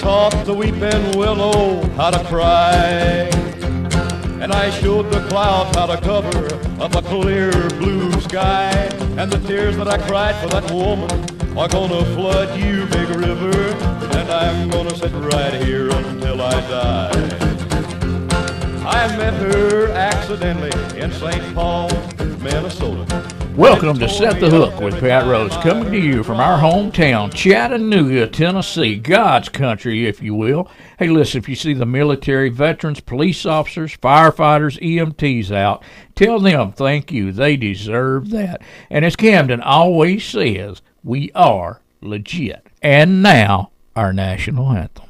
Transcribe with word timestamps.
taught 0.00 0.44
the 0.44 0.54
weeping 0.54 1.16
willow 1.16 1.82
how 1.96 2.10
to 2.10 2.22
cry. 2.24 3.28
And 4.40 4.52
I 4.52 4.70
showed 4.70 5.10
the 5.10 5.26
clouds 5.28 5.76
how 5.76 5.86
to 5.86 6.00
cover 6.00 6.46
up 6.82 6.94
a 6.94 7.02
clear 7.02 7.50
blue 7.70 8.12
sky. 8.20 8.70
And 9.18 9.30
the 9.32 9.38
tears 9.46 9.76
that 9.76 9.88
I 9.88 9.98
cried 10.06 10.36
for 10.36 10.48
that 10.48 10.70
woman 10.70 11.10
are 11.56 11.68
gonna 11.68 12.04
flood 12.14 12.58
you, 12.58 12.86
big 12.86 13.08
river. 13.10 13.56
And 14.18 14.30
I'm 14.30 14.68
gonna 14.70 14.96
sit 14.96 15.12
right 15.12 15.54
here 15.54 15.88
until 15.90 16.42
I 16.42 16.60
die. 16.68 17.54
I 18.86 19.16
met 19.16 19.34
her 19.34 19.90
accidentally 19.92 20.72
in 21.00 21.10
St. 21.12 21.54
Paul, 21.54 21.88
Minnesota. 22.40 23.33
Welcome 23.56 24.00
to 24.00 24.08
Set 24.08 24.40
the 24.40 24.50
Hook 24.50 24.80
with 24.80 24.98
Pat 24.98 25.28
Rose, 25.28 25.56
coming 25.58 25.92
to 25.92 25.98
you 25.98 26.24
from 26.24 26.40
our 26.40 26.58
hometown, 26.58 27.32
Chattanooga, 27.32 28.26
Tennessee, 28.26 28.96
God's 28.96 29.48
country, 29.48 30.08
if 30.08 30.20
you 30.20 30.34
will. 30.34 30.68
Hey, 30.98 31.06
listen, 31.06 31.38
if 31.38 31.48
you 31.48 31.54
see 31.54 31.72
the 31.72 31.86
military, 31.86 32.48
veterans, 32.48 32.98
police 32.98 33.46
officers, 33.46 33.96
firefighters, 33.98 34.80
EMTs 34.82 35.52
out, 35.52 35.84
tell 36.16 36.40
them 36.40 36.72
thank 36.72 37.12
you. 37.12 37.30
They 37.30 37.56
deserve 37.56 38.30
that. 38.30 38.60
And 38.90 39.04
as 39.04 39.14
Camden 39.14 39.60
always 39.60 40.24
says, 40.24 40.82
we 41.04 41.30
are 41.36 41.80
legit. 42.00 42.66
And 42.82 43.22
now, 43.22 43.70
our 43.94 44.12
national 44.12 44.72
anthem. 44.72 45.03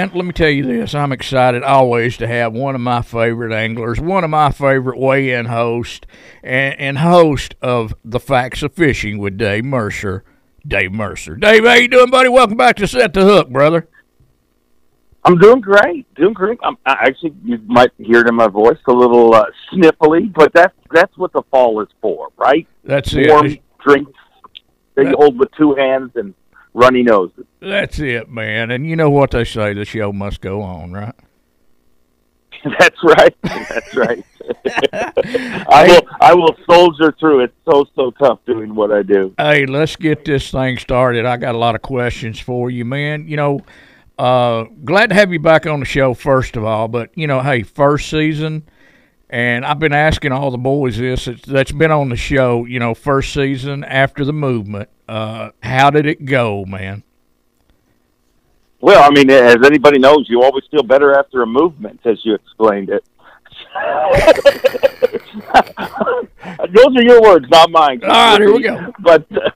Uh, 0.00 0.08
let 0.14 0.24
me 0.24 0.32
tell 0.32 0.48
you 0.48 0.64
this. 0.64 0.94
I'm 0.94 1.12
excited 1.12 1.62
always 1.62 2.16
to 2.18 2.26
have 2.26 2.52
one 2.52 2.74
of 2.74 2.80
my 2.80 3.02
favorite 3.02 3.52
anglers, 3.52 4.00
one 4.00 4.24
of 4.24 4.30
my 4.30 4.50
favorite 4.50 4.98
weigh-in 4.98 5.46
hosts, 5.46 6.06
and, 6.42 6.78
and 6.78 6.98
host 6.98 7.54
of 7.60 7.94
the 8.04 8.20
Facts 8.20 8.62
of 8.62 8.72
Fishing 8.72 9.18
with 9.18 9.36
Dave 9.36 9.64
Mercer. 9.64 10.24
Dave 10.66 10.92
Mercer. 10.92 11.36
Dave, 11.36 11.64
how 11.64 11.74
you 11.74 11.88
doing, 11.88 12.10
buddy? 12.10 12.28
Welcome 12.28 12.56
back 12.56 12.76
to 12.76 12.86
Set 12.86 13.12
the 13.12 13.24
Hook, 13.24 13.50
brother. 13.50 13.88
I'm 15.24 15.36
doing 15.36 15.60
great, 15.60 16.12
doing 16.14 16.32
great. 16.32 16.58
I'm 16.62 16.78
I, 16.86 16.92
actually 17.02 17.34
you 17.44 17.58
might 17.66 17.90
hear 17.98 18.20
it 18.20 18.28
in 18.28 18.34
my 18.34 18.48
voice 18.48 18.78
a 18.86 18.92
little 18.92 19.34
uh, 19.34 19.44
sniffly, 19.70 20.32
but 20.32 20.50
that's 20.54 20.74
that's 20.90 21.16
what 21.18 21.32
the 21.32 21.42
fall 21.50 21.80
is 21.82 21.88
for, 22.00 22.28
right? 22.38 22.66
That's 22.84 23.14
Warm 23.14 23.46
it. 23.46 23.62
drinks 23.80 24.12
that 24.94 25.06
you 25.06 25.14
hold 25.18 25.38
with 25.38 25.50
two 25.58 25.74
hands 25.74 26.12
and 26.14 26.34
runny 26.72 27.02
noses. 27.02 27.44
That's 27.60 27.98
it, 27.98 28.30
man. 28.30 28.70
And 28.70 28.86
you 28.86 28.96
know 28.96 29.10
what 29.10 29.32
they 29.32 29.44
say: 29.44 29.74
the 29.74 29.84
show 29.84 30.12
must 30.12 30.40
go 30.40 30.62
on, 30.62 30.92
right? 30.92 31.14
That's 32.78 33.02
right. 33.02 33.36
That's 33.42 33.96
right. 33.96 34.24
I 35.68 35.86
will. 35.86 36.08
I 36.20 36.34
will 36.34 36.56
soldier 36.68 37.14
through. 37.18 37.44
It's 37.44 37.54
so 37.70 37.86
so 37.94 38.10
tough 38.12 38.40
doing 38.46 38.74
what 38.74 38.90
I 38.90 39.02
do. 39.02 39.34
Hey, 39.38 39.66
let's 39.66 39.96
get 39.96 40.24
this 40.24 40.50
thing 40.50 40.78
started. 40.78 41.26
I 41.26 41.36
got 41.36 41.54
a 41.54 41.58
lot 41.58 41.74
of 41.74 41.82
questions 41.82 42.40
for 42.40 42.70
you, 42.70 42.84
man. 42.84 43.28
You 43.28 43.36
know, 43.36 43.60
uh, 44.18 44.64
glad 44.84 45.10
to 45.10 45.14
have 45.14 45.32
you 45.32 45.38
back 45.38 45.66
on 45.66 45.80
the 45.80 45.86
show, 45.86 46.14
first 46.14 46.56
of 46.56 46.64
all. 46.64 46.88
But 46.88 47.16
you 47.16 47.26
know, 47.26 47.40
hey, 47.40 47.62
first 47.62 48.10
season, 48.10 48.64
and 49.28 49.64
I've 49.64 49.78
been 49.78 49.92
asking 49.92 50.32
all 50.32 50.50
the 50.50 50.58
boys 50.58 50.98
this 50.98 51.28
that's 51.46 51.72
been 51.72 51.92
on 51.92 52.08
the 52.08 52.16
show. 52.16 52.64
You 52.64 52.78
know, 52.78 52.94
first 52.94 53.32
season 53.32 53.84
after 53.84 54.24
the 54.24 54.32
movement. 54.32 54.88
Uh, 55.08 55.50
how 55.62 55.90
did 55.90 56.06
it 56.06 56.24
go, 56.24 56.64
man? 56.66 57.02
Well, 58.80 59.02
I 59.02 59.10
mean, 59.10 59.30
as 59.30 59.56
anybody 59.64 59.98
knows, 59.98 60.26
you 60.28 60.42
always 60.42 60.64
feel 60.70 60.82
better 60.82 61.18
after 61.18 61.40
a 61.42 61.46
movement, 61.46 62.00
as 62.04 62.18
you 62.24 62.34
explained 62.34 62.90
it. 62.90 63.04
Those 66.72 66.96
are 66.96 67.02
your 67.02 67.20
words, 67.22 67.46
not 67.50 67.70
mine. 67.70 68.00
All 68.04 68.08
right, 68.10 68.40
here 68.40 68.52
we 68.52 68.62
go. 68.62 68.92
But 69.00 69.26
uh, 69.32 69.50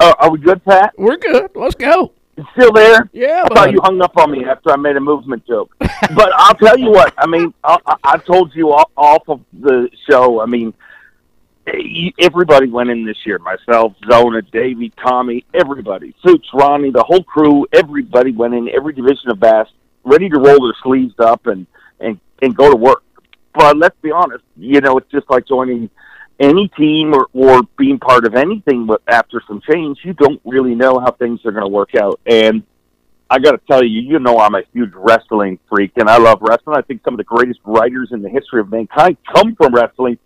uh, 0.00 0.14
are 0.18 0.30
we 0.30 0.38
good, 0.38 0.64
Pat? 0.64 0.94
We're 0.96 1.16
good. 1.18 1.50
Let's 1.54 1.74
go. 1.74 2.12
You 2.36 2.44
still 2.52 2.72
there? 2.72 3.10
Yeah, 3.12 3.44
I 3.50 3.54
thought 3.54 3.72
you 3.72 3.80
hung 3.82 4.00
up 4.00 4.16
on 4.16 4.30
me 4.32 4.44
after 4.46 4.70
I 4.70 4.76
made 4.76 4.96
a 4.96 5.00
movement 5.00 5.46
joke. 5.46 5.74
but 5.78 6.30
I'll 6.34 6.54
tell 6.54 6.78
you 6.78 6.90
what. 6.90 7.12
I 7.18 7.26
mean, 7.26 7.52
I, 7.62 7.76
I- 7.86 7.96
I 8.04 8.16
told 8.18 8.54
you 8.54 8.72
off, 8.72 8.90
off 8.96 9.28
of 9.28 9.40
the 9.52 9.88
show. 10.08 10.40
I 10.40 10.46
mean, 10.46 10.72
Eh, 11.66 12.10
everybody 12.18 12.68
went 12.68 12.90
in 12.90 13.04
this 13.04 13.16
year. 13.24 13.38
Myself, 13.38 13.94
Zona, 14.10 14.42
Davey, 14.42 14.92
Tommy, 15.04 15.44
everybody, 15.54 16.14
Suits, 16.24 16.48
Ronnie, 16.52 16.90
the 16.90 17.04
whole 17.04 17.22
crew. 17.22 17.66
Everybody 17.72 18.32
went 18.32 18.54
in 18.54 18.68
every 18.68 18.92
division 18.92 19.30
of 19.30 19.38
bass, 19.38 19.68
ready 20.04 20.28
to 20.28 20.38
roll 20.38 20.60
their 20.60 20.76
sleeves 20.82 21.14
up 21.18 21.46
and 21.46 21.66
and 22.00 22.18
and 22.40 22.56
go 22.56 22.70
to 22.70 22.76
work. 22.76 23.04
But 23.54 23.76
let's 23.76 23.96
be 24.02 24.10
honest. 24.10 24.44
You 24.56 24.80
know, 24.80 24.98
it's 24.98 25.10
just 25.10 25.30
like 25.30 25.46
joining 25.46 25.90
any 26.40 26.68
team 26.68 27.14
or, 27.14 27.28
or 27.32 27.62
being 27.78 27.98
part 27.98 28.26
of 28.26 28.34
anything 28.34 28.86
but 28.86 29.02
after 29.06 29.40
some 29.46 29.60
change, 29.70 29.98
you 30.02 30.12
don't 30.14 30.40
really 30.44 30.74
know 30.74 30.98
how 30.98 31.12
things 31.12 31.40
are 31.44 31.52
going 31.52 31.64
to 31.64 31.70
work 31.70 31.94
out. 31.94 32.18
And 32.26 32.64
I 33.30 33.38
got 33.38 33.52
to 33.52 33.60
tell 33.70 33.84
you, 33.84 34.00
you 34.00 34.18
know, 34.18 34.38
I'm 34.38 34.54
a 34.54 34.62
huge 34.72 34.92
wrestling 34.94 35.58
freak 35.68 35.92
and 35.96 36.08
I 36.08 36.18
love 36.18 36.38
wrestling. 36.40 36.76
I 36.76 36.82
think 36.82 37.02
some 37.04 37.14
of 37.14 37.18
the 37.18 37.24
greatest 37.24 37.60
writers 37.64 38.10
in 38.12 38.22
the 38.22 38.28
history 38.28 38.60
of 38.60 38.70
mankind 38.70 39.16
come 39.32 39.54
from 39.54 39.74
wrestling. 39.74 40.18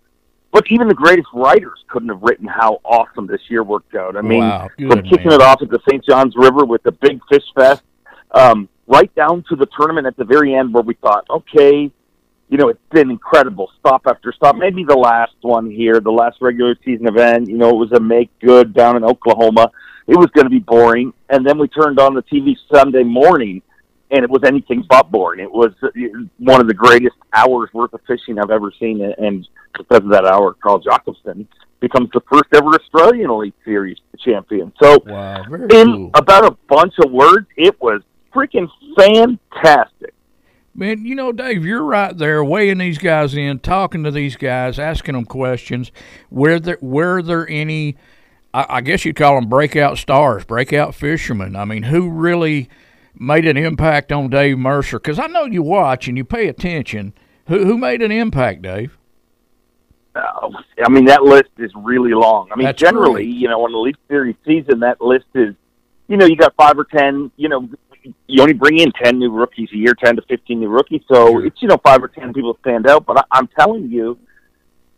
But 0.57 0.71
even 0.71 0.87
the 0.87 0.95
greatest 0.95 1.27
writers 1.35 1.77
couldn't 1.87 2.09
have 2.09 2.23
written 2.23 2.47
how 2.47 2.81
awesome 2.83 3.27
this 3.27 3.41
year 3.47 3.61
worked 3.61 3.93
out. 3.93 4.17
I 4.17 4.21
mean, 4.21 4.39
Wow, 4.39 4.69
good, 4.75 4.89
from 4.89 5.03
kicking 5.03 5.27
man. 5.27 5.39
it 5.39 5.41
off 5.43 5.61
at 5.61 5.69
the 5.69 5.77
St. 5.87 6.03
John's 6.03 6.33
River 6.35 6.65
with 6.65 6.81
the 6.81 6.91
big 6.93 7.19
fish 7.29 7.43
fest, 7.53 7.83
um, 8.31 8.67
right 8.87 9.13
down 9.13 9.43
to 9.49 9.55
the 9.55 9.67
tournament 9.77 10.07
at 10.07 10.17
the 10.17 10.25
very 10.25 10.55
end 10.55 10.73
where 10.73 10.81
we 10.81 10.95
thought, 10.95 11.27
okay, 11.29 11.91
you 12.49 12.57
know, 12.57 12.69
it's 12.69 12.79
been 12.89 13.11
incredible, 13.11 13.69
stop 13.79 14.01
after 14.07 14.33
stop. 14.33 14.55
Maybe 14.55 14.83
the 14.83 14.97
last 14.97 15.35
one 15.41 15.69
here, 15.69 15.99
the 15.99 16.09
last 16.11 16.37
regular 16.41 16.75
season 16.83 17.07
event, 17.07 17.47
you 17.49 17.57
know, 17.57 17.69
it 17.69 17.75
was 17.75 17.91
a 17.91 17.99
make 17.99 18.31
good 18.39 18.73
down 18.73 18.97
in 18.97 19.03
Oklahoma. 19.03 19.69
It 20.07 20.17
was 20.17 20.31
going 20.33 20.45
to 20.45 20.49
be 20.49 20.57
boring. 20.57 21.13
And 21.29 21.45
then 21.45 21.59
we 21.59 21.67
turned 21.67 21.99
on 21.99 22.15
the 22.15 22.23
TV 22.23 22.55
Sunday 22.73 23.03
morning, 23.03 23.61
and 24.11 24.23
it 24.23 24.29
was 24.29 24.41
anything 24.45 24.83
but 24.89 25.11
boring. 25.11 25.39
It 25.41 25.51
was 25.51 25.73
uh, 25.83 25.89
one 26.37 26.61
of 26.61 26.67
the 26.67 26.73
greatest 26.73 27.15
hours 27.33 27.69
worth 27.73 27.93
of 27.93 28.01
fishing 28.07 28.39
I've 28.39 28.51
ever 28.51 28.71
seen. 28.79 29.01
And 29.17 29.47
because 29.77 30.03
of 30.03 30.09
that 30.09 30.25
hour, 30.25 30.53
Carl 30.53 30.81
Jocumsen 30.81 31.45
becomes 31.79 32.09
the 32.13 32.21
first 32.31 32.45
ever 32.53 32.69
Australian 32.69 33.29
Elite 33.29 33.53
Series 33.65 33.97
champion. 34.19 34.71
So, 34.81 34.97
Wow, 35.05 35.43
in 35.69 35.87
cool. 35.93 36.11
about 36.13 36.45
a 36.45 36.51
bunch 36.69 36.93
of 37.03 37.11
words, 37.11 37.47
it 37.55 37.79
was 37.81 38.01
freaking 38.33 38.67
fantastic. 38.97 40.13
Man, 40.73 41.05
you 41.05 41.15
know, 41.15 41.31
Dave, 41.31 41.65
you're 41.65 41.83
right 41.83 42.15
there, 42.15 42.43
weighing 42.43 42.77
these 42.77 42.99
guys 42.99 43.33
in, 43.35 43.59
talking 43.59 44.03
to 44.03 44.11
these 44.11 44.35
guys, 44.35 44.77
asking 44.77 45.13
them 45.15 45.25
questions. 45.25 45.91
Were 46.29 46.59
there 46.59 46.77
were 46.81 47.21
there 47.23 47.49
any? 47.49 47.97
I, 48.53 48.65
I 48.69 48.81
guess 48.81 49.03
you'd 49.03 49.15
call 49.15 49.35
them 49.35 49.49
breakout 49.49 49.97
stars, 49.97 50.45
breakout 50.45 50.93
fishermen. 50.93 51.55
I 51.55 51.65
mean, 51.65 51.83
who 51.83 52.09
really 52.09 52.69
made 53.19 53.45
an 53.45 53.57
impact 53.57 54.11
on 54.11 54.29
Dave 54.29 54.57
Mercer? 54.57 54.99
Because 54.99 55.19
I 55.19 55.27
know 55.27 55.45
you 55.45 55.61
watch 55.63 56.07
and 56.07 56.17
you 56.17 56.23
pay 56.25 56.47
attention. 56.47 57.13
Who 57.47 57.63
who 57.65 57.77
made 57.77 58.01
an 58.01 58.11
impact, 58.11 58.61
Dave? 58.61 58.97
Uh, 60.15 60.49
I 60.83 60.89
mean, 60.89 61.05
that 61.05 61.23
list 61.23 61.49
is 61.57 61.71
really 61.75 62.13
long. 62.13 62.49
I 62.51 62.55
mean, 62.55 62.65
That's 62.65 62.79
generally, 62.79 63.25
great. 63.25 63.35
you 63.35 63.47
know, 63.47 63.65
in 63.67 63.71
the 63.71 63.77
Elite 63.77 63.95
Series 64.07 64.35
season, 64.45 64.79
that 64.79 64.99
list 64.99 65.25
is, 65.35 65.53
you 66.07 66.17
know, 66.17 66.25
you 66.25 66.35
got 66.35 66.55
five 66.55 66.77
or 66.79 66.85
ten. 66.85 67.31
You 67.37 67.49
know, 67.49 67.69
you 68.27 68.41
only 68.41 68.53
bring 68.53 68.79
in 68.79 68.91
ten 68.93 69.19
new 69.19 69.31
rookies 69.31 69.69
a 69.73 69.77
year, 69.77 69.93
ten 69.93 70.15
to 70.15 70.21
fifteen 70.23 70.59
new 70.59 70.69
rookies. 70.69 71.01
So 71.11 71.27
Sure. 71.27 71.45
it's 71.45 71.61
you 71.61 71.67
know 71.67 71.77
five 71.83 72.01
or 72.03 72.07
ten 72.07 72.33
people 72.33 72.57
stand 72.61 72.87
out. 72.87 73.05
But 73.05 73.19
I, 73.19 73.23
I'm 73.31 73.47
telling 73.59 73.89
you, 73.89 74.17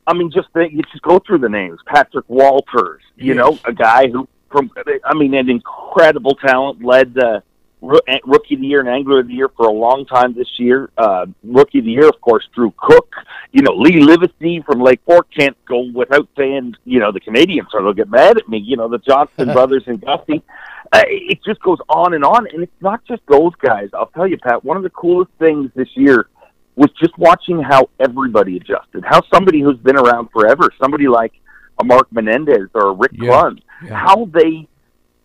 I 0.08 0.14
mean, 0.14 0.32
just 0.32 0.48
think, 0.54 0.74
you 0.74 0.82
just 0.92 1.04
go 1.04 1.20
through 1.20 1.40
the 1.40 1.50
names. 1.50 1.80
Patrick 1.86 2.26
Walters, 2.30 3.02
you 3.16 3.34
Yes. 3.34 3.38
know, 3.38 3.60
a 3.66 3.74
guy 3.74 4.08
who 4.08 4.28
from, 4.52 4.72
I 5.06 5.14
mean, 5.14 5.36
an 5.36 5.48
incredible 5.50 6.34
talent, 6.36 6.84
led 6.84 7.14
the 7.14 7.44
rookie 7.82 8.56
of 8.56 8.62
the 8.62 8.68
year 8.68 8.80
and 8.82 8.90
angler 8.90 9.20
of 9.22 9.28
the 9.28 9.34
year 9.34 9.50
for 9.56 9.68
a 9.68 9.72
long 9.72 10.06
time 10.06 10.34
this 10.34 10.48
year. 10.58 10.90
Uh, 10.98 11.26
rookie 11.44 11.80
of 11.80 11.86
the 11.86 11.92
year, 11.92 12.08
of 12.08 12.20
course, 12.22 12.48
Drew 12.54 12.74
Cook. 12.78 13.14
You 13.52 13.62
know, 13.62 13.74
Lee 13.74 14.02
Livesey 14.02 14.62
from 14.66 14.82
Lake 14.82 15.00
Fork 15.06 15.28
can't 15.38 15.58
go 15.66 15.90
without 15.94 16.28
saying, 16.38 16.76
you 16.86 17.00
know, 17.00 17.12
the 17.12 17.20
Canadians, 17.20 17.70
are 17.74 17.82
going 17.82 17.96
to 17.96 18.02
get 18.02 18.10
mad 18.10 18.38
at 18.38 18.48
me. 18.50 18.58
You 18.60 18.78
know, 18.78 18.88
the 18.90 18.98
Johnston 19.00 19.48
brothers 19.54 19.84
and 19.88 20.02
Gussie. 20.02 20.44
Uh, 20.92 21.04
it 21.06 21.40
just 21.46 21.62
goes 21.62 21.78
on 21.88 22.14
and 22.14 22.24
on, 22.26 22.48
and 22.52 22.64
it's 22.64 22.82
not 22.82 23.04
just 23.06 23.22
those 23.28 23.54
guys. 23.62 23.90
I'll 23.94 24.08
tell 24.08 24.28
you, 24.28 24.38
Pat. 24.38 24.64
One 24.66 24.76
of 24.76 24.84
the 24.84 24.90
coolest 24.90 25.32
things 25.40 25.72
this 25.76 25.90
year 25.96 26.28
was 26.76 26.90
just 27.00 27.18
watching 27.18 27.62
how 27.62 27.90
everybody 28.00 28.58
adjusted. 28.58 29.04
How 29.06 29.22
somebody 29.34 29.62
who's 29.62 29.78
been 29.78 29.98
around 29.98 30.30
forever, 30.32 30.70
somebody 30.82 31.08
like 31.08 31.34
a 31.80 31.84
Mark 31.84 32.12
Menendez 32.12 32.70
or 32.74 32.90
a 32.90 32.94
Rick 32.94 33.12
Yeah. 33.14 33.30
Clunn, 33.30 33.60
Yeah. 33.86 33.96
how 33.96 34.26
they 34.26 34.68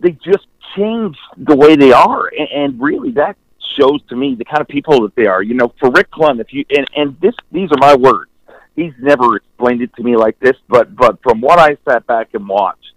they 0.00 0.10
just 0.10 0.46
changed 0.76 1.18
the 1.36 1.56
way 1.56 1.76
they 1.76 1.92
are, 1.92 2.26
and, 2.28 2.48
and 2.54 2.80
really 2.82 3.12
that 3.12 3.36
shows 3.78 4.00
to 4.08 4.16
me 4.16 4.34
the 4.34 4.44
kind 4.44 4.60
of 4.60 4.68
people 4.68 5.02
that 5.02 5.14
they 5.14 5.26
are. 5.26 5.42
You 5.42 5.54
know, 5.54 5.72
for 5.80 5.90
Rick 5.90 6.10
Clunn, 6.10 6.40
if 6.40 6.52
you 6.52 6.64
and 6.76 6.86
and 6.96 7.20
this 7.20 7.34
these 7.52 7.70
are 7.72 7.78
my 7.78 7.94
words. 7.94 8.30
He's 8.76 8.92
never 9.00 9.36
explained 9.36 9.82
it 9.82 9.94
to 9.94 10.02
me 10.02 10.16
like 10.16 10.38
this, 10.40 10.56
but 10.68 10.96
but 10.96 11.20
from 11.22 11.40
what 11.40 11.60
I 11.60 11.76
sat 11.88 12.04
back 12.08 12.30
and 12.34 12.48
watched, 12.48 12.92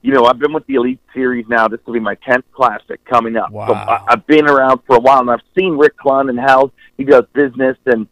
you 0.00 0.12
know, 0.12 0.24
I've 0.24 0.38
been 0.38 0.52
with 0.52 0.64
the 0.66 0.74
Elite 0.74 1.00
Series 1.12 1.46
now. 1.48 1.66
This 1.66 1.80
will 1.84 1.94
be 1.94 2.00
my 2.00 2.14
tenth 2.14 2.44
classic 2.52 3.04
coming 3.06 3.36
up. 3.36 3.48
So 3.50 3.56
Wow. 3.56 3.72
I, 3.72 4.12
I've 4.12 4.24
been 4.28 4.48
around 4.48 4.82
for 4.86 4.94
a 4.94 5.00
while, 5.00 5.18
and 5.18 5.30
I've 5.30 5.40
seen 5.58 5.76
Rick 5.76 5.98
Clunn 5.98 6.30
and 6.30 6.38
how 6.38 6.70
he 6.96 7.02
does 7.02 7.24
business. 7.32 7.76
And 7.86 8.06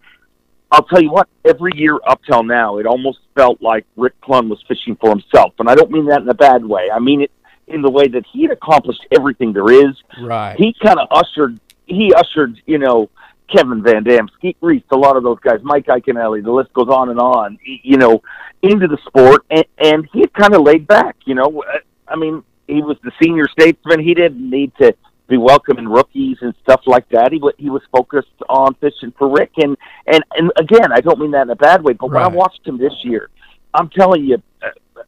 I'll 0.72 0.82
tell 0.82 1.00
you 1.00 1.12
what, 1.12 1.28
every 1.44 1.70
year 1.76 2.00
up 2.04 2.20
till 2.24 2.42
now, 2.42 2.78
it 2.78 2.86
almost 2.86 3.20
felt 3.36 3.62
like 3.62 3.86
Rick 3.96 4.20
Clunn 4.20 4.48
was 4.48 4.60
fishing 4.66 4.96
for 5.00 5.10
himself, 5.10 5.52
and 5.60 5.68
I 5.68 5.76
don't 5.76 5.92
mean 5.92 6.06
that 6.06 6.22
in 6.22 6.28
a 6.28 6.34
bad 6.34 6.64
way. 6.64 6.88
I 6.92 6.98
mean 6.98 7.20
it 7.22 7.30
in 7.66 7.82
the 7.82 7.90
way 7.90 8.08
that 8.08 8.24
he 8.32 8.42
had 8.42 8.50
accomplished 8.50 9.06
everything 9.10 9.52
there 9.52 9.70
is. 9.70 9.94
Right. 10.20 10.56
He 10.58 10.74
kind 10.82 10.98
of 10.98 11.08
ushered, 11.10 11.58
he 11.86 12.12
ushered, 12.14 12.60
you 12.66 12.78
know, 12.78 13.10
Kevin 13.54 13.82
Van 13.82 14.02
Dam, 14.04 14.28
Skeet 14.38 14.56
Reese, 14.60 14.82
a 14.90 14.96
lot 14.96 15.16
of 15.16 15.22
those 15.22 15.38
guys, 15.40 15.60
Mike 15.62 15.86
Iaconelli, 15.86 16.42
the 16.42 16.50
list 16.50 16.72
goes 16.72 16.88
on 16.88 17.10
and 17.10 17.20
on, 17.20 17.58
you 17.64 17.98
know, 17.98 18.22
into 18.62 18.88
the 18.88 18.98
sport. 19.06 19.44
And, 19.50 19.64
and 19.78 20.08
he 20.12 20.20
had 20.20 20.32
kind 20.32 20.54
of 20.54 20.62
laid 20.62 20.86
back, 20.86 21.16
you 21.24 21.34
know. 21.34 21.62
I 22.08 22.16
mean, 22.16 22.42
he 22.66 22.82
was 22.82 22.96
the 23.02 23.12
senior 23.22 23.46
statesman. 23.48 24.00
He 24.00 24.14
didn't 24.14 24.48
need 24.48 24.72
to 24.80 24.94
be 25.28 25.36
welcoming 25.36 25.88
rookies 25.88 26.38
and 26.40 26.54
stuff 26.62 26.82
like 26.86 27.08
that. 27.10 27.32
He, 27.32 27.40
he 27.58 27.70
was 27.70 27.82
focused 27.92 28.28
on 28.48 28.74
fishing 28.74 29.12
for 29.18 29.30
Rick. 29.30 29.52
And, 29.56 29.76
and, 30.06 30.22
and 30.36 30.50
again, 30.56 30.92
I 30.92 31.00
don't 31.00 31.18
mean 31.18 31.32
that 31.32 31.42
in 31.42 31.50
a 31.50 31.56
bad 31.56 31.82
way, 31.82 31.94
but 31.94 32.10
when 32.10 32.22
I 32.22 32.28
watched 32.28 32.66
him 32.66 32.78
this 32.78 32.94
year, 33.02 33.30
I'm 33.72 33.88
telling 33.90 34.24
you, 34.24 34.34
uh, 34.34 34.38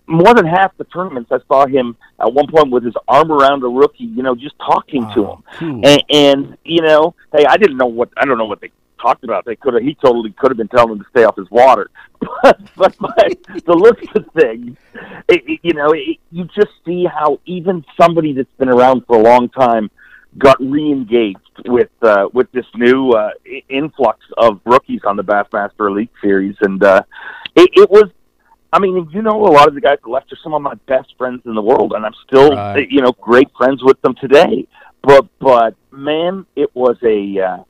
more 0.07 0.35
than 0.35 0.47
half 0.47 0.77
the 0.77 0.85
tournaments, 0.85 1.31
I 1.33 1.39
saw 1.49 1.67
him 1.67 1.97
at 2.21 2.33
one 2.33 2.47
point 2.49 2.71
with 2.71 2.85
his 2.85 2.95
arm 3.09 3.33
around 3.33 3.63
a 3.63 3.69
rookie, 3.69 4.05
you 4.05 4.23
know, 4.23 4.35
just 4.35 4.59
talking 4.59 5.03
to 5.15 5.21
him. 5.21 5.27
Wow, 5.27 5.43
Cool. 5.55 5.87
And, 5.87 6.03
and 6.11 6.59
you 6.65 6.83
know, 6.83 7.15
hey, 7.33 7.45
I 7.49 7.57
didn't 7.57 7.77
know 7.77 7.87
what 7.87 8.11
I 8.17 8.25
don't 8.25 8.39
know 8.39 8.45
what 8.45 8.61
they 8.61 8.71
talked 9.01 9.25
about. 9.25 9.45
They 9.45 9.57
could 9.57 9.75
have 9.75 9.83
he 9.83 9.95
totally 9.95 10.33
could 10.33 10.51
have 10.51 10.57
been 10.57 10.69
telling 10.69 10.93
him 10.93 10.99
to 11.01 11.07
stay 11.11 11.25
off 11.25 11.37
his 11.37 11.51
water. 11.51 11.91
But 12.43 12.61
but, 12.77 12.97
but 12.99 13.65
the 13.65 13.75
look 13.75 13.99
of 14.15 14.27
things, 14.39 14.77
it, 15.29 15.43
it, 15.49 15.61
you 15.63 15.73
know, 15.73 15.89
it, 15.93 16.19
you 16.31 16.45
just 16.45 16.73
see 16.85 17.05
how 17.05 17.41
even 17.47 17.85
somebody 18.01 18.33
that's 18.33 18.49
been 18.59 18.69
around 18.69 19.05
for 19.07 19.19
a 19.19 19.23
long 19.23 19.49
time 19.49 19.91
got 20.39 20.61
re-engaged 20.61 21.39
with 21.65 21.91
uh, 22.03 22.29
with 22.33 22.51
this 22.53 22.67
new 22.75 23.11
uh, 23.11 23.31
influx 23.69 24.21
of 24.37 24.61
rookies 24.65 25.01
on 25.05 25.17
the 25.17 25.25
Bassmaster 25.25 25.89
Elite 25.89 26.11
Series, 26.23 26.57
and 26.61 26.83
uh, 26.83 27.03
it, 27.55 27.71
it 27.75 27.91
was. 27.91 28.11
I 28.73 28.79
mean, 28.79 29.09
you 29.13 29.23
know, 29.23 29.47
a 29.47 29.53
lot 29.53 29.69
of 29.69 29.75
the 29.75 29.81
guys 29.81 29.99
that 30.03 30.11
left 30.11 30.33
are 30.33 30.39
some 30.43 30.55
of 30.55 30.63
my 30.63 30.75
best 30.87 31.15
friends 31.17 31.43
in 31.47 31.55
the 31.55 31.63
world, 31.63 31.93
and 31.95 32.05
I'm 32.05 32.15
still, 32.27 32.51
Right. 32.51 32.89
you 32.91 33.01
know, 33.01 33.13
great 33.21 33.49
friends 33.57 33.83
with 33.83 34.01
them 34.03 34.15
today. 34.21 34.67
But, 35.03 35.27
but 35.39 35.75
man, 35.91 36.47
it 36.57 36.75
was 36.75 36.97
a. 37.03 37.41
Uh, 37.41 37.63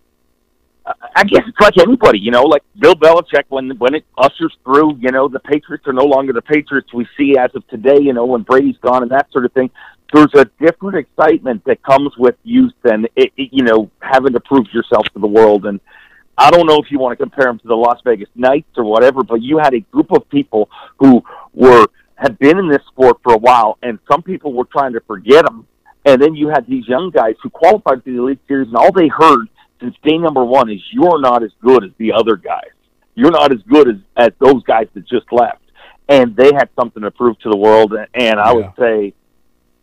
I 1.17 1.25
guess 1.25 1.43
it's 1.49 1.61
like 1.61 1.77
anybody, 1.79 2.21
you 2.21 2.31
know, 2.31 2.45
like 2.45 2.63
Bill 2.79 2.95
Belichick 2.95 3.45
when 3.49 3.71
when 3.79 3.95
it 3.95 4.05
ushers 4.17 4.57
through, 4.65 4.97
you 4.99 5.11
know, 5.11 5.27
the 5.27 5.41
Patriots 5.41 5.85
are 5.89 5.93
no 5.93 6.05
longer 6.05 6.33
the 6.33 6.43
Patriots 6.43 6.95
we 6.95 7.07
see 7.19 7.37
as 7.37 7.51
of 7.57 7.67
today, 7.67 7.99
you 8.01 8.13
know, 8.13 8.25
when 8.25 8.43
Brady's 8.43 8.77
gone 8.79 9.03
and 9.03 9.11
that 9.11 9.27
sort 9.33 9.45
of 9.45 9.53
thing. 9.53 9.69
There's 10.13 10.33
a 10.37 10.45
different 10.65 10.97
excitement 10.99 11.65
that 11.65 11.83
comes 11.83 12.13
with 12.17 12.37
youth 12.45 12.73
and 12.85 13.09
it, 13.17 13.33
it, 13.37 13.49
you 13.53 13.65
know 13.65 13.91
having 14.01 14.33
to 14.35 14.41
prove 14.41 14.67
yourself 14.73 15.07
to 15.15 15.19
the 15.19 15.27
world. 15.27 15.67
And 15.67 15.81
I 16.39 16.51
don't 16.51 16.67
know 16.67 16.79
if 16.79 16.91
you 16.91 16.99
want 16.99 17.19
to 17.19 17.23
compare 17.25 17.47
them 17.47 17.59
to 17.61 17.69
the 17.69 17.75
Las 17.75 17.99
Vegas 18.05 18.29
Knights 18.35 18.69
or 18.77 18.85
whatever, 18.85 19.23
but 19.23 19.43
you 19.43 19.59
had 19.59 19.75
a 19.75 19.81
group 19.81 20.13
of 20.13 20.29
people 20.29 20.69
who 20.99 21.23
were 21.55 21.87
had 22.17 22.39
been 22.39 22.59
in 22.59 22.69
this 22.69 22.83
sport 22.89 23.19
for 23.23 23.35
a 23.35 23.39
while, 23.39 23.79
and 23.83 23.99
some 24.11 24.23
people 24.23 24.53
were 24.53 24.65
trying 24.65 24.93
to 24.95 25.01
forget 25.01 25.45
them. 25.45 25.67
And 26.07 26.21
then 26.23 26.35
you 26.35 26.49
had 26.49 26.67
these 26.67 26.87
young 26.89 27.11
guys 27.11 27.35
who 27.43 27.51
qualified 27.51 28.03
for 28.05 28.11
the 28.11 28.17
Elite 28.17 28.39
Series, 28.49 28.69
and 28.69 28.77
all 28.77 28.93
they 28.93 29.09
heard 29.09 29.49
since 29.81 29.95
day 30.03 30.17
number 30.17 30.45
one 30.45 30.71
is 30.71 30.81
you're 30.93 31.21
not 31.21 31.43
as 31.43 31.51
good 31.63 31.85
as 31.85 31.91
the 31.99 32.13
other 32.13 32.37
guys. 32.37 32.71
You're 33.15 33.31
not 33.33 33.53
as 33.53 33.59
good 33.69 33.89
as, 33.89 33.97
as 34.17 34.31
those 34.39 34.63
guys 34.65 34.87
that 34.95 35.07
just 35.07 35.27
left. 35.33 35.61
And 36.09 36.35
they 36.37 36.53
had 36.55 36.69
something 36.79 37.03
to 37.03 37.11
prove 37.11 37.39
to 37.41 37.51
the 37.51 37.57
world. 37.57 37.93
And, 37.93 38.07
and 38.15 38.41
I 38.41 38.51
Yeah. 38.51 38.53
would 38.55 38.73
say, 38.79 39.13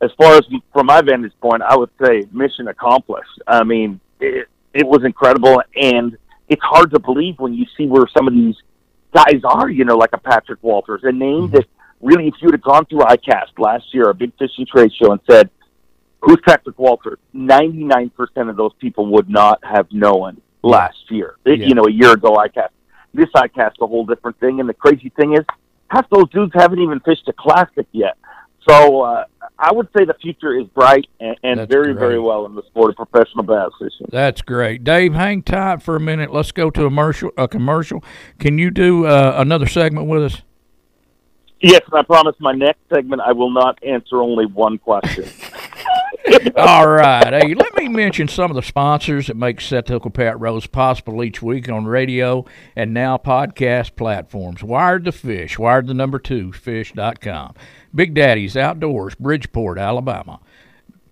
as 0.02 0.12
far 0.18 0.36
as 0.36 0.42
from 0.72 0.86
my 0.88 1.02
vantage 1.02 1.34
point, 1.42 1.62
I 1.62 1.76
would 1.76 1.90
say 2.04 2.24
mission 2.32 2.68
accomplished. 2.68 3.30
I 3.48 3.64
mean, 3.64 4.00
it, 4.20 4.48
it 4.74 4.88
was 4.88 5.04
incredible. 5.04 5.62
And 5.76 6.18
it's 6.54 6.64
hard 6.64 6.92
to 6.92 7.00
believe 7.00 7.40
when 7.40 7.54
you 7.54 7.66
see 7.78 7.86
where 7.86 8.06
some 8.16 8.28
of 8.28 8.34
these 8.34 8.56
guys 9.14 9.42
are, 9.44 9.70
you 9.70 9.86
know, 9.86 9.98
like 9.98 10.12
a 10.14 10.18
Patrick 10.18 10.62
Walters, 10.64 11.02
a 11.04 11.12
name 11.12 11.44
mm-hmm. 11.44 11.56
that 11.56 11.66
really, 12.02 12.28
if 12.28 12.36
you 12.42 12.48
would 12.48 12.56
have 12.56 12.62
gone 12.62 12.86
through 12.86 13.00
ICAST 13.00 13.58
last 13.58 13.86
year, 13.94 14.10
a 14.10 14.14
big 14.14 14.32
fishing 14.38 14.66
trade 14.66 14.92
show, 14.94 15.12
and 15.12 15.22
said, 15.30 15.50
Who's 16.22 16.40
Patrick 16.46 16.80
Walters? 16.80 17.20
99% 17.36 18.12
of 18.50 18.56
those 18.56 18.72
people 18.80 19.08
would 19.08 19.30
not 19.30 19.60
have 19.64 19.92
known 19.92 20.42
last 20.62 21.12
year. 21.12 21.36
Yeah. 21.46 21.56
You 21.56 21.76
know, 21.76 21.84
a 21.86 21.92
year 21.92 22.14
ago, 22.14 22.38
ICAST. 22.38 22.70
This 23.14 23.28
ICAST 23.36 23.74
a 23.82 23.88
whole 23.88 24.06
different 24.06 24.40
thing. 24.40 24.62
And 24.62 24.70
the 24.70 24.74
crazy 24.74 25.10
thing 25.18 25.34
is, 25.34 25.46
half 25.90 26.10
those 26.10 26.30
dudes 26.30 26.54
haven't 26.56 26.80
even 26.80 27.02
fished 27.02 27.28
a 27.28 27.34
classic 27.34 27.88
yet. 27.92 28.18
So 28.68 29.02
uh, 29.02 29.26
I 29.60 29.72
would 29.72 29.88
say 29.98 30.06
the 30.06 30.16
future 30.22 30.58
is 30.58 30.68
bright 30.68 31.06
and, 31.20 31.36
and 31.44 31.70
very, 31.70 31.94
great. 31.94 32.00
very 32.00 32.20
well 32.20 32.46
in 32.46 32.56
the 32.56 32.64
sport 32.64 32.92
of 32.92 32.96
professional 33.10 33.44
bass 33.44 33.72
fishing. 33.78 34.08
That's 34.10 34.42
great, 34.42 34.84
Dave. 34.84 35.14
Hang 35.14 35.42
tight 35.44 35.82
for 35.82 35.96
a 35.96 36.00
minute. 36.00 36.32
Let's 36.34 36.52
go 36.52 36.70
to 36.70 36.82
a 36.82 36.88
commercial. 36.88 37.32
A 37.38 37.48
commercial. 37.48 38.04
Can 38.40 38.58
you 38.58 38.72
do 38.72 39.06
uh, 39.06 39.36
another 39.38 39.68
segment 39.68 40.08
with 40.08 40.24
us? 40.24 40.42
Yes, 41.60 41.82
and 41.90 41.98
I 41.98 42.04
promise 42.04 42.36
my 42.40 42.52
next 42.52 42.82
segment 42.94 43.22
I 43.22 43.32
will 43.32 43.52
not 43.52 43.82
answer 43.84 44.22
only 44.22 44.46
one 44.46 44.78
question. 44.78 45.26
All 46.56 46.88
right. 46.88 47.34
Hey, 47.34 47.54
let 47.54 47.76
me 47.76 47.88
mention 47.88 48.28
some 48.28 48.52
of 48.52 48.56
the 48.56 48.62
sponsors 48.62 49.28
that 49.28 49.38
make 49.38 49.60
Set 49.60 49.88
Hook 49.88 50.06
with 50.06 50.14
Pat 50.14 50.40
Rose 50.40 50.68
possible 50.68 51.24
each 51.24 51.42
week 51.42 51.70
on 51.70 51.86
radio 51.86 52.46
and 52.76 52.94
now 52.94 53.18
podcast 53.18 53.96
platforms. 53.96 54.64
Wired 54.64 55.06
to 55.06 55.12
Fish, 55.12 55.60
wired 55.60 55.88
the 55.88 55.94
number 55.94 56.20
two, 56.20 56.54
fish.com. 56.54 57.56
Big 57.94 58.14
Daddy's 58.14 58.56
Outdoors, 58.58 59.16
Bridgeport, 59.16 59.78
Alabama. 59.78 60.40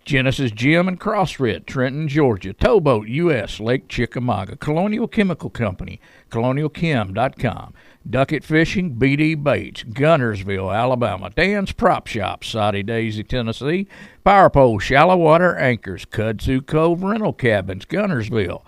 Genesis 0.04 0.52
Gym 0.52 0.88
and 0.88 1.00
CrossFit, 1.00 1.66
Trenton, 1.66 2.08
Georgia. 2.08 2.54
Towboat 2.54 3.08
US, 3.08 3.60
Lake 3.60 3.88
Chickamauga. 3.88 4.56
Colonial 4.56 5.08
Chemical 5.08 5.50
Company, 5.50 6.02
colonialchem.com. 6.32 7.74
Duckett 8.10 8.44
Fishing, 8.44 8.96
BD 8.96 9.42
Baits, 9.42 9.84
Guntersville, 9.84 10.76
Alabama. 10.76 11.30
Dan's 11.30 11.72
Prop 11.72 12.08
Shop, 12.08 12.44
Soddy 12.44 12.82
Daisy, 12.84 13.24
Tennessee. 13.24 13.88
Power 14.24 14.50
Pole, 14.50 14.80
Shallow 14.80 15.18
Water 15.18 15.56
Anchors, 15.56 16.06
Kudzu 16.06 16.66
Cove 16.66 17.04
Rental 17.04 17.34
Cabins, 17.34 17.86
Guntersville. 17.86 18.64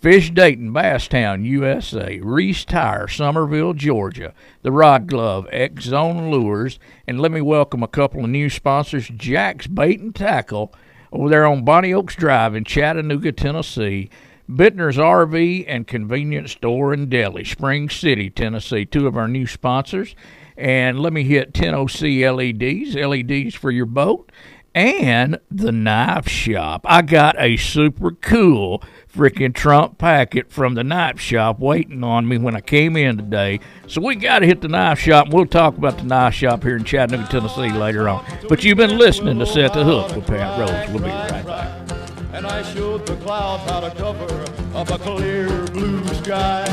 Fish 0.00 0.30
Dayton, 0.30 0.72
Basstown, 0.72 1.44
USA, 1.44 2.20
Reese 2.22 2.64
Tire, 2.64 3.06
Summerville, 3.06 3.74
Georgia, 3.74 4.32
The 4.62 4.72
Rod 4.72 5.06
Glove, 5.06 5.46
X 5.52 5.84
Zone 5.84 6.30
Lures, 6.30 6.78
and 7.06 7.20
let 7.20 7.32
me 7.32 7.42
welcome 7.42 7.82
a 7.82 7.88
couple 7.88 8.24
of 8.24 8.30
new 8.30 8.48
sponsors, 8.48 9.08
Jack's 9.08 9.66
Bait 9.66 10.00
and 10.00 10.14
Tackle, 10.14 10.72
over 11.12 11.28
there 11.28 11.44
on 11.44 11.66
Bonnie 11.66 11.92
Oaks 11.92 12.14
Drive 12.14 12.54
in 12.54 12.64
Chattanooga, 12.64 13.32
Tennessee. 13.32 14.08
Bittner's 14.50 14.96
RV 14.96 15.64
and 15.68 15.86
Convenience 15.86 16.52
Store 16.52 16.92
and 16.92 17.08
Deli, 17.08 17.44
Spring 17.44 17.88
City, 17.88 18.30
Tennessee, 18.30 18.84
two 18.84 19.06
of 19.06 19.16
our 19.16 19.28
new 19.28 19.46
sponsors. 19.46 20.16
And 20.56 20.98
let 20.98 21.12
me 21.12 21.22
hit 21.22 21.54
10OC 21.54 22.20
LEDs, 22.34 22.94
LEDs 22.96 23.54
for 23.54 23.70
your 23.70 23.86
boat, 23.86 24.30
and 24.74 25.38
the 25.50 25.72
knife 25.72 26.28
shop. 26.28 26.84
I 26.84 27.02
got 27.02 27.36
a 27.38 27.56
super 27.56 28.10
cool 28.10 28.82
freaking 29.12 29.54
Trump 29.54 29.98
packet 29.98 30.50
from 30.50 30.74
the 30.74 30.84
knife 30.84 31.20
shop 31.20 31.60
waiting 31.60 32.02
on 32.04 32.28
me 32.28 32.38
when 32.38 32.56
I 32.56 32.60
came 32.60 32.96
in 32.96 33.16
today. 33.16 33.60
So 33.86 34.00
we 34.00 34.16
got 34.16 34.40
to 34.40 34.46
hit 34.46 34.60
the 34.60 34.68
knife 34.68 34.98
shop. 34.98 35.26
And 35.26 35.34
we'll 35.34 35.46
talk 35.46 35.76
about 35.78 35.98
the 35.98 36.04
knife 36.04 36.34
shop 36.34 36.62
here 36.62 36.76
in 36.76 36.84
Chattanooga, 36.84 37.30
Tennessee 37.30 37.72
later 37.72 38.08
on. 38.08 38.24
But 38.48 38.64
you've 38.64 38.78
been 38.78 38.98
listening 38.98 39.38
to 39.38 39.46
Set 39.46 39.72
the 39.72 39.84
Hook 39.84 40.14
with 40.14 40.26
Pat 40.26 40.58
Rose. 40.58 40.88
We'll 40.90 41.04
be 41.04 41.10
right 41.10 41.46
back. 41.46 42.09
And 42.32 42.46
I 42.46 42.62
showed 42.62 43.06
the 43.06 43.16
clouds 43.16 43.68
how 43.70 43.80
to 43.80 43.90
cover 43.90 44.44
up 44.74 44.90
a 44.90 44.98
clear 44.98 45.48
blue 45.68 46.04
sky. 46.22 46.64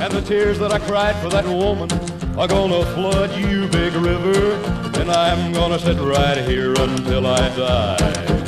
And 0.00 0.12
the 0.12 0.20
tears 0.22 0.58
that 0.58 0.72
I 0.72 0.78
cried 0.80 1.16
for 1.22 1.28
that 1.30 1.46
woman 1.46 1.90
are 2.36 2.48
gonna 2.48 2.84
flood 2.94 3.30
you, 3.38 3.68
big 3.68 3.94
river. 3.94 4.54
And 5.00 5.10
I'm 5.10 5.52
gonna 5.52 5.78
sit 5.78 5.98
right 5.98 6.38
here 6.38 6.74
until 6.74 7.26
I 7.26 7.48
die. 7.56 8.43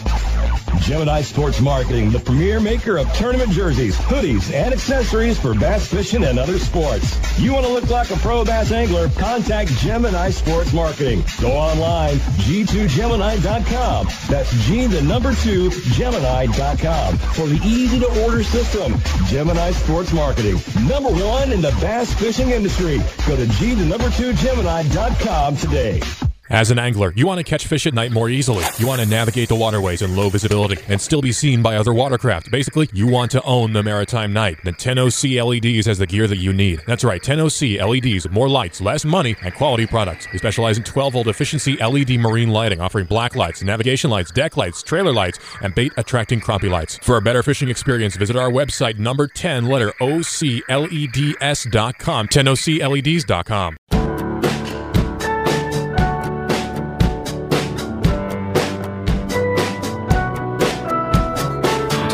Gemini 0.80 1.20
Sports 1.22 1.60
Marketing, 1.60 2.10
the 2.10 2.18
premier 2.18 2.60
maker 2.60 2.98
of 2.98 3.12
tournament 3.14 3.50
jerseys, 3.50 3.96
hoodies, 3.96 4.52
and 4.52 4.72
accessories 4.72 5.38
for 5.38 5.54
bass 5.54 5.86
fishing 5.86 6.24
and 6.24 6.38
other 6.38 6.58
sports. 6.58 7.18
You 7.38 7.52
want 7.52 7.66
to 7.66 7.72
look 7.72 7.88
like 7.90 8.10
a 8.10 8.16
pro 8.16 8.44
bass 8.44 8.72
angler? 8.72 9.08
Contact 9.10 9.70
Gemini 9.78 10.30
Sports 10.30 10.72
Marketing. 10.72 11.22
Go 11.40 11.52
online, 11.52 12.16
g2gemini.com. 12.46 14.08
That's 14.28 14.50
G 14.66 14.86
the 14.86 15.02
number 15.02 15.34
two, 15.34 15.70
Gemini.com 15.92 17.18
for 17.18 17.46
the 17.46 17.60
easy 17.64 18.00
to 18.00 18.24
order 18.24 18.42
system. 18.42 18.94
Gemini 19.26 19.72
Sports 19.72 20.12
Marketing, 20.12 20.56
number 20.88 21.10
one 21.10 21.52
in 21.52 21.60
the 21.60 21.76
bass 21.80 22.12
fishing 22.14 22.50
industry. 22.50 22.98
Go 23.26 23.36
to 23.36 23.46
G 23.46 23.74
the 23.74 23.84
number 23.84 24.10
two, 24.10 24.32
Gemini.com 24.34 25.56
today. 25.56 26.00
As 26.50 26.72
an 26.72 26.80
angler, 26.80 27.12
you 27.14 27.28
want 27.28 27.38
to 27.38 27.44
catch 27.44 27.68
fish 27.68 27.86
at 27.86 27.94
night 27.94 28.10
more 28.10 28.28
easily. 28.28 28.64
You 28.78 28.88
want 28.88 29.00
to 29.00 29.06
navigate 29.06 29.48
the 29.48 29.54
waterways 29.54 30.02
in 30.02 30.16
low 30.16 30.28
visibility 30.28 30.82
and 30.88 31.00
still 31.00 31.22
be 31.22 31.30
seen 31.30 31.62
by 31.62 31.76
other 31.76 31.94
watercraft. 31.94 32.50
Basically, 32.50 32.88
you 32.92 33.06
want 33.06 33.30
to 33.30 33.42
own 33.44 33.72
the 33.72 33.84
maritime 33.84 34.32
night. 34.32 34.58
Then 34.64 34.74
10OC 34.74 35.40
LEDs 35.44 35.86
has 35.86 35.98
the 35.98 36.08
gear 36.08 36.26
that 36.26 36.38
you 36.38 36.52
need. 36.52 36.82
That's 36.88 37.04
right, 37.04 37.22
10OC 37.22 37.78
LEDs, 37.78 38.28
more 38.30 38.48
lights, 38.48 38.80
less 38.80 39.04
money, 39.04 39.36
and 39.44 39.54
quality 39.54 39.86
products. 39.86 40.26
We 40.32 40.38
specialize 40.38 40.76
in 40.76 40.82
12 40.82 41.12
volt 41.12 41.28
efficiency 41.28 41.76
LED 41.76 42.18
marine 42.18 42.50
lighting, 42.50 42.80
offering 42.80 43.06
black 43.06 43.36
lights, 43.36 43.62
navigation 43.62 44.10
lights, 44.10 44.32
deck 44.32 44.56
lights, 44.56 44.82
trailer 44.82 45.12
lights, 45.12 45.38
and 45.62 45.72
bait 45.72 45.92
attracting 45.98 46.40
crappie 46.40 46.68
lights. 46.68 46.98
For 46.98 47.16
a 47.16 47.22
better 47.22 47.44
fishing 47.44 47.68
experience, 47.68 48.16
visit 48.16 48.34
our 48.34 48.50
website, 48.50 48.98
number 48.98 49.28
10, 49.28 49.66
letter 49.66 49.92
OCLEDS.com, 50.00 52.26
10OCLEDs.com. 52.26 53.99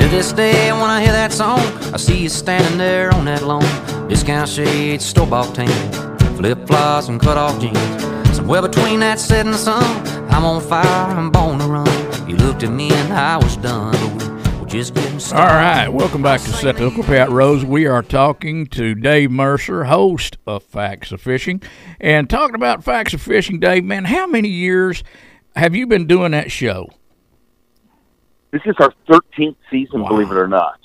To 0.06 0.12
this 0.12 0.30
day, 0.30 0.70
when 0.70 0.82
I 0.82 1.02
hear 1.02 1.10
that 1.10 1.32
song, 1.32 1.58
I 1.92 1.96
see 1.96 2.16
you 2.16 2.28
standing 2.28 2.78
there 2.78 3.12
on 3.12 3.24
that 3.24 3.42
lawn. 3.42 4.08
Discount 4.08 4.48
shades, 4.48 5.04
store 5.04 5.26
bought 5.26 5.52
tan, 5.52 5.68
flip 6.36 6.64
flops, 6.68 7.08
and 7.08 7.20
cut 7.20 7.36
off 7.36 7.60
jeans. 7.60 7.76
Somewhere 8.36 8.62
between 8.62 9.00
that 9.00 9.18
setting 9.18 9.52
sun, 9.54 9.82
I'm 10.30 10.44
on 10.44 10.62
fire, 10.62 10.86
I'm 10.86 11.32
born 11.32 11.58
to 11.58 11.66
run. 11.66 12.30
You 12.30 12.36
looked 12.36 12.62
at 12.62 12.70
me 12.70 12.92
and 12.92 13.12
I 13.12 13.36
was 13.36 13.56
done. 13.56 13.96
All 15.32 15.44
right, 15.44 15.88
welcome 15.88 16.22
back 16.22 16.40
to 16.42 16.52
Set 16.52 16.76
the 16.76 16.88
Hook 16.88 16.98
with 16.98 17.06
Pat 17.06 17.28
Rose. 17.30 17.64
We 17.64 17.86
are 17.86 18.02
talking 18.02 18.66
to 18.68 18.94
Dave 18.94 19.32
Mercer, 19.32 19.84
host 19.84 20.36
of 20.46 20.62
Facts 20.62 21.10
of 21.10 21.20
Fishing. 21.20 21.60
And 22.00 22.30
talking 22.30 22.54
about 22.54 22.84
Facts 22.84 23.12
of 23.12 23.20
Fishing, 23.20 23.58
Dave, 23.58 23.82
man, 23.82 24.04
how 24.04 24.28
many 24.28 24.50
years 24.50 25.02
have 25.56 25.74
you 25.74 25.88
been 25.88 26.06
doing 26.06 26.30
that 26.30 26.52
show? 26.52 26.90
This 28.56 28.74
is 28.74 28.76
our 28.80 28.92
13th 29.06 29.56
season, 29.70 30.00
Wow. 30.00 30.08
believe 30.08 30.30
it 30.30 30.36
or 30.38 30.48
not. 30.48 30.78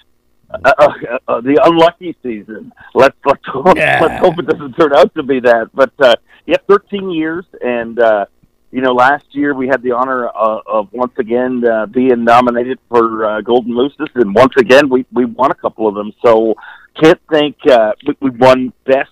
Uh, 0.54 0.74
uh, 0.78 1.18
uh, 1.30 1.40
the 1.42 1.58
unlucky 1.64 2.14
season. 2.22 2.74
Let's 2.94 3.16
let's 3.26 3.46
hope, 3.46 3.78
Yeah. 3.78 4.00
let's 4.02 4.20
hope 4.20 4.38
it 4.40 4.48
doesn't 4.48 4.74
turn 4.74 4.94
out 4.94 5.16
to 5.16 5.24
be 5.24 5.40
that. 5.40 5.70
But 5.74 5.94
uh, 6.00 6.16
yeah, 6.46 6.58
13 6.68 7.10
years, 7.12 7.46
and 7.62 7.98
uh, 7.98 8.26
you 8.72 8.82
know, 8.82 8.92
last 8.92 9.24
year 9.32 9.54
we 9.54 9.68
had 9.70 9.82
the 9.82 9.92
honor 9.94 10.28
uh, 10.28 10.60
of 10.68 10.92
once 10.92 11.14
again 11.18 11.64
uh, 11.66 11.86
being 11.86 12.26
nominated 12.26 12.80
for 12.90 13.26
uh, 13.26 13.40
Golden 13.40 13.74
Mooses, 13.74 14.10
and 14.16 14.36
once 14.36 14.54
again 14.58 14.90
we 14.90 15.06
we 15.14 15.24
won 15.24 15.52
a 15.52 15.56
couple 15.56 15.88
of 15.88 15.96
them. 15.96 16.12
So 16.26 16.56
can't 17.02 17.22
thank 17.32 17.56
uh, 17.70 17.94
we, 18.06 18.16
we 18.20 18.30
won 18.32 18.74
best 18.86 19.12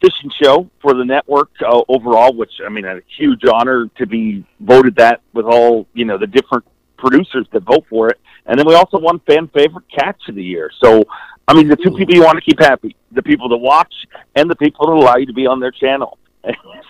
fishing 0.00 0.30
show 0.40 0.70
for 0.80 0.94
the 0.94 1.04
network 1.04 1.50
uh, 1.66 1.82
overall, 1.88 2.32
which 2.32 2.52
I 2.64 2.68
mean 2.68 2.84
a 2.84 3.00
huge 3.18 3.40
honor 3.52 3.88
to 3.98 4.06
be 4.06 4.44
voted 4.60 4.94
that 4.96 5.22
with 5.32 5.46
all 5.46 5.88
you 5.94 6.04
know 6.04 6.16
the 6.16 6.28
different 6.28 6.64
producers 6.96 7.46
that 7.52 7.62
vote 7.62 7.84
for 7.88 8.08
it. 8.08 8.20
And 8.46 8.58
then 8.58 8.66
we 8.66 8.74
also 8.74 8.98
won 8.98 9.20
fan 9.20 9.48
favorite 9.48 9.84
catch 9.94 10.20
of 10.28 10.34
the 10.34 10.42
year. 10.44 10.70
So 10.82 11.04
I 11.48 11.54
mean 11.54 11.68
the 11.68 11.76
two 11.76 11.90
people 11.92 12.14
you 12.14 12.22
want 12.22 12.36
to 12.36 12.44
keep 12.44 12.60
happy, 12.60 12.96
the 13.12 13.22
people 13.22 13.48
that 13.50 13.56
watch 13.56 13.94
and 14.34 14.50
the 14.50 14.56
people 14.56 14.86
that 14.86 14.92
allow 14.92 15.16
you 15.16 15.26
to 15.26 15.32
be 15.32 15.46
on 15.46 15.60
their 15.60 15.70
channel. 15.70 16.18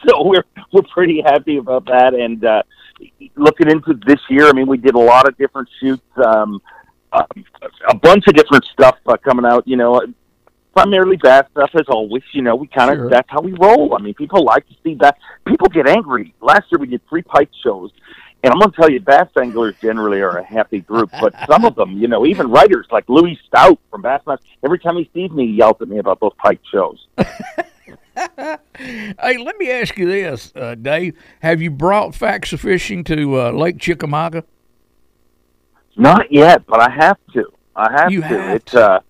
so 0.07 0.25
we're 0.25 0.45
we're 0.73 0.83
pretty 0.93 1.23
happy 1.23 1.57
about 1.59 1.85
that 1.87 2.15
and 2.15 2.45
uh 2.45 2.63
looking 3.37 3.69
into 3.71 3.95
this 4.07 4.21
year, 4.29 4.49
I 4.49 4.53
mean 4.53 4.67
we 4.67 4.79
did 4.79 4.95
a 4.95 4.99
lot 5.01 5.29
of 5.29 5.37
different 5.39 5.69
shoots 5.81 6.03
um 6.25 6.61
uh, 7.13 7.25
a 7.89 7.95
bunch 7.95 8.27
of 8.27 8.35
different 8.35 8.65
stuff 8.73 8.97
uh, 9.07 9.17
coming 9.19 9.45
out, 9.47 9.67
you 9.69 9.77
know, 9.77 10.01
primarily 10.75 11.17
bass 11.17 11.45
stuff 11.53 11.71
as 11.75 11.87
always. 11.89 12.23
You 12.33 12.43
know, 12.43 12.57
we 12.57 12.67
kind 12.67 12.91
of 12.91 12.97
Sure. 12.97 13.09
that's 13.11 13.31
how 13.31 13.41
we 13.41 13.53
roll. 13.53 13.95
I 13.97 14.03
mean, 14.03 14.15
people 14.15 14.45
like 14.45 14.67
to 14.69 14.75
see 14.83 14.95
that. 14.97 15.17
People 15.47 15.69
get 15.69 15.89
angry. 15.89 16.35
Last 16.41 16.65
year 16.71 16.79
we 16.79 16.89
did 16.89 17.01
three 17.09 17.23
pike 17.23 17.51
shows, 17.63 17.93
and 18.45 18.53
I'm 18.53 18.59
going 18.61 18.71
to 18.71 18.77
tell 18.77 18.91
you, 18.91 19.01
bass 19.01 19.29
anglers 19.41 19.75
generally 19.81 20.21
are 20.21 20.39
a 20.39 20.45
happy 20.45 20.81
group. 20.81 21.11
But 21.21 21.35
some 21.49 21.65
of 21.65 21.75
them, 21.75 21.99
you 21.99 22.07
know, 22.07 22.27
even 22.27 22.49
writers 22.51 22.87
like 22.93 23.09
Louie 23.09 23.39
Stout 23.49 23.79
from 23.91 24.03
Bassmaster, 24.03 24.39
every 24.65 24.79
time 24.79 24.97
he 24.97 25.11
sees 25.15 25.31
me, 25.31 25.47
he 25.47 25.55
yells 25.55 25.77
at 25.81 25.89
me 25.89 25.99
about 25.99 26.21
those 26.21 26.33
pike 26.39 26.61
shows. 26.71 27.07
Hey, 28.79 29.39
let 29.39 29.57
me 29.59 29.71
ask 29.71 29.97
you 29.99 30.07
this, 30.07 30.53
uh, 30.55 30.75
Dave. 30.77 31.17
Have 31.41 31.61
you 31.61 31.71
brought 31.71 32.15
Facts 32.15 32.53
of 32.53 32.61
Fishing 32.61 33.03
to 33.05 33.41
uh, 33.41 33.51
Lake 33.51 33.79
Chickamauga? 33.79 34.45
Not 35.97 36.31
yet, 36.31 36.65
but 36.67 36.81
I 36.81 36.91
have 36.91 37.19
to. 37.35 37.53
I 37.75 37.91
have 37.93 38.13
You 38.13 38.21
to. 38.21 38.27
have 38.27 38.57
it's 38.57 38.73
to. 38.73 38.91
uh 38.91 39.01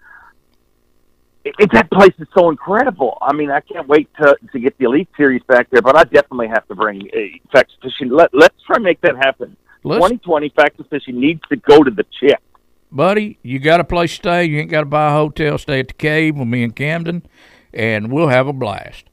it, 1.44 1.70
that 1.72 1.90
place 1.90 2.12
is 2.18 2.28
so 2.36 2.50
incredible. 2.50 3.18
I 3.22 3.32
mean, 3.34 3.50
I 3.50 3.60
can't 3.60 3.86
wait 3.88 4.08
to 4.20 4.36
to 4.52 4.58
get 4.58 4.76
the 4.78 4.84
Elite 4.86 5.08
Series 5.16 5.42
back 5.48 5.68
there, 5.70 5.82
but 5.82 5.96
I 5.96 6.04
definitely 6.04 6.48
have 6.48 6.66
to 6.68 6.74
bring 6.74 7.02
uh, 7.14 7.18
Facts 7.52 7.74
Fishing. 7.82 8.10
Let 8.10 8.30
Let's 8.32 8.54
try 8.66 8.76
and 8.76 8.84
make 8.84 9.00
that 9.02 9.16
happen. 9.16 9.56
Let's- 9.82 10.00
2020 10.00 10.48
Facts 10.50 10.80
Fishing 10.90 11.20
needs 11.20 11.40
to 11.50 11.56
go 11.56 11.82
to 11.82 11.90
the 11.90 12.04
chip. 12.20 12.38
buddy, 12.90 13.38
you 13.42 13.58
got 13.58 13.80
a 13.80 13.84
place 13.84 14.10
to 14.12 14.16
stay. 14.16 14.44
You 14.44 14.60
ain't 14.60 14.70
got 14.70 14.80
to 14.80 14.86
buy 14.86 15.08
a 15.08 15.12
hotel. 15.12 15.58
Stay 15.58 15.80
at 15.80 15.88
the 15.88 15.94
cave 15.94 16.36
with 16.36 16.48
me 16.48 16.62
in 16.62 16.70
Camden, 16.72 17.22
and 17.72 18.10
we'll 18.10 18.28
have 18.28 18.46
a 18.46 18.52
blast. 18.52 19.04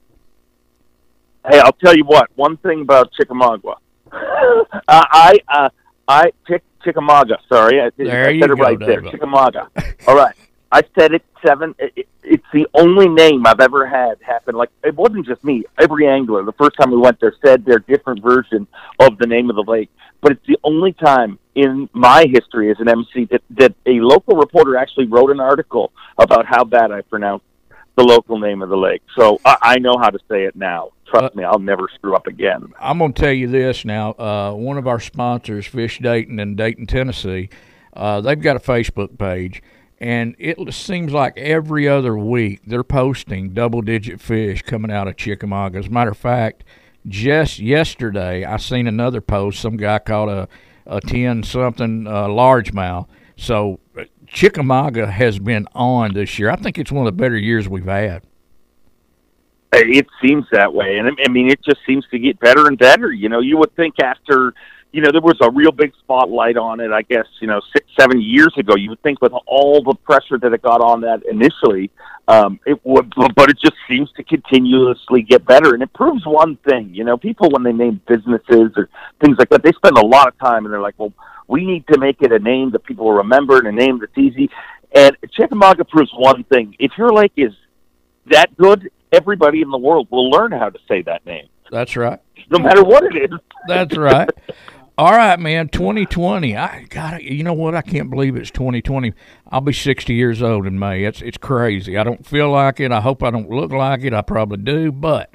Hey, 1.50 1.60
I'll 1.60 1.74
tell 1.74 1.96
you 1.96 2.06
what. 2.06 2.30
One 2.36 2.58
thing 2.58 2.82
about 2.82 3.12
Chickamauga, 3.14 3.76
uh, 4.12 4.64
I 4.88 5.40
uh, 5.48 5.70
I 6.08 6.32
Chick 6.48 6.64
Chickamauga. 6.84 7.38
Sorry, 7.52 7.82
I, 7.82 7.90
There 7.98 8.28
I 8.28 8.30
you 8.30 8.44
it 8.44 8.48
go, 8.48 8.54
right 8.54 8.80
there. 8.80 9.02
Chickamauga. 9.02 9.68
All 10.08 10.16
right, 10.16 10.36
I 10.72 10.84
said 10.98 11.14
it 11.14 11.24
seven. 11.46 11.76
It, 11.80 11.94
it, 11.96 12.08
it's 12.24 12.46
the 12.54 12.68
only 12.74 13.10
name 13.10 13.46
I've 13.46 13.60
ever 13.60 13.86
had 13.86 14.22
happen. 14.22 14.56
Like 14.56 14.70
it 14.84 14.96
wasn't 14.96 15.26
just 15.26 15.44
me. 15.44 15.66
Every 15.80 16.08
angler, 16.08 16.44
the 16.44 16.54
first 16.54 16.78
time 16.80 16.92
we 16.92 16.98
went 16.98 17.20
there, 17.20 17.34
said 17.46 17.66
their 17.66 17.80
different 17.80 18.22
version 18.22 18.68
of 19.00 19.18
the 19.18 19.28
name 19.28 19.50
of 19.50 19.56
the 19.56 19.70
lake. 19.70 19.90
But 20.22 20.34
it's 20.34 20.46
the 20.48 20.60
only 20.64 20.94
time 20.94 21.40
in 21.56 21.90
my 21.94 22.26
history 22.32 22.70
as 22.72 22.78
an 22.80 22.88
MC 22.88 23.26
that, 23.26 23.42
that 23.52 23.74
a 23.86 24.00
local 24.00 24.38
reporter 24.38 24.78
actually 24.78 25.08
wrote 25.08 25.32
an 25.32 25.40
article 25.40 25.92
about 26.18 26.46
how 26.46 26.64
bad 26.64 26.92
I 26.92 27.02
pronounced 27.02 27.46
the 27.98 28.04
local 28.04 28.40
name 28.40 28.62
of 28.62 28.70
the 28.70 28.78
lake. 28.78 29.02
So 29.18 29.40
I, 29.44 29.58
I 29.62 29.80
know 29.80 29.96
how 30.00 30.10
to 30.10 30.20
say 30.30 30.46
it 30.46 30.56
now. 30.56 30.92
Trust 31.08 31.36
me, 31.36 31.44
I'll 31.44 31.60
never 31.60 31.90
screw 31.94 32.16
up 32.16 32.28
again. 32.28 32.72
I'm 32.80 33.00
going 33.00 33.14
to 33.14 33.22
tell 33.22 33.34
you 33.34 33.48
this 33.48 33.84
now. 33.84 34.12
Uh, 34.14 34.54
one 34.54 34.78
of 34.78 34.88
our 34.88 35.00
sponsors, 35.00 35.66
Fish 35.66 36.00
Dayton 36.00 36.40
in 36.40 36.56
Dayton, 36.56 36.86
Tennessee, 36.86 37.50
uh, 37.94 38.22
they've 38.22 38.40
got 38.40 38.56
a 38.56 38.60
Facebook 38.60 39.18
page, 39.18 39.62
and 40.02 40.36
it 40.40 40.74
seems 40.74 41.14
like 41.14 41.38
every 41.38 41.88
other 41.88 42.18
week 42.18 42.62
they're 42.66 42.84
posting 42.84 43.54
double 43.54 43.84
digit 43.84 44.20
fish 44.20 44.64
coming 44.64 44.92
out 44.92 45.08
of 45.08 45.16
Chickamauga. 45.16 45.78
As 45.78 45.86
a 45.86 45.92
matter 45.92 46.10
of 46.10 46.18
fact, 46.18 46.64
just 47.08 47.60
yesterday 47.60 48.44
I 48.44 48.58
seen 48.58 48.88
another 48.88 49.22
post. 49.22 49.60
Some 49.60 49.78
guy 49.78 50.00
caught 50.00 50.28
a, 50.28 50.48
a 50.88 51.02
10 51.02 51.44
something 51.44 52.08
uh, 52.08 52.26
largemouth. 52.26 53.08
So 53.36 53.80
uh, 53.96 54.06
Chickamauga 54.26 55.06
has 55.06 55.38
been 55.38 55.68
on 55.76 56.16
this 56.16 56.40
year. 56.40 56.50
I 56.50 56.56
think 56.56 56.80
it's 56.80 56.92
one 56.92 57.06
of 57.06 57.16
the 57.16 57.22
better 57.22 57.38
years 57.38 57.70
we've 57.70 57.86
had. 57.86 58.24
It 59.74 60.08
seems 60.20 60.46
that 60.52 60.74
way, 60.74 60.98
and 60.98 61.16
I 61.26 61.30
mean, 61.30 61.50
it 61.50 61.64
just 61.64 61.78
seems 61.86 62.06
to 62.12 62.20
get 62.20 62.40
better 62.40 62.68
and 62.68 62.78
better. 62.78 63.12
You 63.12 63.30
know, 63.30 63.40
you 63.40 63.58
would 63.58 63.74
think 63.76 63.96
after, 64.04 64.54
you 64.92 65.02
know, 65.02 65.12
there 65.12 65.22
was 65.22 65.38
a 65.42 65.50
real 65.50 65.72
big 65.72 65.94
spotlight 66.00 66.58
on 66.58 66.80
it. 66.80 66.92
I 66.92 67.02
guess 67.04 67.26
you 67.40 67.48
know, 67.48 67.62
six, 67.74 67.88
seven 67.98 68.22
years 68.22 68.54
ago, 68.58 68.76
you 68.76 68.90
would 68.90 69.02
think 69.02 69.22
with 69.22 69.34
all 69.48 69.82
the 69.82 69.96
pressure 69.96 70.38
that 70.40 70.54
it 70.54 70.62
got 70.62 70.82
on 70.82 71.02
that 71.02 71.24
initially, 71.30 71.90
um, 72.28 72.60
it 72.66 72.80
would, 72.86 73.14
but 73.36 73.50
it 73.50 73.58
just 73.60 73.76
seems 73.88 74.12
to 74.14 74.24
continuously 74.24 75.22
get 75.22 75.46
better. 75.46 75.74
And 75.74 75.82
it 75.82 75.94
proves 75.94 76.26
one 76.26 76.58
thing, 76.58 76.94
you 76.94 77.04
know, 77.04 77.18
people 77.18 77.50
when 77.50 77.64
they 77.64 77.72
name 77.72 78.02
businesses 78.08 78.72
or 78.76 78.90
things 79.24 79.38
like 79.38 79.50
that, 79.50 79.64
they 79.64 79.72
spend 79.72 79.98
a 79.98 80.06
lot 80.06 80.28
of 80.28 80.38
time, 80.40 80.66
and 80.66 80.74
they're 80.74 80.82
like, 80.82 80.96
well, 80.98 81.14
we 81.48 81.66
need 81.66 81.86
to 81.88 82.00
make 82.00 82.22
it 82.22 82.32
a 82.32 82.40
name 82.40 82.72
that 82.72 82.84
people 82.84 83.06
will 83.06 83.18
remember 83.18 83.58
and 83.58 83.68
a 83.68 83.72
name 83.72 84.00
that's 84.00 84.18
easy. 84.18 84.50
And 84.94 85.16
Chickamauga 85.32 85.86
proves 85.86 86.12
one 86.16 86.44
thing: 86.46 86.76
if 86.80 86.92
your 86.98 87.14
lake 87.14 87.34
is 87.38 87.54
that 88.28 88.56
good, 88.58 88.92
everybody 89.12 89.62
in 89.62 89.70
the 89.70 89.78
world 89.78 90.08
will 90.12 90.30
learn 90.30 90.52
how 90.52 90.70
to 90.70 90.80
say 90.88 91.02
that 91.04 91.26
name, 91.26 91.48
That's 91.72 91.96
right. 91.96 92.20
no 92.50 92.60
matter 92.60 92.84
what 92.84 93.04
it 93.04 93.16
is. 93.16 93.40
That's 93.68 93.98
right. 93.98 94.30
All 94.98 95.12
right, 95.12 95.40
man. 95.40 95.70
2020. 95.70 96.56
I 96.56 96.84
got 96.90 97.24
You 97.24 97.44
know 97.44 97.54
what? 97.54 97.76
I 97.76 97.82
can't 97.82 98.10
believe 98.10 98.36
it's 98.36 98.52
2020. 98.52 99.14
I'll 99.50 99.62
be 99.62 99.74
60 99.74 100.14
years 100.14 100.42
old 100.42 100.68
in 100.68 100.78
May. 100.78 101.04
It's 101.06 101.22
it's 101.22 101.38
crazy. 101.38 101.98
I 101.98 102.04
don't 102.04 102.26
feel 102.26 102.50
like 102.52 102.80
it. 102.80 102.92
I 102.92 103.02
hope 103.02 103.24
I 103.24 103.32
don't 103.32 103.50
look 103.50 103.72
like 103.72 104.04
it. 104.04 104.14
I 104.14 104.22
probably 104.22 104.58
do. 104.58 104.92
But, 104.92 105.34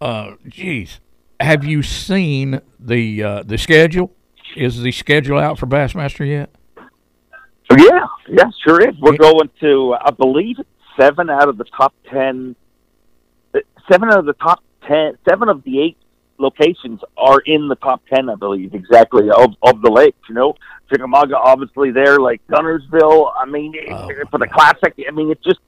uh, 0.00 0.32
geez, 0.46 1.00
have 1.38 1.64
you 1.64 1.82
seen 1.82 2.60
the 2.80 3.22
uh, 3.22 3.42
the 3.44 3.58
schedule? 3.58 4.12
Is 4.56 4.80
the 4.82 4.92
schedule 4.92 5.38
out 5.38 5.58
for 5.58 5.66
Bassmaster 5.66 6.26
yet? 6.26 6.50
Yeah, 7.70 8.06
yeah, 8.28 8.50
sure 8.64 8.80
is. 8.80 8.98
We're 8.98 9.18
going 9.18 9.50
to, 9.60 9.94
I 10.00 10.10
believe, 10.10 10.56
seven 10.98 11.28
out 11.28 11.48
of 11.48 11.58
the 11.58 11.64
top 11.64 11.92
ten. 12.10 12.56
Seven 13.90 14.08
out 14.10 14.18
of 14.18 14.24
the 14.24 14.32
top 14.32 14.62
ten. 14.86 15.18
Seven 15.28 15.50
of 15.50 15.62
the 15.64 15.82
eight 15.82 15.98
locations 16.38 17.00
are 17.16 17.40
in 17.40 17.68
the 17.68 17.76
top 17.76 18.02
ten, 18.12 18.28
I 18.28 18.34
believe, 18.34 18.74
exactly 18.74 19.28
of 19.30 19.54
of 19.62 19.82
the 19.82 19.90
lakes. 19.90 20.18
You 20.28 20.34
know, 20.34 20.54
Chickamauga, 20.90 21.36
obviously 21.36 21.90
there, 21.90 22.18
like 22.18 22.40
Guntersville. 22.48 23.32
I 23.36 23.44
mean, 23.46 23.74
Oh, 23.90 24.08
for 24.30 24.38
the 24.38 24.46
classic, 24.46 24.94
I 25.06 25.10
mean, 25.12 25.30
it's 25.30 25.44
just. 25.44 25.60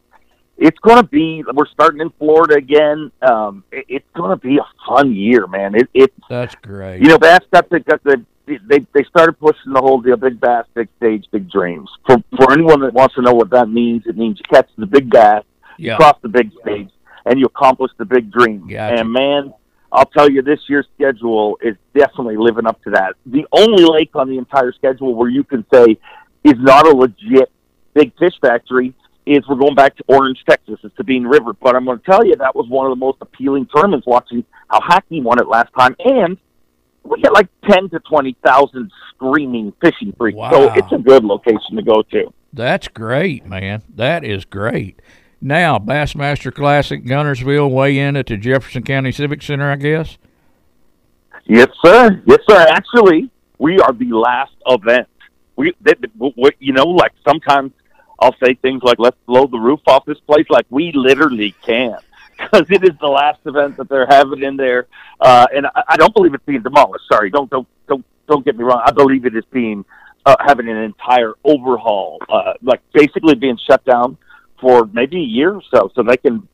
It's 0.62 0.78
going 0.80 0.98
to 0.98 1.08
be. 1.08 1.42
We're 1.54 1.64
starting 1.68 2.02
in 2.02 2.10
Florida 2.18 2.56
again. 2.56 3.10
Um, 3.22 3.64
it, 3.72 3.86
it's 3.88 4.06
going 4.14 4.28
to 4.28 4.36
be 4.36 4.58
a 4.58 4.66
fun 4.86 5.14
year, 5.14 5.46
man. 5.46 5.74
It, 5.74 5.88
it's 5.94 6.14
That's 6.28 6.54
great. 6.56 7.00
you 7.00 7.08
know, 7.08 7.18
Bass 7.18 7.40
got 7.50 7.70
the 7.70 7.80
got 7.80 8.04
the 8.04 8.22
they 8.46 8.80
they 8.92 9.04
started 9.04 9.38
pushing 9.38 9.72
the 9.72 9.80
whole 9.80 10.00
deal, 10.00 10.16
big 10.16 10.40
bass, 10.40 10.66
big 10.74 10.88
stage, 10.96 11.24
big 11.30 11.50
dreams. 11.50 11.88
For 12.06 12.16
for 12.36 12.52
anyone 12.52 12.80
that 12.80 12.92
wants 12.92 13.14
to 13.14 13.22
know 13.22 13.32
what 13.32 13.50
that 13.50 13.68
means, 13.68 14.02
it 14.06 14.16
means 14.16 14.38
you 14.38 14.44
catch 14.52 14.68
the 14.76 14.86
big 14.86 15.10
bass, 15.10 15.44
yeah. 15.78 15.92
you 15.92 15.96
cross 15.96 16.16
the 16.22 16.28
big 16.28 16.50
stage, 16.62 16.90
and 17.26 17.38
you 17.38 17.46
accomplish 17.46 17.92
the 17.98 18.04
big 18.04 18.30
dream. 18.30 18.68
Gotcha. 18.68 19.00
And 19.00 19.12
man, 19.12 19.54
I'll 19.92 20.06
tell 20.06 20.30
you, 20.30 20.42
this 20.42 20.60
year's 20.68 20.86
schedule 20.94 21.58
is 21.62 21.76
definitely 21.94 22.36
living 22.36 22.66
up 22.66 22.82
to 22.84 22.90
that. 22.90 23.14
The 23.26 23.46
only 23.52 23.84
lake 23.84 24.10
on 24.14 24.28
the 24.28 24.38
entire 24.38 24.72
schedule 24.72 25.14
where 25.14 25.28
you 25.28 25.42
can 25.44 25.64
say 25.72 25.98
is 26.44 26.54
not 26.58 26.86
a 26.86 26.96
legit 26.96 27.50
big 27.94 28.16
fish 28.18 28.34
factory 28.40 28.94
is 29.26 29.46
we're 29.48 29.56
going 29.56 29.74
back 29.74 29.96
to 29.96 30.04
Orange, 30.08 30.42
Texas. 30.48 30.78
It's 30.82 30.82
the 30.82 30.90
Sabine 30.96 31.24
River. 31.24 31.52
But 31.52 31.76
I'm 31.76 31.84
going 31.84 31.98
to 31.98 32.04
tell 32.04 32.24
you 32.24 32.36
that 32.36 32.54
was 32.54 32.68
one 32.68 32.86
of 32.86 32.90
the 32.90 32.96
most 32.96 33.18
appealing 33.20 33.66
tournaments 33.66 34.06
watching 34.06 34.44
how 34.68 34.80
Hackney 34.80 35.20
won 35.20 35.40
it 35.40 35.48
last 35.48 35.72
time. 35.78 35.94
And 35.98 36.38
we 37.02 37.20
get 37.20 37.32
like 37.32 37.48
10 37.68 37.90
to 37.90 38.00
20,000 38.00 38.92
screaming 39.14 39.72
fishing 39.80 40.14
freaks. 40.16 40.38
So 40.50 40.72
it's 40.74 40.92
a 40.92 40.98
good 40.98 41.24
location 41.24 41.76
to 41.76 41.82
go 41.82 42.02
to. 42.02 42.32
That's 42.52 42.88
great, 42.88 43.46
man. 43.46 43.82
That 43.94 44.24
is 44.24 44.44
great. 44.44 45.00
Now, 45.40 45.78
Bassmaster 45.78 46.54
Classic, 46.54 47.02
Guntersville, 47.04 47.70
weigh 47.70 47.98
in 47.98 48.16
at 48.16 48.26
the 48.26 48.36
Jefferson 48.36 48.82
County 48.82 49.10
Civic 49.10 49.42
Center, 49.42 49.70
I 49.70 49.76
guess. 49.76 50.18
Yes, 51.46 51.68
sir. 51.82 52.22
Yes, 52.26 52.40
sir. 52.48 52.66
Actually, 52.68 53.30
we 53.58 53.78
are 53.80 53.92
the 53.92 54.12
last 54.12 54.52
event. 54.66 55.08
We, 55.56 55.74
that, 55.82 55.98
you 56.58 56.72
know, 56.72 56.84
like 56.84 57.12
sometimes 57.26 57.72
I'll 58.18 58.36
say 58.44 58.54
things 58.54 58.82
like, 58.82 58.98
let's 58.98 59.16
blow 59.26 59.46
the 59.46 59.58
roof 59.58 59.80
off 59.86 60.04
this 60.04 60.20
place. 60.20 60.46
Like 60.50 60.66
we 60.68 60.92
literally 60.94 61.54
can. 61.62 61.96
Because 62.36 62.66
it 62.70 62.84
is 62.84 62.98
the 63.00 63.08
last 63.08 63.40
event 63.46 63.78
that 63.78 63.88
they're 63.88 64.06
having 64.06 64.42
in 64.42 64.56
there, 64.56 64.86
uh, 65.20 65.46
and 65.54 65.66
I, 65.66 65.82
I 65.88 65.96
don't 65.96 66.14
believe 66.14 66.32
it's 66.32 66.44
being 66.44 66.62
demolished. 66.62 67.04
Sorry, 67.10 67.30
don't 67.30 67.50
don't 67.50 67.68
don't 67.86 68.04
don't 68.28 68.44
get 68.44 68.56
me 68.56 68.64
wrong. 68.64 68.80
I 68.82 68.92
believe 68.92 69.26
it 69.26 69.36
is 69.36 69.44
being 69.50 69.84
uh, 70.24 70.36
having 70.40 70.68
an 70.68 70.78
entire 70.78 71.34
overhaul, 71.44 72.18
uh, 72.30 72.54
like 72.62 72.80
basically 72.92 73.34
being 73.34 73.58
shut 73.66 73.84
down 73.84 74.16
for 74.60 74.86
maybe 74.92 75.16
a 75.16 75.26
year 75.26 75.54
or 75.54 75.62
so, 75.72 75.90
so 75.94 76.02
they 76.02 76.16
can 76.16 76.46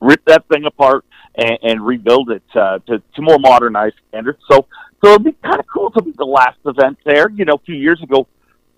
rip 0.00 0.24
that 0.26 0.46
thing 0.48 0.64
apart 0.64 1.04
and, 1.34 1.58
and 1.62 1.86
rebuild 1.86 2.30
it 2.30 2.42
uh, 2.54 2.78
to, 2.86 3.02
to 3.14 3.22
more 3.22 3.38
modernized 3.38 3.96
standards. 4.08 4.38
So, 4.50 4.66
so 5.04 5.12
it'd 5.12 5.24
be 5.24 5.32
kind 5.44 5.58
of 5.58 5.66
cool 5.66 5.90
to 5.92 6.02
be 6.02 6.12
the 6.16 6.24
last 6.24 6.58
event 6.64 6.98
there. 7.04 7.30
You 7.30 7.44
know, 7.44 7.54
a 7.54 7.64
few 7.64 7.74
years 7.74 8.00
ago, 8.02 8.26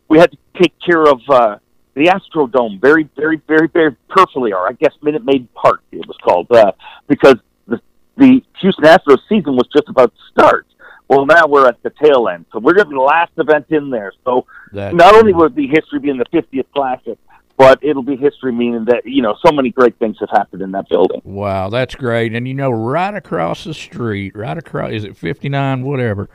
we 0.09 0.19
had 0.19 0.31
to 0.33 0.39
take 0.61 0.75
care 0.85 1.05
of 1.05 1.21
uh, 1.29 1.57
the 1.95 2.07
Astrodome 2.07 2.81
very, 2.81 3.09
very, 3.17 3.41
very, 3.47 3.69
very 3.69 3.97
perfectly, 4.09 4.53
or 4.53 4.69
I 4.69 4.73
guess 4.73 4.93
Minute 5.03 5.25
Maid 5.25 5.53
Park 5.55 5.83
it 5.91 6.07
was 6.07 6.17
called, 6.23 6.51
uh, 6.51 6.73
because 7.09 7.37
the 7.67 7.81
the 8.17 8.43
Houston 8.61 8.85
Astros 8.85 9.19
season 9.29 9.57
was 9.57 9.69
just 9.75 9.89
about 9.89 10.13
to 10.15 10.21
start. 10.31 10.67
Well, 11.09 11.27
now 11.27 11.47
we're 11.47 11.69
at 11.69 11.83
the 11.83 11.93
tail 12.03 12.29
end, 12.29 12.47
so 12.53 12.59
we're 12.59 12.75
going 12.75 12.87
to 12.87 12.91
be 12.91 12.97
the 12.97 13.03
last 13.03 13.33
event 13.37 13.67
in 13.69 13.91
there. 13.91 14.13
So 14.25 14.47
That's 14.73 14.95
not 14.95 15.15
only 15.15 15.35
will 15.35 15.47
it 15.47 15.55
be 15.55 15.67
history 15.67 15.99
being 15.99 16.17
the 16.17 16.25
50th 16.27 16.65
Classic, 16.75 17.19
but 17.57 17.79
it'll 17.83 18.03
be 18.03 18.17
history 18.17 18.53
meaning 18.53 18.85
that 18.87 19.03
you 19.05 19.23
know 19.23 19.37
so 19.45 19.53
many 19.53 19.71
great 19.71 19.99
things 19.99 20.17
have 20.21 20.31
happened 20.31 20.63
in 20.63 20.73
that 20.73 20.89
building. 20.89 21.21
Wow, 21.25 21.69
that's 21.69 21.95
great. 21.95 22.35
And 22.35 22.47
you 22.47 22.55
know, 22.55 22.71
right 22.71 23.15
across 23.15 23.65
the 23.65 23.75
street, 23.75 24.35
right 24.37 24.57
across, 24.57 24.93
is 24.93 25.05
it 25.05 25.17
59, 25.17 25.83
whatever, 25.83 26.29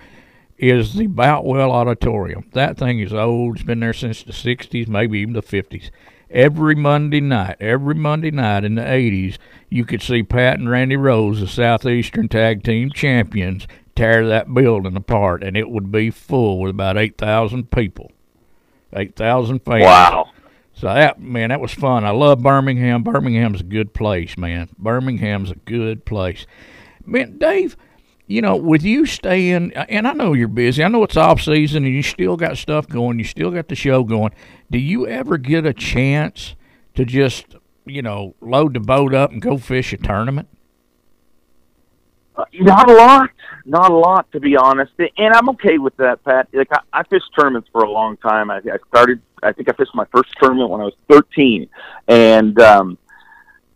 is 0.58 0.94
the 0.94 1.08
Boutwell 1.08 1.72
Auditorium. 1.72 2.50
That 2.54 2.78
thing 2.78 3.00
is 3.00 3.14
old. 3.14 3.58
It's 3.58 3.66
been 3.66 3.80
there 3.80 3.94
since 3.94 4.24
the 4.24 4.32
60s, 4.32 4.88
maybe 4.88 5.20
even 5.20 5.34
the 5.34 5.42
50s. 5.42 5.90
Every 6.30 6.76
Monday 6.76 7.22
night, 7.22 7.56
every 7.62 7.96
Monday 7.96 8.32
night 8.32 8.66
in 8.66 8.76
the 8.76 8.82
80s, 8.82 9.38
you 9.70 9.86
could 9.86 10.02
see 10.02 10.24
Pat 10.24 10.60
and 10.60 10.70
Randy 10.70 10.98
Rose, 10.98 11.40
the 11.40 11.48
Southeastern 11.48 12.28
Tag 12.28 12.64
Team 12.64 12.92
Champions, 12.92 13.66
tear 13.96 14.28
that 14.28 14.54
building 14.54 14.98
apart, 14.98 15.42
and 15.42 15.56
it 15.56 15.70
would 15.70 15.92
be 15.92 16.10
full 16.10 16.60
with 16.60 16.72
about 16.72 16.98
8,000 16.98 17.72
people. 17.72 18.12
8,000 18.94 19.60
fans. 19.60 19.84
Wow. 19.84 20.30
So 20.78 20.88
that 20.88 21.20
man, 21.20 21.50
that 21.50 21.60
was 21.60 21.74
fun. 21.74 22.06
I 22.06 22.12
love 22.12 22.42
Birmingham. 22.42 23.04
Birmingham's 23.04 23.62
a 23.62 23.66
good 23.66 23.94
place, 23.94 24.38
man. 24.38 24.70
Birmingham's 24.78 25.52
a 25.52 25.56
good 25.56 26.06
place. 26.06 26.46
Man, 27.06 27.38
Dave, 27.38 27.76
you 28.28 28.42
know, 28.42 28.56
with 28.56 28.84
you 28.84 29.06
staying, 29.06 29.74
and 29.74 30.08
I 30.08 30.14
know 30.14 30.34
you're 30.34 30.48
busy. 30.48 30.84
I 30.84 30.88
know 30.88 31.04
it's 31.04 31.18
off 31.18 31.42
season, 31.42 31.86
and 31.86 31.94
you 31.94 32.04
still 32.04 32.38
got 32.38 32.58
stuff 32.58 32.88
going. 32.88 33.18
You 33.18 33.26
still 33.26 33.52
got 33.52 33.70
the 33.70 33.76
show 33.76 34.04
going. 34.04 34.34
Do 34.70 34.78
you 34.78 35.08
ever 35.08 35.38
get 35.38 35.66
a 35.66 35.74
chance 35.74 36.56
to 36.96 37.06
just 37.06 37.56
you 37.88 38.02
know, 38.02 38.36
load 38.42 38.74
the 38.74 38.80
boat 38.80 39.14
up 39.14 39.32
and 39.32 39.42
go 39.42 39.58
fish 39.58 39.94
a 39.94 39.98
tournament? 39.98 40.48
Not 42.60 42.90
a 42.90 42.94
lot, 42.94 43.30
not 43.66 43.92
a 43.92 43.96
lot 43.96 44.32
to 44.32 44.40
be 44.40 44.56
honest, 44.56 44.92
and 45.00 45.34
I'm 45.34 45.50
okay 45.50 45.78
with 45.78 45.96
that, 45.98 46.24
Pat. 46.24 46.48
Like 46.54 46.68
I, 46.72 46.80
I 46.94 47.04
fished 47.04 47.26
tournaments 47.38 47.68
for 47.72 47.82
a 47.82 47.90
long 47.90 48.18
time. 48.18 48.52
I, 48.52 48.58
I 48.58 48.78
started, 48.90 49.22
I 49.42 49.52
think 49.54 49.70
I 49.70 49.74
fished 49.74 49.96
my 49.96 50.06
first 50.14 50.30
tournament 50.42 50.70
when 50.70 50.82
I 50.82 50.86
was 50.86 50.94
13, 51.10 51.68
and 52.08 52.60
um, 52.62 52.98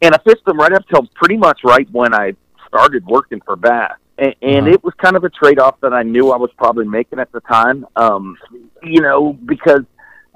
and 0.02 0.14
I 0.14 0.18
fished 0.20 0.46
them 0.46 0.58
right 0.58 0.72
up 0.74 0.88
till 0.90 1.08
pretty 1.16 1.38
much 1.38 1.62
right 1.64 1.88
when 1.92 2.14
I 2.14 2.36
started 2.68 3.06
working 3.06 3.42
for 3.46 3.56
Bass, 3.56 3.94
and, 4.18 4.36
and 4.42 4.66
Uh-huh. 4.68 4.74
it 4.76 4.84
was 4.84 4.94
kind 4.96 5.16
of 5.16 5.24
a 5.24 5.30
trade 5.30 5.60
off 5.60 5.80
that 5.82 5.94
I 5.94 6.04
knew 6.04 6.32
I 6.32 6.38
was 6.38 6.52
probably 6.58 6.86
making 6.88 7.20
at 7.20 7.32
the 7.32 7.42
time. 7.42 7.86
Um, 7.96 8.38
you 8.84 9.02
know, 9.02 9.34
because 9.34 9.82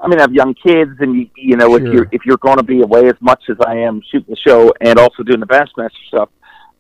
I 0.04 0.08
mean, 0.08 0.20
I 0.20 0.24
have 0.24 0.34
young 0.34 0.54
kids, 0.56 0.92
and 1.00 1.16
you, 1.16 1.30
you 1.38 1.56
know, 1.58 1.76
if 1.76 1.84
you're 1.84 2.08
if 2.12 2.26
you're 2.26 2.38
going 2.38 2.58
to 2.58 2.64
be 2.64 2.82
away 2.82 3.08
as 3.08 3.16
much 3.22 3.44
as 3.50 3.58
I 3.66 3.76
am 3.78 4.02
shooting 4.12 4.34
the 4.36 4.50
show 4.50 4.74
and 4.82 4.98
also 5.00 5.24
doing 5.24 5.40
the 5.40 5.46
Bassmaster 5.46 5.92
stuff, 6.08 6.30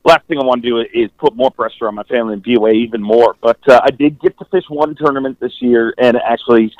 last 0.06 0.26
thing 0.28 0.39
I 0.39 0.44
want 0.44 0.63
to 0.63 0.70
do 0.70 0.80
is 0.94 1.10
put 1.18 1.36
more 1.36 1.52
pressure 1.52 1.88
on 1.88 1.96
my 1.96 2.04
family 2.04 2.34
and 2.34 2.44
be 2.44 2.56
away 2.56 2.74
even 2.74 3.02
more. 3.02 3.36
But 3.41 3.60
uh, 3.68 3.82
I 3.84 3.89
did 3.91 4.22
get 4.22 4.38
to 4.39 4.46
fish 4.46 4.63
one 4.70 4.96
tournament 4.96 5.39
this 5.39 5.62
year, 5.62 5.94
and 5.98 6.15
actually, 6.18 6.74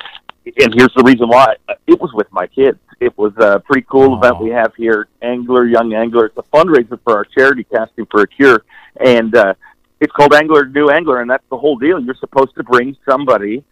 and 0.46 0.72
here's 0.74 0.94
the 0.96 1.02
reason 1.04 1.28
why: 1.28 1.56
it 1.86 2.00
was 2.00 2.12
with 2.14 2.32
my 2.32 2.46
kids. 2.46 2.78
It 3.00 3.16
was 3.18 3.32
a 3.36 3.60
pretty 3.60 3.86
cool 3.90 4.14
Aw. 4.14 4.18
event 4.18 4.40
we 4.40 4.50
have 4.50 4.74
here, 4.74 5.08
Angler 5.20 5.66
Young 5.66 5.92
Angler. 5.92 6.26
It's 6.26 6.38
a 6.38 6.42
fundraiser 6.44 6.98
for 7.04 7.16
our 7.16 7.24
charity, 7.24 7.64
Casting 7.64 8.06
for 8.06 8.22
a 8.22 8.26
Cure, 8.26 8.64
and 9.04 9.36
uh, 9.36 9.54
it's 10.00 10.12
called 10.12 10.34
Angler 10.34 10.66
New 10.66 10.88
Angler, 10.88 11.20
and 11.20 11.28
that's 11.28 11.44
the 11.50 11.58
whole 11.58 11.76
deal. 11.76 12.00
You're 12.00 12.14
supposed 12.14 12.54
to 12.56 12.62
bring 12.62 12.96
somebody 13.08 13.64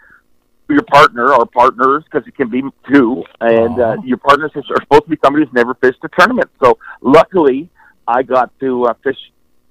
your 0.69 0.83
partner 0.83 1.33
or 1.35 1.45
partners 1.45 2.05
because 2.05 2.27
it 2.27 2.35
can 2.35 2.49
be 2.49 2.63
two, 2.91 3.23
and 3.41 3.79
uh, 3.79 3.97
your 4.03 4.17
partners 4.17 4.51
are 4.55 4.63
supposed 4.83 5.05
to 5.05 5.11
be 5.11 5.19
somebody 5.23 5.45
who's 5.45 5.55
never 5.55 5.75
fished 5.75 5.99
a 6.03 6.09
tournament. 6.19 6.51
So 6.63 6.79
luckily, 7.03 7.69
I 8.09 8.23
got 8.23 8.51
to 8.61 8.87
uh, 8.87 8.95
fish 9.03 9.19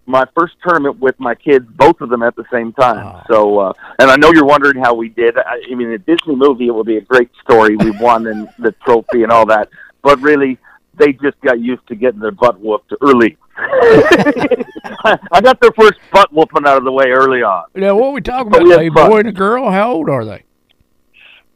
my 0.05 0.25
first 0.37 0.55
tournament 0.65 0.99
with 0.99 1.19
my 1.19 1.35
kids, 1.35 1.65
both 1.75 2.01
of 2.01 2.09
them 2.09 2.23
at 2.23 2.35
the 2.35 2.45
same 2.51 2.73
time. 2.73 3.05
Aw. 3.05 3.23
So, 3.29 3.59
uh, 3.59 3.73
and 3.99 4.11
I 4.11 4.15
know 4.17 4.31
you're 4.33 4.45
wondering 4.45 4.81
how 4.83 4.93
we 4.93 5.09
did. 5.09 5.37
I, 5.37 5.61
I 5.71 5.75
mean, 5.75 5.89
a 5.91 5.97
Disney 5.97 6.35
movie, 6.35 6.67
it 6.67 6.75
would 6.75 6.85
be 6.85 6.97
a 6.97 7.01
great 7.01 7.29
story. 7.41 7.75
We 7.77 7.91
won 7.99 8.27
and 8.27 8.49
the 8.59 8.73
trophy 8.85 9.23
and 9.23 9.31
all 9.31 9.45
that, 9.47 9.69
but 10.01 10.19
really, 10.21 10.57
they 10.95 11.13
just 11.13 11.39
got 11.41 11.59
used 11.59 11.87
to 11.87 11.95
getting 11.95 12.19
their 12.19 12.31
butt 12.31 12.59
whooped 12.59 12.93
early. 13.01 13.37
I 13.57 15.41
got 15.41 15.59
their 15.61 15.71
first 15.71 15.99
butt 16.11 16.31
whooping 16.33 16.65
out 16.65 16.77
of 16.77 16.83
the 16.83 16.91
way 16.91 17.05
early 17.07 17.41
on. 17.43 17.65
Now, 17.75 17.95
what 17.95 18.07
are 18.07 18.11
we 18.11 18.21
talking 18.21 18.47
about? 18.47 18.63
A 18.63 18.89
fun. 18.89 19.09
boy 19.09 19.17
and 19.19 19.29
a 19.29 19.31
girl? 19.31 19.71
How 19.71 19.91
old 19.91 20.09
are 20.09 20.25
they? 20.25 20.43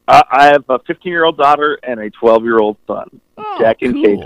Uh, 0.07 0.23
I 0.31 0.45
have 0.45 0.63
a 0.69 0.79
15 0.79 1.11
year 1.11 1.25
old 1.25 1.37
daughter 1.37 1.79
and 1.83 1.99
a 1.99 2.09
12 2.09 2.43
year 2.43 2.59
old 2.59 2.77
son, 2.87 3.19
Oh, 3.37 3.57
Jack 3.59 3.81
and 3.81 3.95
Kate. 3.95 4.19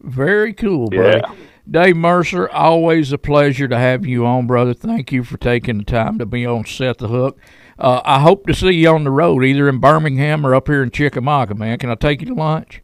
Very 0.00 0.52
cool, 0.54 0.88
buddy. 0.88 1.18
Yeah. 1.18 1.34
Dave 1.70 1.96
Mercer, 1.96 2.48
always 2.48 3.12
a 3.12 3.18
pleasure 3.18 3.68
to 3.68 3.78
have 3.78 4.04
you 4.04 4.26
on, 4.26 4.48
brother. 4.48 4.74
Thank 4.74 5.12
you 5.12 5.22
for 5.22 5.36
taking 5.36 5.78
the 5.78 5.84
time 5.84 6.18
to 6.18 6.26
be 6.26 6.44
on 6.44 6.66
Set 6.66 6.98
the 6.98 7.06
Hook. 7.06 7.38
Uh, 7.78 8.00
I 8.04 8.20
hope 8.20 8.46
to 8.48 8.54
see 8.54 8.72
you 8.72 8.88
on 8.88 9.04
the 9.04 9.10
road, 9.12 9.44
either 9.44 9.68
in 9.68 9.78
Birmingham 9.78 10.44
or 10.44 10.54
up 10.54 10.66
here 10.66 10.82
in 10.82 10.90
Chickamauga, 10.90 11.54
man. 11.54 11.78
Can 11.78 11.88
I 11.88 11.94
take 11.94 12.22
you 12.22 12.26
to 12.26 12.34
lunch? 12.34 12.82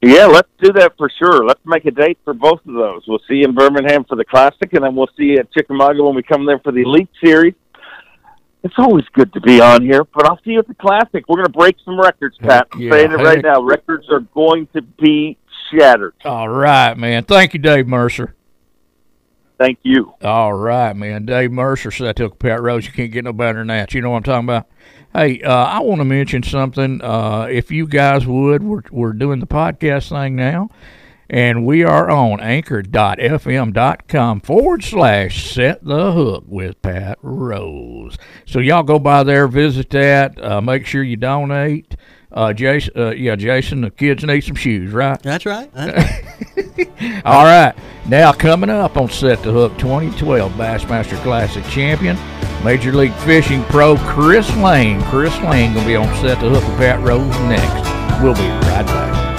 Yeah, 0.00 0.24
let's 0.24 0.48
do 0.62 0.72
that 0.72 0.96
for 0.96 1.10
sure. 1.18 1.44
Let's 1.44 1.60
make 1.66 1.84
a 1.84 1.90
date 1.90 2.18
for 2.24 2.32
both 2.32 2.60
of 2.66 2.74
those. 2.74 3.02
We'll 3.06 3.20
see 3.28 3.36
you 3.36 3.44
in 3.44 3.54
Birmingham 3.54 4.04
for 4.04 4.16
the 4.16 4.24
Classic, 4.24 4.72
and 4.72 4.82
then 4.82 4.94
we'll 4.94 5.10
see 5.16 5.24
you 5.24 5.38
at 5.38 5.52
Chickamauga 5.52 6.02
when 6.02 6.14
we 6.14 6.22
come 6.22 6.46
there 6.46 6.58
for 6.60 6.72
the 6.72 6.80
Elite 6.80 7.10
Series. 7.22 7.54
It's 8.62 8.74
always 8.78 9.04
good 9.12 9.32
to 9.34 9.40
be 9.40 9.60
on 9.60 9.82
here, 9.82 10.02
but 10.02 10.26
I'll 10.26 10.40
see 10.44 10.52
you 10.52 10.60
at 10.60 10.66
the 10.66 10.74
Classic. 10.74 11.24
We're 11.28 11.36
going 11.36 11.46
to 11.46 11.52
break 11.52 11.76
some 11.84 12.00
records, 12.00 12.36
Pat. 12.38 12.68
I'm 12.72 12.80
yeah, 12.80 12.90
saying 12.90 13.12
it 13.12 13.16
right 13.16 13.42
now. 13.42 13.62
Records 13.62 14.06
are 14.10 14.20
going 14.20 14.66
to 14.74 14.82
be 14.82 15.36
shattered. 15.72 16.14
All 16.24 16.48
right, 16.48 16.96
man. 16.96 17.24
Thank 17.24 17.54
you, 17.54 17.60
Dave 17.60 17.86
Mercer. 17.86 18.34
Thank 19.58 19.78
you. 19.82 20.12
All 20.22 20.52
right, 20.52 20.94
man. 20.94 21.24
Dave 21.24 21.50
Mercer 21.50 21.90
said 21.90 22.08
I 22.08 22.12
took 22.12 22.38
Pat 22.38 22.60
Rose. 22.60 22.86
You 22.86 22.92
can't 22.92 23.10
get 23.10 23.24
no 23.24 23.32
better 23.32 23.58
than 23.58 23.68
that. 23.68 23.94
You 23.94 24.02
know 24.02 24.10
what 24.10 24.18
I'm 24.18 24.22
talking 24.22 24.44
about? 24.44 24.66
Hey, 25.14 25.40
uh, 25.40 25.50
I 25.50 25.80
want 25.80 26.00
to 26.00 26.04
mention 26.04 26.42
something. 26.42 27.00
Uh, 27.02 27.48
if 27.50 27.70
you 27.70 27.86
guys 27.86 28.26
would, 28.26 28.62
we're, 28.62 28.82
we're 28.90 29.14
doing 29.14 29.40
the 29.40 29.46
podcast 29.46 30.10
thing 30.10 30.36
now, 30.36 30.68
and 31.30 31.64
we 31.64 31.84
are 31.84 32.10
on 32.10 32.40
anchor.fm.com 32.40 34.40
forward 34.42 34.84
slash 34.84 35.54
set 35.54 35.82
the 35.82 36.12
hook 36.12 36.44
with 36.46 36.82
Pat 36.82 37.18
Rose. 37.22 38.18
So 38.44 38.58
y'all 38.58 38.82
go 38.82 38.98
by 38.98 39.22
there, 39.22 39.48
visit 39.48 39.88
that. 39.90 40.42
Uh, 40.42 40.60
make 40.60 40.84
sure 40.84 41.02
you 41.02 41.16
donate. 41.16 41.96
Uh, 42.36 42.52
Jason, 42.52 42.92
uh, 42.94 43.10
yeah, 43.12 43.34
Jason, 43.34 43.80
the 43.80 43.90
kids 43.90 44.22
need 44.22 44.42
some 44.42 44.56
shoes, 44.56 44.92
right? 44.92 45.18
That's 45.22 45.46
right. 45.46 45.72
That's 45.72 46.06
All 47.24 47.44
right. 47.44 47.74
Now 48.06 48.32
coming 48.32 48.68
up 48.68 48.98
on 48.98 49.08
Set 49.08 49.42
the 49.42 49.50
Hook 49.50 49.78
2012 49.78 50.52
Bassmaster 50.52 51.16
Classic 51.22 51.64
champion, 51.64 52.18
Major 52.62 52.92
League 52.92 53.14
Fishing 53.14 53.64
pro 53.64 53.96
Chris 53.96 54.54
Lane. 54.56 55.02
Chris 55.04 55.34
Lane 55.40 55.72
gonna 55.72 55.86
be 55.86 55.96
on 55.96 56.14
Set 56.16 56.38
the 56.40 56.50
Hook 56.50 56.62
with 56.68 56.76
Pat 56.76 57.00
Rose 57.00 57.26
next. 57.48 58.22
We'll 58.22 58.34
be 58.34 58.48
right 58.68 58.84
back. 58.86 59.35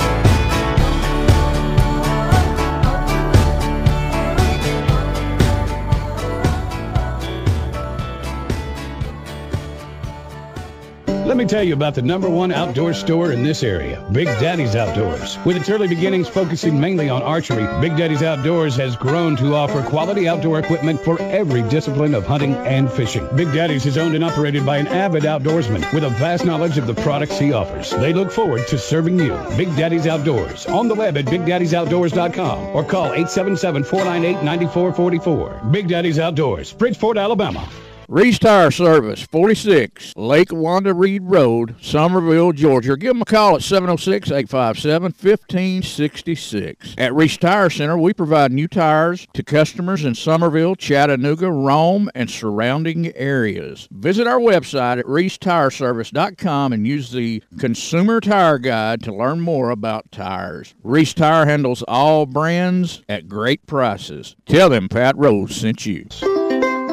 Let 11.27 11.35
me 11.35 11.43
tell 11.43 11.61
you 11.61 11.73
about 11.73 11.93
the 11.93 12.01
number 12.01 12.29
one 12.29 12.53
outdoor 12.53 12.93
store 12.93 13.33
in 13.33 13.43
this 13.43 13.61
area, 13.61 14.01
Big 14.13 14.27
Daddy's 14.39 14.77
Outdoors. 14.77 15.37
With 15.43 15.57
its 15.57 15.69
early 15.69 15.89
beginnings 15.89 16.29
focusing 16.29 16.79
mainly 16.79 17.09
on 17.09 17.21
archery, 17.21 17.67
Big 17.81 17.97
Daddy's 17.97 18.23
Outdoors 18.23 18.77
has 18.77 18.95
grown 18.95 19.35
to 19.35 19.53
offer 19.53 19.83
quality 19.83 20.29
outdoor 20.29 20.59
equipment 20.59 21.01
for 21.01 21.21
every 21.21 21.63
discipline 21.63 22.15
of 22.15 22.25
hunting 22.25 22.55
and 22.55 22.89
fishing. 22.89 23.27
Big 23.35 23.51
Daddy's 23.51 23.85
is 23.85 23.97
owned 23.97 24.15
and 24.15 24.23
operated 24.23 24.65
by 24.65 24.77
an 24.77 24.87
avid 24.87 25.23
outdoorsman 25.23 25.93
with 25.93 26.05
a 26.05 26.09
vast 26.11 26.45
knowledge 26.45 26.77
of 26.77 26.87
the 26.87 26.95
products 26.95 27.37
he 27.37 27.51
offers. 27.51 27.91
They 27.91 28.13
look 28.13 28.31
forward 28.31 28.65
to 28.69 28.77
serving 28.77 29.19
you. 29.19 29.37
Big 29.57 29.75
Daddy's 29.75 30.07
Outdoors 30.07 30.65
on 30.67 30.87
the 30.87 30.95
web 30.95 31.17
at 31.17 31.25
BigDaddy'sOutdoors.com 31.25 32.73
or 32.73 32.85
call 32.85 33.09
877-498-9444. 33.09 35.73
Big 35.73 35.89
Daddy's 35.89 36.19
Outdoors, 36.19 36.71
Bridgeport, 36.71 37.17
Alabama. 37.17 37.67
Reese 38.09 38.39
Tire 38.39 38.71
Service, 38.71 39.21
46 39.21 40.13
Lake 40.15 40.53
Wanda 40.53 40.93
Reed 40.93 41.23
Road, 41.25 41.75
Summerville, 41.81 42.53
Georgia. 42.53 42.95
Give 42.95 43.09
them 43.09 43.21
a 43.21 43.25
call 43.25 43.57
at 43.57 43.63
706 43.63 44.31
857 44.31 45.11
1566. 45.11 46.95
At 46.97 47.13
Reese 47.13 47.35
Tire 47.35 47.69
Center, 47.69 47.97
we 47.97 48.13
provide 48.13 48.53
new 48.53 48.69
tires 48.69 49.27
to 49.33 49.43
customers 49.43 50.05
in 50.05 50.15
Summerville, 50.15 50.77
Chattanooga, 50.77 51.51
Rome, 51.51 52.09
and 52.15 52.31
surrounding 52.31 53.13
areas. 53.13 53.89
Visit 53.91 54.25
our 54.25 54.39
website 54.39 54.99
at 54.99 55.05
reesetireservice.com 55.05 56.71
and 56.71 56.87
use 56.87 57.11
the 57.11 57.43
Consumer 57.59 58.21
Tire 58.21 58.57
Guide 58.57 59.03
to 59.03 59.13
learn 59.13 59.41
more 59.41 59.69
about 59.69 60.13
tires. 60.13 60.75
Reese 60.81 61.13
Tire 61.13 61.45
handles 61.45 61.83
all 61.89 62.25
brands 62.25 63.03
at 63.09 63.27
great 63.27 63.67
prices. 63.67 64.37
Tell 64.45 64.69
them 64.69 64.87
Pat 64.87 65.17
Rose 65.17 65.53
sent 65.53 65.85
you. 65.85 66.07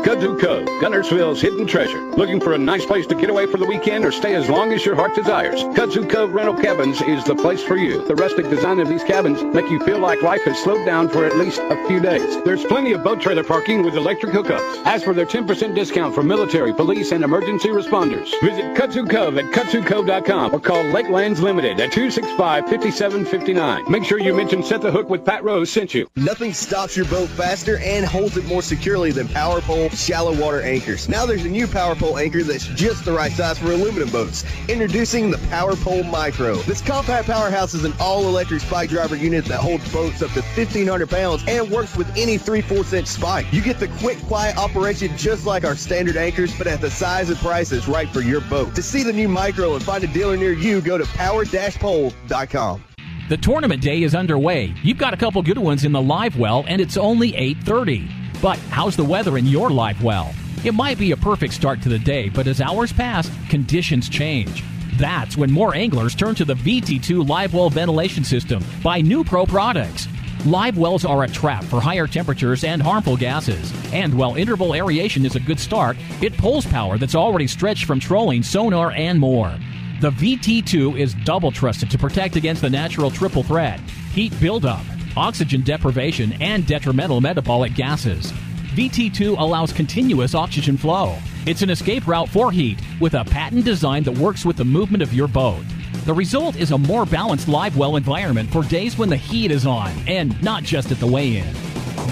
Kudzu 0.05 0.39
Cove, 0.39 0.67
Guntersville's 0.83 1.41
hidden 1.41 1.67
treasure. 1.67 1.99
Looking 2.11 2.39
for 2.39 2.53
a 2.53 2.59
nice 2.59 2.85
place 2.85 3.07
to 3.07 3.15
get 3.15 3.31
away 3.31 3.47
for 3.47 3.57
the 3.57 3.65
weekend 3.65 4.05
or 4.05 4.13
stay 4.13 4.35
as 4.35 4.51
long 4.51 4.71
as 4.75 4.85
your 4.85 4.95
heart 4.95 5.15
desires? 5.15 5.63
Kudzu 5.63 6.07
Cove 6.11 6.35
Rental 6.35 6.55
Cabins 6.55 7.01
is 7.01 7.25
the 7.25 7.35
place 7.35 7.63
for 7.63 7.79
you. 7.79 8.07
The 8.07 8.15
rustic 8.15 8.51
design 8.51 8.81
of 8.81 8.89
these 8.89 9.03
cabins 9.03 9.43
make 9.43 9.71
you 9.71 9.81
feel 9.83 9.99
like 9.99 10.21
life 10.21 10.43
has 10.43 10.63
slowed 10.63 10.85
down 10.85 11.09
for 11.09 11.25
at 11.25 11.39
least 11.39 11.59
a 11.59 11.89
few 11.89 12.01
days. 12.01 12.37
There's 12.45 12.67
plenty 12.67 12.93
of 12.93 13.03
boat 13.03 13.23
trailer 13.23 13.45
parking 13.45 13.83
with 13.83 13.95
electric 13.95 14.35
hookups. 14.35 14.83
As 14.85 15.03
for 15.03 15.15
their 15.15 15.25
10% 15.25 15.75
discount 15.75 16.15
for 16.15 16.23
military, 16.23 16.75
police, 16.75 17.11
and 17.13 17.25
emergency 17.25 17.71
responders. 17.71 18.31
Visit 18.43 18.77
Kudzu 18.77 19.09
Cove 19.11 19.39
at 19.39 19.47
KudzuCove.com 19.55 20.53
or 20.55 20.61
call 20.61 20.85
Lakelands 20.85 21.41
Limited 21.41 21.81
at 21.81 21.93
265-5759. 21.93 23.89
Make 23.89 24.05
sure 24.05 24.21
you 24.21 24.35
mention 24.35 24.63
Set 24.63 24.83
the 24.83 24.93
Hook 24.93 25.09
with 25.09 25.25
Pat 25.25 25.43
Rose 25.45 25.73
sent 25.73 25.95
you. 25.95 26.07
Nothing 26.15 26.53
stops 26.53 26.95
your 26.95 27.07
boat 27.07 27.31
faster 27.31 27.79
and 27.79 28.05
holds 28.05 28.37
it 28.37 28.45
more 28.45 28.61
securely 28.61 29.11
than 29.11 29.29
Power 29.29 29.63
Pole 29.63 29.89
shallow 29.97 30.35
water 30.39 30.63
anchors. 30.63 31.09
Now 31.09 31.27
there's 31.27 31.45
a 31.45 31.49
new 31.49 31.67
Power 31.67 31.95
Pole 31.95 32.19
anchor 32.19 32.43
that's 32.43 32.67
just 32.69 33.05
the 33.05 33.13
right 33.13 33.33
size 33.33 33.59
for 33.59 33.73
aluminum 33.73 34.11
boats. 34.11 34.45
Introducing 34.69 35.31
the 35.31 35.39
Power 35.49 35.77
Pole 35.77 36.03
Micro. 36.05 36.57
This 36.63 36.81
compact 36.81 37.27
powerhouse 37.27 37.75
is 37.75 37.85
an 37.85 37.93
all-electric 38.01 38.61
spike 38.61 38.91
driver 38.91 39.17
unit 39.17 39.45
that 39.47 39.61
holds 39.61 39.91
boats 39.93 40.23
up 40.23 40.31
to 40.33 40.41
1,500 40.41 41.09
pounds 41.09 41.45
and 41.49 41.71
works 41.71 41.97
with 41.97 42.09
any 42.17 42.39
3/4 42.39 42.93
inch 42.93 43.07
spike. 43.07 43.47
You 43.53 43.63
get 43.63 43.79
the 43.79 43.89
quick, 43.99 44.19
quiet 44.23 44.57
operation 44.57 45.17
just 45.17 45.47
like 45.47 45.65
our 45.65 45.77
standard 45.77 46.17
anchors, 46.17 46.53
but 46.57 46.67
at 46.67 46.81
the 46.81 46.91
size 46.91 47.31
and 47.31 47.39
price 47.39 47.71
that's 47.71 47.89
right 47.89 48.09
for 48.09 48.21
your 48.21 48.41
boat. 48.43 48.75
To 48.75 48.83
see 48.83 49.03
the 49.03 49.13
new 49.13 49.29
Micro 49.29 49.75
and 49.75 49.83
find 49.83 50.03
a 50.05 50.09
dealer 50.09 50.37
near 50.37 50.53
you, 50.53 50.81
go 50.81 50.99
to 50.99 51.05
power-pole.com. 51.05 52.85
The 53.29 53.37
tournament 53.39 53.81
day 53.81 54.03
is 54.03 54.15
underway. 54.15 54.75
You've 54.83 54.99
got 54.99 55.15
a 55.15 55.17
couple 55.17 55.41
good 55.43 55.57
ones 55.57 55.85
in 55.85 55.93
the 55.93 56.03
live 56.03 56.37
well, 56.37 56.65
and 56.69 56.81
it's 56.81 56.99
only 56.99 57.35
8:30. 57.35 58.07
But 58.45 58.59
how's 58.69 58.95
the 58.95 59.05
weather 59.05 59.39
in 59.39 59.47
your 59.47 59.71
live 59.71 60.03
well? 60.03 60.35
It 60.67 60.75
might 60.75 60.99
be 60.99 61.13
a 61.13 61.17
perfect 61.17 61.55
start 61.55 61.81
to 61.81 61.89
the 61.89 61.99
day, 61.99 62.29
but 62.29 62.47
as 62.47 62.61
hours 62.61 62.93
pass, 62.93 63.31
conditions 63.49 64.07
change. 64.11 64.63
That's 64.99 65.35
when 65.35 65.51
more 65.51 65.75
anglers 65.75 66.15
turn 66.15 66.35
to 66.35 66.45
the 66.45 66.53
VT2 66.53 67.27
live 67.27 67.55
well 67.55 67.71
ventilation 67.71 68.23
system 68.23 68.63
by 68.83 69.01
New 69.01 69.25
Pro 69.25 69.47
products. 69.47 70.09
Live 70.45 70.77
wells 70.77 71.07
are 71.07 71.25
a 71.25 71.29
trap 71.29 71.65
for 71.65 71.81
higher 71.81 72.07
temperatures 72.07 72.65
and 72.65 72.83
harmful 72.83 73.17
gases. 73.17 73.73
And 73.95 74.13
while 74.13 74.35
interval 74.35 74.75
aeration 74.75 75.25
is 75.25 75.37
a 75.37 75.41
good 75.41 75.59
start, 75.59 75.97
it 76.21 76.37
pulls 76.37 76.67
power 76.67 76.99
that's 76.99 77.15
already 77.15 77.47
stretched 77.47 77.87
from 77.87 77.99
trolling, 77.99 78.43
sonar, 78.43 78.91
and 78.91 79.19
more. 79.19 79.59
The 80.03 80.11
VT2 80.11 81.01
is 81.01 81.15
double 81.25 81.51
trusted 81.51 81.91
to 81.93 81.97
protect 81.97 82.37
against 82.37 82.61
the 82.61 82.69
natural 82.69 83.11
triple 83.11 83.43
threat 83.43 83.81
heat 84.13 84.39
buildup, 84.39 84.85
oxygen 85.17 85.63
deprivation, 85.63 86.33
and 86.41 86.67
detrimental 86.67 87.21
metabolic 87.21 87.75
gases. 87.75 88.33
VT2 88.75 89.39
allows 89.39 89.73
continuous 89.73 90.35
oxygen 90.35 90.77
flow. 90.77 91.17
It's 91.47 91.63
an 91.63 91.71
escape 91.71 92.07
route 92.07 92.29
for 92.29 92.51
heat 92.51 92.81
with 93.01 93.15
a 93.15 93.25
patent 93.25 93.65
design 93.65 94.03
that 94.05 94.19
works 94.19 94.45
with 94.45 94.57
the 94.57 94.65
movement 94.65 95.03
of 95.03 95.13
your 95.13 95.29
boat. 95.29 95.63
The 96.05 96.15
result 96.15 96.57
is 96.57 96.71
a 96.71 96.79
more 96.79 97.07
balanced 97.07 97.49
live 97.49 97.77
well 97.77 97.97
environment 97.97 98.51
for 98.51 98.63
days 98.63 98.99
when 98.99 99.09
the 99.09 99.17
heat 99.17 99.51
is 99.51 99.67
on, 99.67 99.93
and 100.07 100.41
not 100.43 100.63
just 100.65 100.91
at 100.91 100.99
the 100.99 101.07
weigh 101.07 101.39
in. 101.39 101.55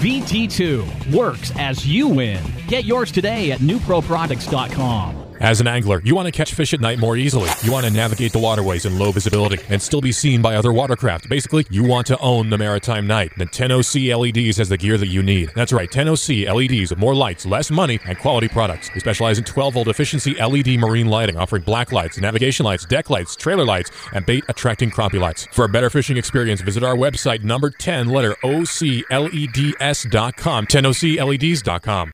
VT2 0.03 1.13
works 1.13 1.51
as 1.57 1.85
you 1.85 2.07
win. 2.07 2.41
Get 2.67 2.85
yours 2.85 3.11
today 3.11 3.51
at 3.51 3.59
newproproducts.com. 3.59 5.22
As 5.43 5.59
an 5.59 5.67
angler, 5.67 6.01
you 6.05 6.15
want 6.15 6.27
to 6.27 6.31
catch 6.31 6.53
fish 6.53 6.73
at 6.73 6.79
night 6.79 6.99
more 6.99 7.17
easily. 7.17 7.49
You 7.63 7.71
want 7.73 7.85
to 7.85 7.91
navigate 7.91 8.31
the 8.31 8.39
waterways 8.39 8.85
in 8.85 8.97
low 8.97 9.11
visibility 9.11 9.59
and 9.67 9.81
still 9.81 9.99
be 9.99 10.13
seen 10.13 10.41
by 10.41 10.55
other 10.55 10.71
watercraft. 10.71 11.27
Basically, 11.27 11.67
you 11.69 11.83
want 11.83 12.07
to 12.07 12.17
own 12.19 12.49
the 12.49 12.57
maritime 12.57 13.07
night. 13.07 13.33
Then 13.35 13.49
10OC 13.49 14.15
LEDs 14.15 14.55
has 14.55 14.69
the 14.69 14.77
gear 14.77 14.97
that 14.97 15.09
you 15.09 15.21
need. 15.21 15.51
That's 15.53 15.73
right, 15.73 15.91
10OC 15.91 16.47
LEDs 16.47 16.95
more 16.95 17.13
lights, 17.13 17.45
less 17.45 17.69
money, 17.69 17.99
and 18.05 18.17
quality 18.17 18.47
products. 18.47 18.89
They 18.93 19.01
specialize 19.01 19.37
in 19.37 19.43
12 19.43 19.73
volt 19.73 19.89
efficiency 19.89 20.33
LED 20.35 20.79
marine 20.79 21.07
lighting, 21.07 21.35
offering 21.35 21.63
black 21.63 21.91
lights, 21.91 22.17
navigation 22.17 22.65
lights, 22.65 22.85
deck 22.85 23.09
lights, 23.09 23.35
trailer 23.35 23.65
lights, 23.65 23.91
and 24.13 24.25
bait 24.25 24.45
attracting 24.47 24.91
crappie 24.91 25.19
lights. 25.19 25.45
For 25.51 25.65
a 25.65 25.69
better 25.69 25.89
fishing 25.89 26.15
experience, 26.15 26.61
visit 26.61 26.83
our 26.83 26.95
website, 26.95 27.43
number 27.43 27.69
10, 27.69 28.07
letter 28.07 28.37
OCLEDS.com, 28.45 30.67
10OCLEDs.com. 30.67 32.11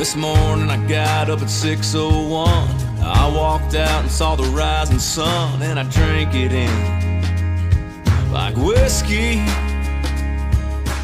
This 0.00 0.16
morning 0.16 0.70
I 0.70 0.78
got 0.88 1.28
up 1.28 1.42
at 1.42 1.48
6.01 1.48 3.02
I 3.02 3.36
walked 3.36 3.74
out 3.74 4.00
and 4.00 4.10
saw 4.10 4.34
the 4.34 4.44
rising 4.44 4.98
sun 4.98 5.60
And 5.60 5.78
I 5.78 5.82
drank 5.90 6.34
it 6.34 6.52
in 6.52 8.32
Like 8.32 8.56
whiskey 8.56 9.40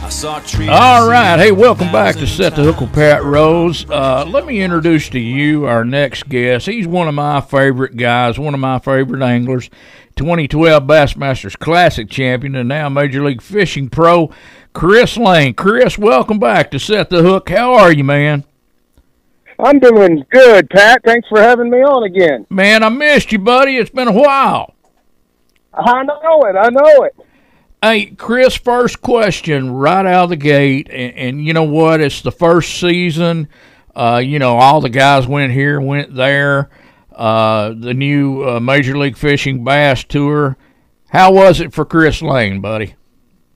I 0.02 0.08
saw 0.08 0.38
trees 0.38 0.70
All 0.70 1.10
right. 1.10 1.36
Hey, 1.38 1.52
welcome 1.52 1.92
back 1.92 2.16
to 2.16 2.26
Set 2.26 2.56
the 2.56 2.62
Hook 2.62 2.80
with 2.80 2.94
Pat 2.94 3.22
Rose. 3.22 3.84
Uh, 3.90 4.24
let 4.24 4.46
me 4.46 4.62
introduce 4.62 5.10
to 5.10 5.18
you 5.18 5.66
our 5.66 5.84
next 5.84 6.30
guest. 6.30 6.64
He's 6.64 6.86
one 6.86 7.06
of 7.06 7.12
my 7.12 7.42
favorite 7.42 7.98
guys, 7.98 8.38
one 8.38 8.54
of 8.54 8.60
my 8.60 8.78
favorite 8.78 9.20
anglers. 9.20 9.68
2012 10.16 10.84
Bassmasters 10.84 11.58
Classic 11.58 12.08
champion 12.08 12.54
and 12.54 12.70
now 12.70 12.88
Major 12.88 13.22
League 13.22 13.42
Fishing 13.42 13.90
pro, 13.90 14.30
Chris 14.72 15.18
Lane. 15.18 15.52
Chris, 15.52 15.98
welcome 15.98 16.38
back 16.38 16.70
to 16.70 16.78
Set 16.78 17.10
the 17.10 17.20
Hook. 17.20 17.50
How 17.50 17.74
are 17.74 17.92
you, 17.92 18.02
man? 18.02 18.44
I'm 19.58 19.78
doing 19.78 20.24
good, 20.30 20.68
Pat. 20.70 21.02
Thanks 21.04 21.28
for 21.28 21.40
having 21.40 21.70
me 21.70 21.78
on 21.78 22.04
again. 22.04 22.46
Man, 22.50 22.82
I 22.82 22.88
missed 22.88 23.32
you, 23.32 23.38
buddy. 23.38 23.76
It's 23.76 23.90
been 23.90 24.08
a 24.08 24.12
while. 24.12 24.74
I 25.72 26.02
know 26.02 26.42
it. 26.42 26.56
I 26.56 26.68
know 26.70 27.04
it. 27.04 27.16
Hey, 27.82 28.06
Chris, 28.06 28.56
first 28.56 29.00
question 29.00 29.70
right 29.72 30.06
out 30.06 30.24
of 30.24 30.30
the 30.30 30.36
gate. 30.36 30.88
And, 30.90 31.14
and 31.14 31.44
you 31.44 31.52
know 31.52 31.64
what? 31.64 32.00
It's 32.00 32.22
the 32.22 32.32
first 32.32 32.80
season. 32.80 33.48
Uh, 33.94 34.20
you 34.22 34.38
know, 34.38 34.56
all 34.56 34.80
the 34.80 34.90
guys 34.90 35.26
went 35.26 35.52
here, 35.52 35.80
went 35.80 36.14
there. 36.14 36.70
Uh, 37.14 37.72
the 37.78 37.94
new 37.94 38.46
uh, 38.46 38.60
Major 38.60 38.96
League 38.98 39.16
Fishing 39.16 39.64
Bass 39.64 40.04
Tour. 40.04 40.56
How 41.08 41.32
was 41.32 41.60
it 41.60 41.72
for 41.72 41.84
Chris 41.86 42.20
Lane, 42.20 42.60
buddy? 42.60 42.94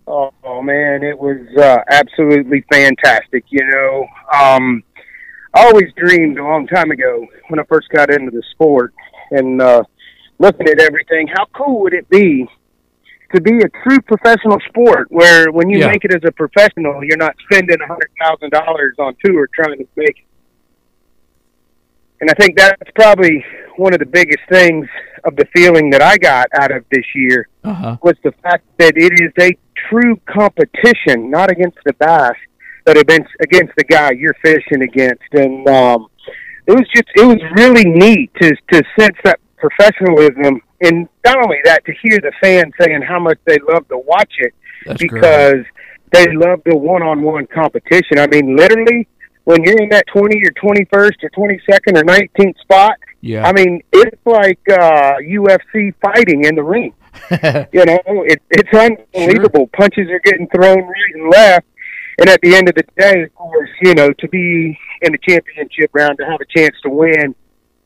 Oh, 0.07 0.33
man, 0.63 1.03
it 1.03 1.19
was 1.19 1.39
uh, 1.57 1.79
absolutely 1.91 2.65
fantastic. 2.73 3.45
You 3.49 3.67
know, 3.67 4.07
um, 4.33 4.83
I 5.55 5.65
always 5.67 5.93
dreamed 5.97 6.39
a 6.39 6.45
long 6.45 6.67
time 6.67 6.91
ago 6.91 7.27
when 7.49 7.59
I 7.59 7.65
first 7.65 7.89
got 7.91 8.11
into 8.11 8.31
the 8.31 8.43
sport 8.53 8.95
and 9.33 9.61
uh, 9.61 9.83
looking 10.39 10.69
at 10.69 10.79
everything. 10.81 11.27
How 11.29 11.47
cool 11.47 11.81
would 11.83 11.93
it 11.95 12.09
be 12.09 12.47
to 13.35 13.41
be 13.41 13.59
a 13.59 13.69
true 13.83 14.01
professional 14.03 14.59
sport 14.69 15.09
where 15.11 15.51
when 15.51 15.69
you 15.69 15.79
Yeah. 15.81 15.89
make 15.89 16.05
it 16.05 16.15
as 16.15 16.23
a 16.25 16.33
professional, 16.33 17.03
you're 17.05 17.17
not 17.17 17.35
spending 17.51 17.79
a 17.81 17.87
hundred 17.87 18.11
thousand 18.21 18.51
dollars 18.51 18.95
on 18.99 19.17
tour 19.25 19.49
trying 19.55 19.79
to 19.79 19.87
make 19.97 20.09
it. 20.19 20.25
And 22.21 22.31
I 22.31 22.35
think 22.35 22.57
that's 22.57 22.91
probably 22.95 23.45
one 23.77 23.95
of 23.95 23.99
the 23.99 24.07
biggest 24.07 24.41
things 24.51 24.87
of 25.25 25.37
the 25.37 25.47
feeling 25.55 25.91
that 25.91 26.03
I 26.03 26.19
got 26.19 26.49
out 26.55 26.71
of 26.71 26.85
this 26.91 27.05
year 27.15 27.49
Uh-huh. 27.65 27.97
was 28.03 28.15
the 28.23 28.33
fact 28.43 28.65
that 28.79 28.93
it 28.97 29.13
is 29.15 29.33
a 29.41 29.57
true 29.89 30.21
competition, 30.27 31.31
not 31.31 31.51
against 31.51 31.79
the 31.85 31.93
bass, 32.85 32.95
but 32.95 32.99
against 32.99 33.31
against 33.40 33.73
the 33.77 33.85
guy 33.85 34.12
you're 34.12 34.37
fishing 34.43 34.83
against. 34.83 35.23
And 35.33 35.69
um, 35.69 36.07
it 36.66 36.73
was 36.73 36.87
just 36.95 37.09
it 37.16 37.27
was 37.27 37.38
really 37.57 37.85
neat 37.85 38.31
to 38.40 38.55
to 38.73 38.83
sense 38.99 39.16
that 39.25 39.40
professionalism, 39.57 40.61
and 40.81 41.09
not 41.25 41.37
only 41.45 41.59
that, 41.64 41.85
to 41.85 41.93
hear 42.03 42.19
the 42.21 42.33
fans 42.40 42.73
saying 42.81 43.03
how 43.03 43.19
much 43.19 43.38
they 43.47 43.59
love 43.69 43.87
to 43.88 43.99
watch 43.99 44.33
it 44.38 44.55
That's 44.87 45.01
because 45.03 45.64
they 46.12 46.27
love 46.33 46.61
the 46.64 46.77
one-on-one 46.77 47.47
competition. 47.47 48.19
I 48.19 48.27
mean, 48.27 48.57
literally, 48.57 49.07
when 49.45 49.62
you're 49.64 49.81
in 49.81 49.90
that 49.90 50.07
20 50.12 50.43
or 50.43 50.75
21st 50.75 51.12
or 51.23 51.31
22nd 51.31 51.99
or 51.99 52.05
19th 52.05 52.59
spot, 52.61 52.97
Yeah. 53.21 53.47
I 53.47 53.53
mean, 53.53 53.83
it's 53.93 54.21
like 54.25 54.61
uh, 54.71 55.16
UFC 55.23 55.95
fighting 56.03 56.45
in 56.45 56.55
the 56.55 56.62
ring. 56.62 56.95
you 57.73 57.85
know, 57.85 57.99
it, 58.07 58.40
it's 58.51 58.73
unbelievable. 58.73 59.69
Punches 59.69 60.09
are 60.09 60.21
getting 60.21 60.49
thrown 60.49 60.79
right 60.79 61.14
and 61.14 61.31
left. 61.31 61.66
And 62.20 62.28
at 62.28 62.40
the 62.42 62.54
end 62.54 62.68
of 62.68 62.74
the 62.74 62.85
day, 62.98 63.22
of 63.22 63.35
course, 63.35 63.70
you 63.80 63.94
know, 63.94 64.12
to 64.12 64.28
be 64.28 64.78
in 65.00 65.12
the 65.12 65.18
championship 65.26 65.90
round, 65.94 66.18
to 66.18 66.26
have 66.26 66.38
a 66.40 66.44
chance 66.54 66.76
to 66.83 66.90
win, 66.90 67.35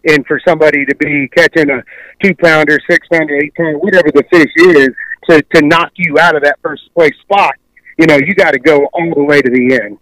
and 0.06 0.26
for 0.26 0.40
somebody 0.46 0.84
to 0.84 0.94
be 0.96 1.28
catching 1.28 1.70
a 1.70 1.82
two 2.22 2.34
pounder, 2.34 2.78
six 2.90 3.06
pounder, 3.08 3.36
eight 3.36 3.54
pounder, 3.54 3.78
whatever 3.78 4.10
the 4.12 4.24
fish 4.30 4.50
is, 4.56 4.88
to 5.30 5.40
to 5.54 5.62
knock 5.62 5.92
you 5.94 6.18
out 6.18 6.34
of 6.34 6.42
that 6.42 6.58
first 6.62 6.92
place 6.94 7.14
spot, 7.22 7.54
you 7.96 8.06
know, 8.06 8.16
you 8.16 8.34
got 8.34 8.50
to 8.50 8.58
go 8.58 8.86
all 8.92 9.14
the 9.14 9.22
way 9.22 9.40
to 9.40 9.50
the 9.50 9.80
end. 9.80 9.98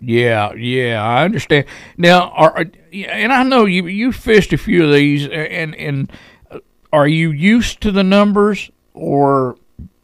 Yeah, 0.00 0.52
yeah, 0.54 1.02
I 1.02 1.24
understand. 1.24 1.66
Now, 1.96 2.30
are 2.30 2.66
and 2.92 3.32
I 3.32 3.44
know 3.44 3.64
you 3.64 3.86
you 3.86 4.10
fished 4.10 4.52
a 4.52 4.58
few 4.58 4.84
of 4.84 4.92
these, 4.92 5.28
and 5.28 5.74
and 5.76 6.12
uh, 6.50 6.58
are 6.92 7.06
you 7.06 7.30
used 7.30 7.80
to 7.82 7.92
the 7.92 8.04
numbers, 8.04 8.72
or 8.92 9.56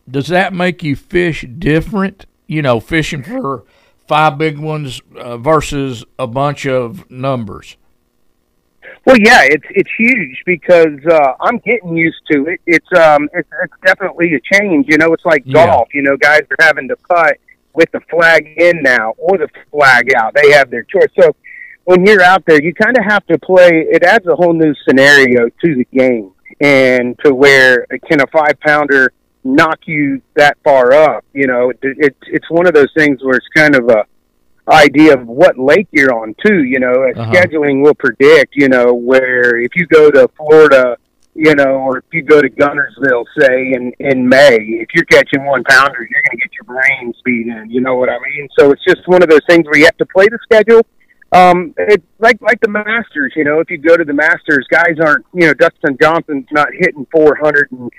does 0.09 0.29
that 0.29 0.53
make 0.53 0.85
you 0.85 0.95
fish 0.95 1.45
different? 1.59 2.27
You 2.47 2.63
know, 2.63 2.79
fishing 2.81 3.23
for 3.23 3.65
five 4.07 4.37
big 4.39 4.59
ones 4.59 5.01
uh, 5.19 5.37
versus 5.39 6.05
a 6.19 6.27
bunch 6.27 6.67
of 6.67 7.11
numbers. 7.11 7.77
Well, 9.07 9.17
yeah, 9.19 9.41
it's 9.43 9.65
it's 9.71 9.91
huge 9.99 10.43
because 10.47 10.99
uh, 11.11 11.33
I'm 11.41 11.59
getting 11.59 11.97
used 11.97 12.21
to 12.31 12.47
it. 12.47 12.61
It's 12.67 12.87
um, 12.99 13.29
it's, 13.35 13.49
it's 13.63 13.73
definitely 13.85 14.35
a 14.35 14.41
change. 14.55 14.87
You 14.89 14.99
know, 14.99 15.13
it's 15.13 15.25
like 15.25 15.43
Yeah. 15.45 15.67
golf. 15.67 15.89
You 15.93 16.03
know, 16.03 16.17
guys 16.17 16.41
are 16.51 16.65
having 16.65 16.89
to 16.89 16.97
putt 16.97 17.37
with 17.75 17.91
the 17.93 18.01
flag 18.11 18.47
in 18.57 18.83
now 18.83 19.13
or 19.19 19.37
the 19.39 19.49
flag 19.71 20.15
out. 20.17 20.33
They 20.35 20.53
have 20.53 20.71
their 20.71 20.85
choice. 20.85 21.09
So 21.21 21.35
when 21.85 22.07
you're 22.07 22.23
out 22.23 22.45
there, 22.47 22.63
you 22.63 22.73
kind 22.73 22.97
of 22.97 23.05
have 23.05 23.27
to 23.27 23.39
play. 23.39 23.87
It 23.91 24.03
adds 24.05 24.27
a 24.27 24.35
whole 24.37 24.55
new 24.55 24.75
scenario 24.87 25.49
to 25.49 25.75
the 25.75 25.87
game, 25.93 26.33
and 26.61 27.19
to 27.25 27.35
where 27.35 27.87
can 28.09 28.21
a 28.23 28.27
five 28.29 28.59
pounder 28.61 29.13
knock 29.45 29.81
you 29.87 30.21
that 30.35 30.57
far 30.65 30.93
up? 30.93 31.25
You 31.33 31.47
know, 31.47 31.71
it, 31.71 31.79
it 31.83 32.17
it's 32.27 32.51
one 32.51 32.67
of 32.67 32.75
those 32.75 32.93
things 32.97 33.23
where 33.23 33.37
it's 33.37 33.49
kind 33.55 33.77
of 33.77 33.89
a 33.89 34.05
idea 34.67 35.13
of 35.15 35.27
what 35.27 35.59
lake 35.59 35.89
you're 35.93 36.15
on 36.15 36.35
too. 36.45 36.65
You 36.65 36.81
know, 36.81 37.05
uh, 37.05 37.21
Uh-huh. 37.21 37.33
scheduling 37.33 37.83
will 37.83 37.95
predict. 37.95 38.55
You 38.57 38.69
know, 38.69 38.95
where 38.95 39.59
if 39.61 39.73
you 39.77 39.87
go 39.87 40.11
to 40.11 40.29
Florida, 40.37 40.97
you 41.35 41.55
know, 41.55 41.75
or 41.87 41.99
if 41.99 42.05
you 42.13 42.23
go 42.23 42.41
to 42.41 42.49
Guntersville, 42.49 43.25
say 43.39 43.73
in 43.73 43.93
in 44.01 44.29
May, 44.29 44.57
if 44.57 44.89
you're 44.95 45.05
catching 45.07 45.45
one 45.45 45.65
pounder, 45.65 45.99
you're 46.09 46.23
going 46.23 46.31
to 46.31 46.37
get 46.39 46.51
your 46.55 46.65
brains 46.65 47.17
beat 47.25 47.47
in. 47.49 47.71
You 47.71 47.81
know 47.81 47.97
what 47.97 48.09
I 48.09 48.19
mean? 48.21 48.49
So 48.59 48.71
it's 48.71 48.85
just 48.85 49.07
one 49.07 49.23
of 49.23 49.29
those 49.29 49.45
things 49.49 49.67
where 49.67 49.77
you 49.79 49.85
have 49.85 49.97
to 49.99 50.07
play 50.07 50.27
the 50.29 50.39
schedule. 50.45 50.87
Um, 51.33 51.75
it's 51.77 52.05
like 52.21 52.41
like 52.41 52.61
the 52.61 52.69
Masters. 52.71 53.33
You 53.35 53.43
know, 53.45 53.59
if 53.59 53.69
you 53.69 53.77
go 53.79 53.97
to 53.97 54.05
the 54.05 54.13
Masters, 54.15 54.67
guys 54.71 54.97
aren't. 55.05 55.27
You 55.35 55.49
know, 55.49 55.55
Dustin 55.55 55.99
Johnson's 56.01 56.47
not 56.53 56.69
hitting 56.73 57.07
400 57.13 57.73
and 57.73 57.91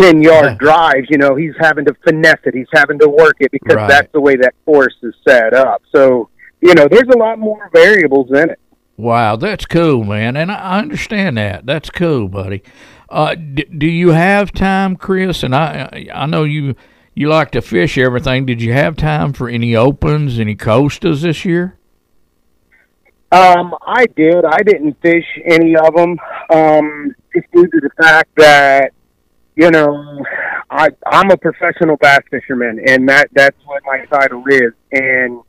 ten 0.00 0.22
yard 0.22 0.58
drives. 0.58 1.06
You 1.10 1.18
know, 1.18 1.34
he's 1.34 1.54
having 1.60 1.84
to 1.86 1.94
finesse 2.06 2.40
it. 2.44 2.54
He's 2.54 2.66
having 2.72 2.98
to 3.00 3.08
work 3.08 3.36
it 3.40 3.50
because 3.50 3.76
Right. 3.76 3.88
that's 3.88 4.12
the 4.12 4.20
way 4.20 4.36
that 4.36 4.54
course 4.64 4.94
is 5.02 5.14
set 5.26 5.54
up. 5.54 5.82
So 5.94 6.28
you 6.60 6.74
know, 6.74 6.88
there's 6.90 7.08
a 7.14 7.18
lot 7.18 7.38
more 7.38 7.68
variables 7.72 8.30
in 8.30 8.50
it. 8.50 8.58
Wow, 8.96 9.36
that's 9.36 9.66
cool, 9.66 10.04
man, 10.04 10.36
and 10.36 10.50
I 10.50 10.78
understand 10.78 11.36
that. 11.36 11.66
That's 11.66 11.90
cool, 11.90 12.28
buddy. 12.28 12.62
Uh, 13.10 13.34
d- 13.34 13.66
do 13.76 13.86
you 13.86 14.10
have 14.10 14.52
time, 14.52 14.96
Chris? 14.96 15.42
And 15.42 15.54
I, 15.54 16.06
I 16.12 16.24
know 16.26 16.44
you 16.44 16.74
you 17.14 17.28
like 17.28 17.50
to 17.52 17.60
fish 17.62 17.98
everything. 17.98 18.46
Did 18.46 18.62
you 18.62 18.72
have 18.72 18.96
time 18.96 19.32
for 19.34 19.48
any 19.50 19.76
opens, 19.76 20.38
any 20.40 20.54
costas 20.54 21.22
this 21.22 21.44
year? 21.44 21.76
Um, 23.32 23.74
I 23.86 24.06
did. 24.16 24.44
I 24.44 24.62
didn't 24.62 24.96
fish 25.02 25.24
any 25.44 25.76
of 25.76 25.94
them, 25.94 26.16
um, 26.50 27.14
just 27.34 27.46
due 27.52 27.66
to 27.66 27.80
the 27.80 27.90
fact 28.02 28.30
that 28.36 28.92
you 29.56 29.70
know 29.70 30.22
I 30.70 30.88
I'm 31.06 31.30
a 31.30 31.36
professional 31.36 31.96
bass 31.96 32.20
fisherman, 32.30 32.80
and 32.86 33.08
that 33.08 33.28
that's 33.32 33.56
what 33.64 33.82
my 33.84 34.04
title 34.06 34.44
is. 34.48 34.72
And 34.92 35.42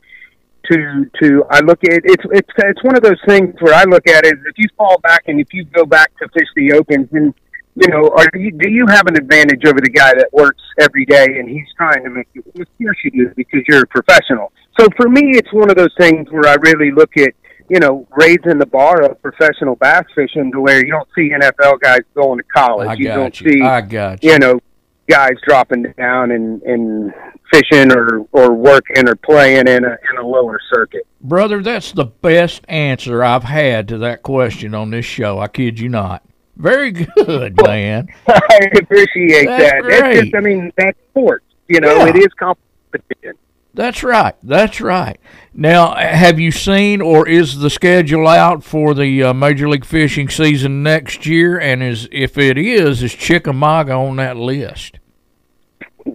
to 0.70 1.10
to 1.22 1.44
I 1.50 1.60
look 1.60 1.82
at 1.84 2.00
it's 2.04 2.24
it's 2.32 2.50
it's 2.56 2.84
one 2.84 2.96
of 2.96 3.02
those 3.02 3.20
things 3.26 3.54
where 3.60 3.74
I 3.74 3.84
look 3.84 4.06
at 4.08 4.24
it 4.26 4.34
if 4.46 4.58
you 4.58 4.68
fall 4.76 4.98
back 4.98 5.24
and 5.28 5.40
if 5.40 5.52
you 5.52 5.64
go 5.64 5.84
back 5.84 6.10
to 6.18 6.28
fish 6.28 6.48
the 6.56 6.72
opens 6.72 7.08
and 7.12 7.32
you 7.80 7.88
know, 7.88 8.08
are 8.08 8.28
you, 8.34 8.50
do 8.50 8.68
you 8.68 8.86
have 8.88 9.06
an 9.06 9.16
advantage 9.16 9.64
over 9.64 9.80
the 9.80 9.90
guy 9.90 10.12
that 10.12 10.28
works 10.32 10.62
every 10.80 11.04
day 11.04 11.38
and 11.38 11.48
he's 11.48 11.66
trying 11.76 12.02
to 12.02 12.10
make 12.10 12.26
you? 12.32 12.42
Of 12.46 12.54
course 12.54 12.98
you 13.04 13.10
do 13.10 13.32
because 13.36 13.60
you're 13.68 13.82
a 13.82 13.86
professional. 13.86 14.52
So 14.80 14.88
for 14.96 15.08
me, 15.08 15.36
it's 15.36 15.52
one 15.52 15.70
of 15.70 15.76
those 15.76 15.94
things 15.98 16.28
where 16.30 16.48
I 16.48 16.54
really 16.54 16.90
look 16.90 17.16
at 17.16 17.34
you 17.68 17.78
know 17.80 18.06
raising 18.16 18.58
the 18.58 18.66
bar 18.66 19.02
of 19.02 19.20
professional 19.22 19.76
bass 19.76 20.04
fishing 20.14 20.50
to 20.52 20.60
where 20.60 20.84
you 20.84 20.90
don't 20.92 21.08
see 21.14 21.30
NFL 21.30 21.80
guys 21.80 22.00
going 22.14 22.38
to 22.38 22.44
college. 22.44 22.88
I 22.88 22.94
you 22.94 23.08
don't 23.08 23.38
you. 23.40 23.52
see 23.52 23.62
I 23.62 23.80
got 23.80 24.22
you. 24.24 24.32
you 24.32 24.38
know 24.38 24.60
guys 25.08 25.32
dropping 25.46 25.84
down 25.96 26.30
and 26.30 26.62
and 26.62 27.12
fishing 27.52 27.90
or 27.92 28.26
or 28.32 28.52
working 28.52 29.08
or 29.08 29.16
playing 29.16 29.66
in 29.68 29.84
a 29.84 29.96
in 30.10 30.18
a 30.18 30.26
lower 30.26 30.58
circuit. 30.72 31.06
Brother, 31.20 31.62
that's 31.62 31.92
the 31.92 32.04
best 32.04 32.62
answer 32.68 33.24
I've 33.24 33.44
had 33.44 33.88
to 33.88 33.98
that 33.98 34.22
question 34.22 34.74
on 34.74 34.90
this 34.90 35.04
show. 35.06 35.38
I 35.40 35.48
kid 35.48 35.78
you 35.80 35.88
not. 35.88 36.22
Very 36.56 36.90
good, 37.16 37.56
man. 37.64 38.08
I 38.28 38.68
appreciate 38.76 39.46
That's 39.46 39.62
that. 39.62 39.82
That's 39.88 40.00
great. 40.00 40.22
just, 40.24 40.34
I 40.34 40.40
mean, 40.40 40.72
that's 40.76 40.98
sports. 41.10 41.44
You 41.68 41.80
know, 41.80 42.04
Yeah. 42.04 42.08
it 42.08 42.16
is 42.16 42.26
competition. 42.38 43.37
That's 43.78 44.02
right. 44.02 44.34
That's 44.42 44.80
right. 44.80 45.20
Now, 45.54 45.94
have 45.94 46.40
you 46.40 46.50
seen 46.50 47.00
or 47.00 47.28
is 47.28 47.60
the 47.60 47.70
schedule 47.70 48.26
out 48.26 48.64
for 48.64 48.92
the 48.92 49.22
uh, 49.22 49.32
Major 49.32 49.68
League 49.68 49.84
Fishing 49.84 50.28
season 50.28 50.82
next 50.82 51.26
year? 51.26 51.60
And 51.60 51.80
is 51.80 52.08
if 52.10 52.36
it 52.36 52.58
is, 52.58 53.04
is 53.04 53.14
Chickamauga 53.14 53.92
on 53.92 54.16
that 54.16 54.36
list? 54.36 54.98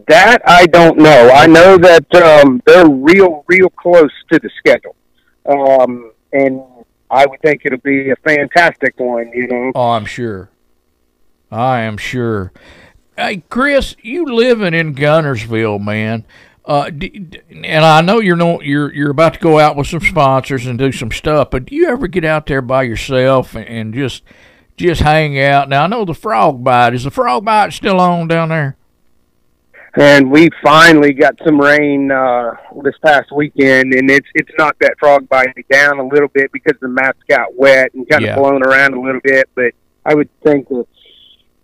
That 0.10 0.42
I 0.46 0.66
don't 0.66 0.98
know. 0.98 1.30
I 1.34 1.48
know 1.48 1.78
that 1.78 2.14
um, 2.16 2.62
they're 2.66 2.90
real, 2.90 3.46
real 3.48 3.70
close 3.70 4.12
to 4.34 4.40
the 4.40 4.50
schedule, 4.58 4.98
um, 5.46 6.12
and 6.34 6.62
I 7.10 7.26
would 7.26 7.40
think 7.42 7.62
it'll 7.64 7.78
be 7.78 8.10
a 8.10 8.18
fantastic 8.18 9.00
one. 9.00 9.32
You 9.34 9.48
know, 9.48 9.72
Oh, 9.74 9.92
I'm 9.92 10.06
sure. 10.06 10.50
I 11.50 11.84
am 11.84 11.96
sure. 11.96 12.52
Hey, 13.16 13.42
Chris, 13.50 13.96
you 14.02 14.26
living 14.26 14.74
in 14.74 14.96
Guntersville, 14.96 15.82
man. 15.82 16.26
Uh, 16.66 16.90
d- 16.90 17.10
d- 17.10 17.42
and 17.66 17.84
I 17.84 18.00
know 18.02 18.20
you're 18.22 18.38
no, 18.38 18.62
you're 18.62 18.94
you're 18.94 19.12
about 19.12 19.34
to 19.34 19.40
go 19.40 19.60
out 19.60 19.76
with 19.76 19.88
some 19.88 20.00
sponsors 20.00 20.66
and 20.66 20.80
do 20.80 20.92
some 20.94 21.12
stuff, 21.12 21.50
but 21.52 21.66
do 21.66 21.76
you 21.76 21.88
ever 21.90 22.08
get 22.08 22.24
out 22.24 22.46
there 22.46 22.62
by 22.62 22.84
yourself 22.84 23.54
and, 23.56 23.68
and 23.68 23.94
just 23.94 24.24
just 24.78 25.02
hang 25.02 25.38
out? 25.40 25.68
Now 25.68 25.84
I 25.84 25.88
know 25.88 26.06
the 26.06 26.14
frog 26.14 26.64
bite 26.64 26.94
is 26.94 27.04
the 27.04 27.12
frog 27.12 27.44
bite 27.44 27.74
still 27.74 28.00
on 28.00 28.30
down 28.30 28.48
there. 28.50 28.78
and 29.96 30.32
we 30.32 30.50
finally 30.64 31.14
got 31.14 31.36
some 31.46 31.60
rain 31.60 32.10
uh, 32.12 32.52
this 32.82 32.96
past 33.06 33.32
weekend, 33.36 33.94
and 33.94 34.10
it's 34.10 34.28
it's 34.34 34.50
knocked 34.58 34.80
that 34.80 34.96
frog 35.00 35.28
bite 35.28 35.54
down 35.70 36.00
a 36.00 36.08
little 36.08 36.30
bit 36.30 36.50
because 36.54 36.76
the 36.82 36.88
mats 36.88 37.20
got 37.28 37.54
wet 37.56 37.94
and 37.94 38.08
kind 38.08 38.24
Yeah. 38.24 38.36
of 38.36 38.40
blown 38.40 38.64
around 38.64 38.94
a 38.94 39.02
little 39.02 39.22
bit. 39.22 39.50
But 39.54 39.74
I 40.06 40.16
would 40.16 40.30
think 40.44 40.70
that 40.70 40.86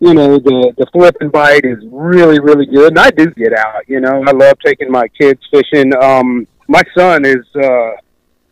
you 0.00 0.14
know 0.14 0.38
the 0.38 0.72
the 0.78 0.86
flip 0.92 1.16
and 1.20 1.30
bite 1.30 1.64
is 1.64 1.78
really 1.90 2.40
really 2.40 2.66
good, 2.66 2.88
and 2.88 2.98
I 2.98 3.10
do 3.10 3.26
get 3.32 3.52
out. 3.52 3.88
You 3.88 4.00
know, 4.00 4.24
I 4.26 4.32
love 4.32 4.54
taking 4.64 4.90
my 4.90 5.06
kids 5.08 5.40
fishing. 5.50 5.94
Um, 6.02 6.46
my 6.68 6.82
son 6.96 7.24
is 7.24 7.44
uh, 7.62 7.90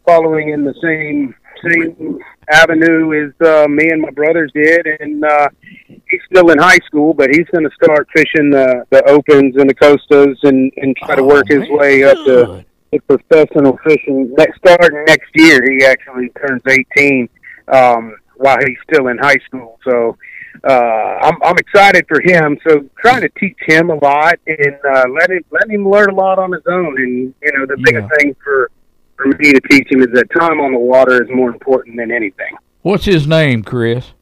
following 0.05 0.51
in 0.51 0.65
the 0.65 0.75
same 0.83 1.35
same 1.65 2.19
avenue 2.51 3.27
as 3.27 3.47
uh, 3.47 3.67
me 3.69 3.89
and 3.91 4.01
my 4.01 4.11
brothers 4.11 4.51
did, 4.55 4.87
and 5.01 5.25
uh, 5.25 5.49
he's 5.87 6.21
still 6.31 6.51
in 6.51 6.59
high 6.59 6.79
school, 6.87 7.13
but 7.15 7.31
he's 7.31 7.47
going 7.51 7.65
to 7.65 7.75
start 7.83 8.07
fishing 8.15 8.51
the 8.51 8.85
the 8.91 9.03
opens 9.09 9.57
and 9.57 9.69
the 9.69 9.75
costas 9.75 10.39
and 10.43 10.71
and 10.77 10.97
try 10.97 11.15
to 11.15 11.25
work 11.25 11.49
his 11.49 11.69
way 11.71 12.05
up 12.05 12.17
to, 12.27 12.65
to 12.93 13.01
professional 13.09 13.79
fishing. 13.85 14.35
Next 14.37 14.59
starting 14.59 15.05
next 15.07 15.31
year, 15.35 15.61
he 15.71 15.85
actually 15.87 16.29
turns 16.31 16.63
eighteen 16.69 17.29
um, 17.69 18.17
while 18.37 18.59
he's 18.65 18.79
still 18.91 19.09
in 19.09 19.19
high 19.19 19.39
school. 19.47 19.79
So 19.85 20.17
uh, 20.65 21.19
I'm 21.23 21.37
I'm 21.43 21.57
excited 21.59 22.05
for 22.09 22.21
him. 22.21 22.59
So 22.67 22.89
trying 23.01 23.23
to 23.23 23.29
teach 23.41 23.57
him 23.67 23.91
a 23.91 23.95
lot 23.95 24.39
and 24.47 24.77
uh, 24.95 25.05
let 25.19 25.31
him 25.31 25.45
let 25.51 25.69
him 25.71 25.89
learn 25.89 26.11
a 26.11 26.15
lot 26.15 26.39
on 26.39 26.53
his 26.53 26.63
own. 26.69 26.97
And 26.99 27.35
you 27.43 27.53
know 27.55 27.67
the 27.67 27.77
biggest 27.83 28.09
thing 28.19 28.35
for 28.43 28.71
for 29.17 29.27
me 29.39 29.53
to 29.53 29.61
teach 29.71 29.91
him 29.91 30.01
is 30.01 30.09
that 30.15 30.29
time 30.39 30.61
on 30.61 30.73
the 30.73 30.79
water 30.79 31.23
is 31.23 31.29
more 31.35 31.51
important 31.51 31.97
than 31.97 32.11
anything. 32.11 32.57
What's 32.83 33.05
his 33.05 33.27
name, 33.27 33.63
Chris? 33.65 34.13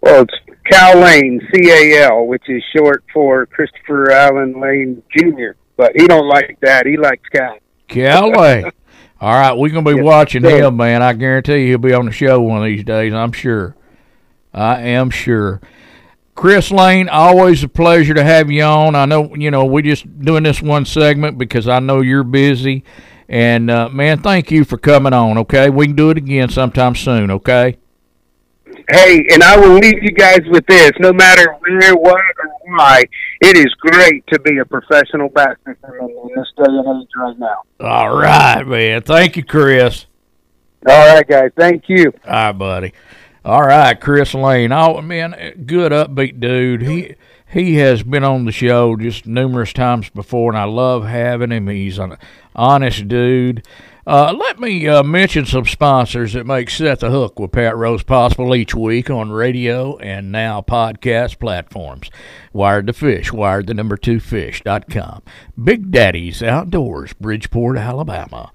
Well, 0.00 0.22
it's 0.22 0.34
Cal 0.70 0.98
Lane, 1.00 1.40
C 1.54 1.70
A 1.70 2.02
L, 2.10 2.26
which 2.26 2.42
is 2.48 2.62
short 2.76 3.04
for 3.12 3.46
Christopher 3.46 4.10
Allen 4.10 4.60
Lane 4.60 5.02
Jr. 5.16 5.52
But 5.76 5.92
he 5.96 6.06
don't 6.06 6.28
like 6.28 6.58
that. 6.62 6.86
He 6.86 6.96
likes 6.96 7.26
Cal. 7.30 7.56
Calais. 7.88 8.64
All 9.20 9.32
right, 9.32 9.52
we're 9.56 9.70
gonna 9.70 9.82
be 9.88 9.96
Yes, 9.96 10.04
watching 10.04 10.42
sir. 10.42 10.66
him, 10.66 10.76
man. 10.76 11.02
I 11.02 11.14
guarantee 11.14 11.60
you 11.62 11.66
he'll 11.68 11.78
be 11.78 11.94
on 11.94 12.04
the 12.06 12.12
show 12.12 12.40
one 12.42 12.58
of 12.58 12.64
these 12.64 12.84
days. 12.84 13.14
I'm 13.14 13.32
sure. 13.32 13.74
I 14.54 14.80
am 14.82 15.10
sure. 15.10 15.60
Chris 16.34 16.70
Lane, 16.70 17.08
always 17.08 17.62
a 17.62 17.68
pleasure 17.68 18.14
to 18.14 18.24
have 18.24 18.50
you 18.50 18.62
on. 18.62 18.94
I 18.94 19.04
know 19.04 19.34
you 19.34 19.50
know 19.50 19.64
we're 19.64 19.82
just 19.82 20.20
doing 20.20 20.42
this 20.42 20.62
one 20.62 20.84
segment 20.84 21.38
because 21.38 21.68
I 21.68 21.78
know 21.78 22.00
you're 22.00 22.24
busy, 22.24 22.84
and 23.28 23.70
uh, 23.70 23.88
man, 23.88 24.20
thank 24.20 24.50
you 24.50 24.64
for 24.64 24.78
coming 24.78 25.12
on. 25.12 25.38
Okay, 25.38 25.70
we 25.70 25.86
can 25.86 25.96
do 25.96 26.10
it 26.10 26.18
again 26.18 26.48
sometime 26.48 26.94
soon. 26.94 27.30
Okay. 27.30 27.78
Hey, 28.90 29.26
and 29.32 29.42
I 29.42 29.56
will 29.56 29.76
leave 29.76 30.02
you 30.02 30.10
guys 30.10 30.40
with 30.50 30.66
this. 30.66 30.90
No 30.98 31.12
matter 31.12 31.52
where, 31.60 31.94
what, 31.94 32.20
or 32.20 32.76
why, 32.76 33.04
it 33.40 33.56
is 33.56 33.72
great 33.78 34.26
to 34.26 34.38
be 34.40 34.58
a 34.58 34.64
professional 34.64 35.30
basketball 35.30 36.28
in 36.28 36.36
this 36.36 36.48
day 36.58 36.64
and 36.66 37.02
age 37.02 37.08
right 37.16 37.38
now. 37.38 37.62
All 37.80 38.14
right, 38.14 38.62
man. 38.66 39.00
Thank 39.02 39.36
you, 39.38 39.44
Chris. 39.44 40.04
All 40.86 41.14
right, 41.14 41.26
guys. 41.26 41.50
Thank 41.56 41.84
you. 41.88 42.12
All 42.26 42.32
right, 42.32 42.52
buddy. 42.52 42.92
All 43.44 43.62
right, 43.62 44.00
Chris 44.00 44.32
Lane. 44.32 44.72
Oh 44.72 45.02
man, 45.02 45.64
good 45.66 45.92
upbeat 45.92 46.40
dude. 46.40 46.80
He 46.80 47.14
he 47.46 47.74
has 47.74 48.02
been 48.02 48.24
on 48.24 48.46
the 48.46 48.52
show 48.52 48.96
just 48.96 49.26
numerous 49.26 49.74
times 49.74 50.08
before, 50.08 50.50
and 50.50 50.58
I 50.58 50.64
love 50.64 51.04
having 51.04 51.50
him. 51.52 51.68
He's 51.68 51.98
an 51.98 52.16
honest 52.56 53.06
dude. 53.06 53.62
Uh, 54.06 54.34
let 54.38 54.58
me 54.58 54.88
uh, 54.88 55.02
mention 55.02 55.44
some 55.44 55.66
sponsors 55.66 56.32
that 56.32 56.46
make 56.46 56.68
Set 56.70 57.00
the 57.00 57.10
Hook 57.10 57.38
with 57.38 57.52
Pat 57.52 57.76
Rose 57.76 58.02
possible 58.02 58.54
each 58.54 58.74
week 58.74 59.10
on 59.10 59.30
radio 59.30 59.96
and 59.98 60.32
now 60.32 60.62
podcast 60.62 61.38
platforms. 61.38 62.10
Wired 62.52 62.86
to 62.86 62.92
Fish, 62.94 63.30
wired 63.32 63.66
the 63.66 63.74
number 63.74 63.96
two 63.96 64.20
fish.com. 64.20 65.22
Big 65.62 65.90
Daddy's 65.90 66.42
Outdoors, 66.42 67.12
Bridgeport, 67.14 67.76
Alabama. 67.76 68.52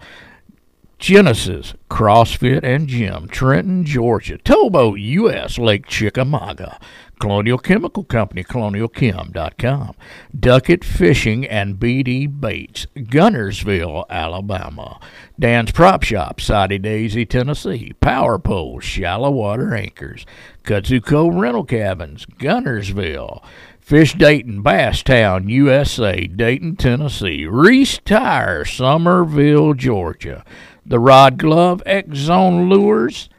Genesis, 1.00 1.76
CrossFit 1.90 2.62
and 2.62 2.90
Gym, 2.90 3.30
Trenton, 3.30 3.86
Georgia. 3.86 4.38
Tobo 4.38 5.00
US, 5.00 5.58
Lake 5.58 5.88
Chickamauga. 5.88 6.78
Colonial 7.20 7.58
Chemical 7.58 8.04
Company, 8.04 8.44
colonialchem.com. 8.44 9.96
Duckett 10.38 10.84
Fishing 10.84 11.46
and 11.48 11.76
BD 11.78 12.28
Baits, 12.28 12.86
Guntersville, 12.96 14.06
Alabama. 14.10 15.00
Dan's 15.40 15.72
Prop 15.72 16.04
Shop, 16.04 16.40
Soddy 16.40 16.78
Daisy, 16.78 17.26
Tennessee. 17.26 17.94
Power 18.02 18.38
Poles, 18.38 18.84
Shallow 18.84 19.32
Water 19.32 19.74
Anchors. 19.74 20.26
Kutsuko 20.64 21.38
Rental 21.40 21.66
Cabins, 21.66 22.26
Guntersville. 22.26 23.42
Fish 23.90 24.14
Dayton, 24.14 24.62
Basstown, 24.62 25.50
USA, 25.50 26.28
Dayton, 26.28 26.76
Tennessee. 26.76 27.48
Reese 27.48 27.98
Tire, 27.98 28.64
Summerville, 28.64 29.74
Georgia. 29.74 30.46
The 30.86 31.00
Rod 31.00 31.40
Glove, 31.40 31.82
X 31.88 32.16
Zone 32.16 32.70
Lures, 32.70 33.30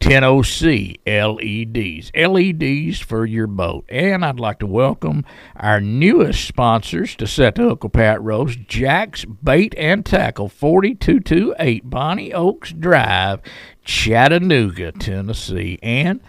10OC 0.00 0.98
LEDs. 1.06 2.10
LEDs 2.16 2.98
for 2.98 3.24
your 3.24 3.46
boat. 3.46 3.84
And 3.88 4.24
I'd 4.24 4.40
like 4.40 4.58
to 4.58 4.66
welcome 4.66 5.24
our 5.54 5.80
newest 5.80 6.48
sponsors 6.48 7.14
to 7.14 7.26
Set 7.28 7.60
with 7.60 7.92
Pat 7.92 8.20
Rose, 8.20 8.56
Jack's 8.56 9.24
Bait 9.24 9.72
and 9.78 10.04
Tackle, 10.04 10.48
4228 10.48 11.88
Bonnie 11.88 12.32
Oaks 12.32 12.72
Drive, 12.72 13.38
Chattanooga, 13.84 14.90
Tennessee. 14.90 15.78
And 15.80 16.20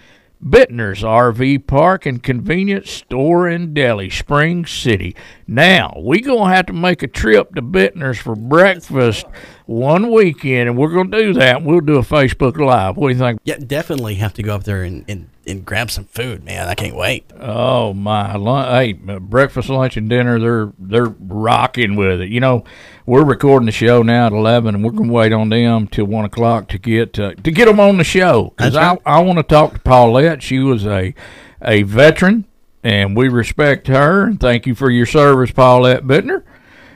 Bittner's 0.43 1.03
RV 1.03 1.67
Park 1.67 2.05
and 2.05 2.21
Convenience 2.21 2.91
Store 2.91 3.47
in 3.47 3.73
Deli, 3.73 4.09
Spring 4.09 4.65
City. 4.65 5.15
Now, 5.47 5.93
we 6.03 6.19
going 6.19 6.49
to 6.49 6.55
have 6.55 6.65
to 6.65 6.73
make 6.73 7.01
a 7.01 7.07
trip 7.07 7.55
to 7.55 7.61
Bittner's 7.61 8.19
for 8.19 8.35
breakfast 8.35 9.25
one 9.65 10.11
weekend, 10.11 10.67
and 10.67 10.77
we're 10.77 10.91
going 10.91 11.11
to 11.11 11.17
do 11.17 11.33
that. 11.35 11.63
We'll 11.63 11.79
do 11.79 11.95
a 11.95 12.01
Facebook 12.01 12.57
Live. 12.57 12.97
What 12.97 13.07
do 13.07 13.13
you 13.13 13.19
think? 13.19 13.39
Yeah, 13.45 13.57
definitely 13.57 14.15
have 14.15 14.33
to 14.33 14.43
go 14.43 14.55
up 14.55 14.65
there 14.65 14.83
and, 14.83 15.05
and, 15.07 15.29
and 15.47 15.65
grab 15.65 15.89
some 15.89 16.05
food, 16.05 16.43
man. 16.43 16.67
I 16.67 16.75
can't 16.75 16.95
wait. 16.95 17.31
Oh 17.39 17.93
my! 17.93 18.37
Hey, 18.37 18.93
breakfast, 18.93 19.69
lunch, 19.69 19.95
and 19.95 20.09
dinner. 20.09 20.39
They're 20.39 20.73
they're 20.77 21.15
rocking 21.19 21.95
with 21.95 22.19
it. 22.19 22.29
You 22.29 22.41
know, 22.41 22.65
we're 23.05 23.23
recording 23.25 23.65
the 23.65 23.71
show 23.71 24.01
now 24.01 24.27
at 24.27 24.31
eleven, 24.31 24.75
and 24.75 24.83
we're 24.83 24.91
gonna 24.91 25.11
wait 25.11 25.33
on 25.33 25.49
them 25.49 25.87
till 25.87 26.05
one 26.05 26.25
o'clock 26.25 26.67
to 26.69 26.77
get 26.77 27.19
uh, 27.19 27.33
to 27.35 27.51
get 27.51 27.65
them 27.65 27.79
on 27.79 27.97
the 27.97 28.03
show 28.03 28.53
because 28.55 28.73
That's 28.73 28.87
right. 28.87 28.99
I 29.05 29.17
I 29.17 29.19
want 29.21 29.39
to 29.39 29.43
talk 29.43 29.73
to 29.73 29.79
Paulette. 29.79 30.41
She 30.43 30.59
was 30.59 30.85
a 30.85 31.13
a 31.61 31.83
veteran, 31.83 32.45
and 32.83 33.15
we 33.15 33.29
respect 33.29 33.87
her. 33.87 34.33
Thank 34.33 34.65
you 34.65 34.75
for 34.75 34.89
your 34.89 35.05
service, 35.05 35.51
Paulette 35.51 36.03
Bittner. 36.03 36.43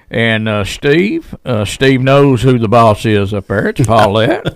And 0.09 0.47
uh, 0.47 0.63
Steve, 0.63 1.35
uh, 1.43 1.65
Steve 1.65 2.01
knows 2.01 2.41
who 2.41 2.57
the 2.57 2.69
boss 2.69 3.05
is 3.05 3.33
up 3.33 3.47
there. 3.47 3.67
It's 3.67 3.85
Paulette. 3.85 4.55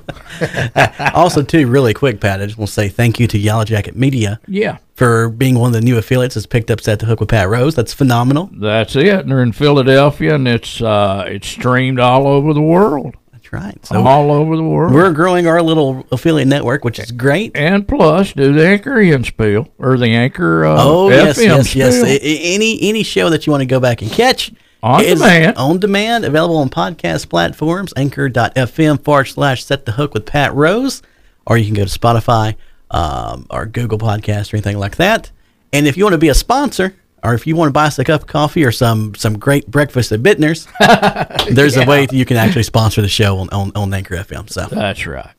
also, 1.14 1.44
too, 1.44 1.68
really 1.68 1.94
quick, 1.94 2.22
Pat, 2.22 2.42
I 2.42 2.46
just 2.46 2.58
want 2.58 2.70
to 2.70 2.74
say 2.74 2.88
thank 2.88 3.20
you 3.20 3.28
to 3.28 3.38
Yellow 3.38 3.66
Jacket 3.66 3.96
Media. 3.96 4.40
Yeah. 4.48 4.78
For 4.96 5.30
being 5.30 5.60
one 5.60 5.68
of 5.68 5.74
the 5.74 5.82
new 5.82 5.98
affiliates 5.98 6.36
that's 6.36 6.48
picked 6.48 6.72
up 6.72 6.80
Set 6.80 7.00
the 7.00 7.06
Hook 7.06 7.20
with 7.20 7.30
Pat 7.30 7.50
Rose. 7.50 7.76
That's 7.76 7.94
phenomenal. 7.94 8.50
That's 8.54 8.96
it. 8.96 9.08
And 9.08 9.32
they're 9.32 9.44
in 9.44 9.52
Philadelphia, 9.52 10.36
and 10.36 10.48
it's 10.48 10.80
uh, 10.82 11.26
it's 11.28 11.48
streamed 11.48 12.00
all 12.00 12.28
over 12.28 12.54
the 12.54 12.62
world. 12.62 13.16
That's 13.34 13.52
right. 13.52 13.84
So 13.86 14.06
all 14.06 14.32
over 14.32 14.56
the 14.56 14.64
world. 14.64 14.94
We're 14.94 15.12
growing 15.12 15.48
our 15.48 15.62
little 15.62 16.06
affiliate 16.12 16.48
network, 16.48 16.86
which 16.86 17.00
is 17.00 17.12
great. 17.12 17.52
And 17.56 17.88
plus, 17.88 18.34
do 18.34 18.54
the 18.54 18.66
Anchor 18.66 19.02
in 19.02 19.24
spiel 19.24 19.68
or 19.80 19.98
the 19.98 20.10
Anchor 20.10 20.66
uh, 20.66 20.76
oh 20.78 21.10
yes, 21.10 21.40
FM 21.40 21.46
yes, 21.46 21.76
yes. 21.76 21.96
spiel. 21.96 22.06
A- 22.06 22.54
any 22.54 22.80
any 22.84 23.04
show 23.04 23.32
that 23.32 23.48
you 23.48 23.52
want 23.52 23.62
to 23.62 23.68
go 23.68 23.80
back 23.80 24.04
and 24.04 24.12
catch 24.12 24.54
On 24.84 25.04
demand. 25.04 25.58
on 25.58 25.80
demand, 25.80 26.26
available 26.26 26.58
on 26.58 26.70
podcast 26.70 27.30
platforms, 27.30 27.94
Anchor.fm 27.96 29.04
forward 29.04 29.26
slash 29.26 29.64
Set 29.64 29.86
the 29.86 29.92
Hook 29.92 30.14
with 30.14 30.26
Pat 30.26 30.54
Rose, 30.56 31.02
or 31.46 31.58
you 31.58 31.66
can 31.66 31.76
go 31.76 31.86
to 31.86 32.00
Spotify 32.00 32.56
um, 32.90 33.46
or 33.50 33.66
Google 33.68 33.98
Podcast 34.00 34.52
or 34.54 34.58
anything 34.58 34.78
like 34.80 34.96
that. 34.98 35.32
And 35.72 35.88
if 35.88 35.98
you 35.98 36.04
want 36.04 36.14
to 36.14 36.18
be 36.20 36.30
a 36.30 36.34
sponsor, 36.34 36.96
or 37.24 37.36
if 37.36 37.46
you 37.46 37.56
want 37.56 37.70
to 37.70 37.74
buy 37.74 37.86
us 37.86 38.00
a 38.00 38.04
cup 38.04 38.22
of 38.22 38.28
coffee 38.28 38.66
or 38.66 38.72
some 38.72 39.14
some 39.14 39.38
great 39.38 39.70
breakfast 39.70 40.12
at 40.12 40.22
Bittner's, 40.22 40.68
there's 41.54 41.76
Yeah. 41.78 41.84
a 41.84 41.88
way 41.88 42.06
that 42.08 42.16
you 42.16 42.26
can 42.26 42.38
actually 42.38 42.64
sponsor 42.64 43.02
the 43.04 43.08
show 43.08 43.38
on 43.38 43.50
on, 43.50 43.72
on 43.76 43.94
Anchor 43.94 44.16
FM. 44.16 44.50
So 44.50 44.66
That's 44.66 45.06
right. 45.06 45.30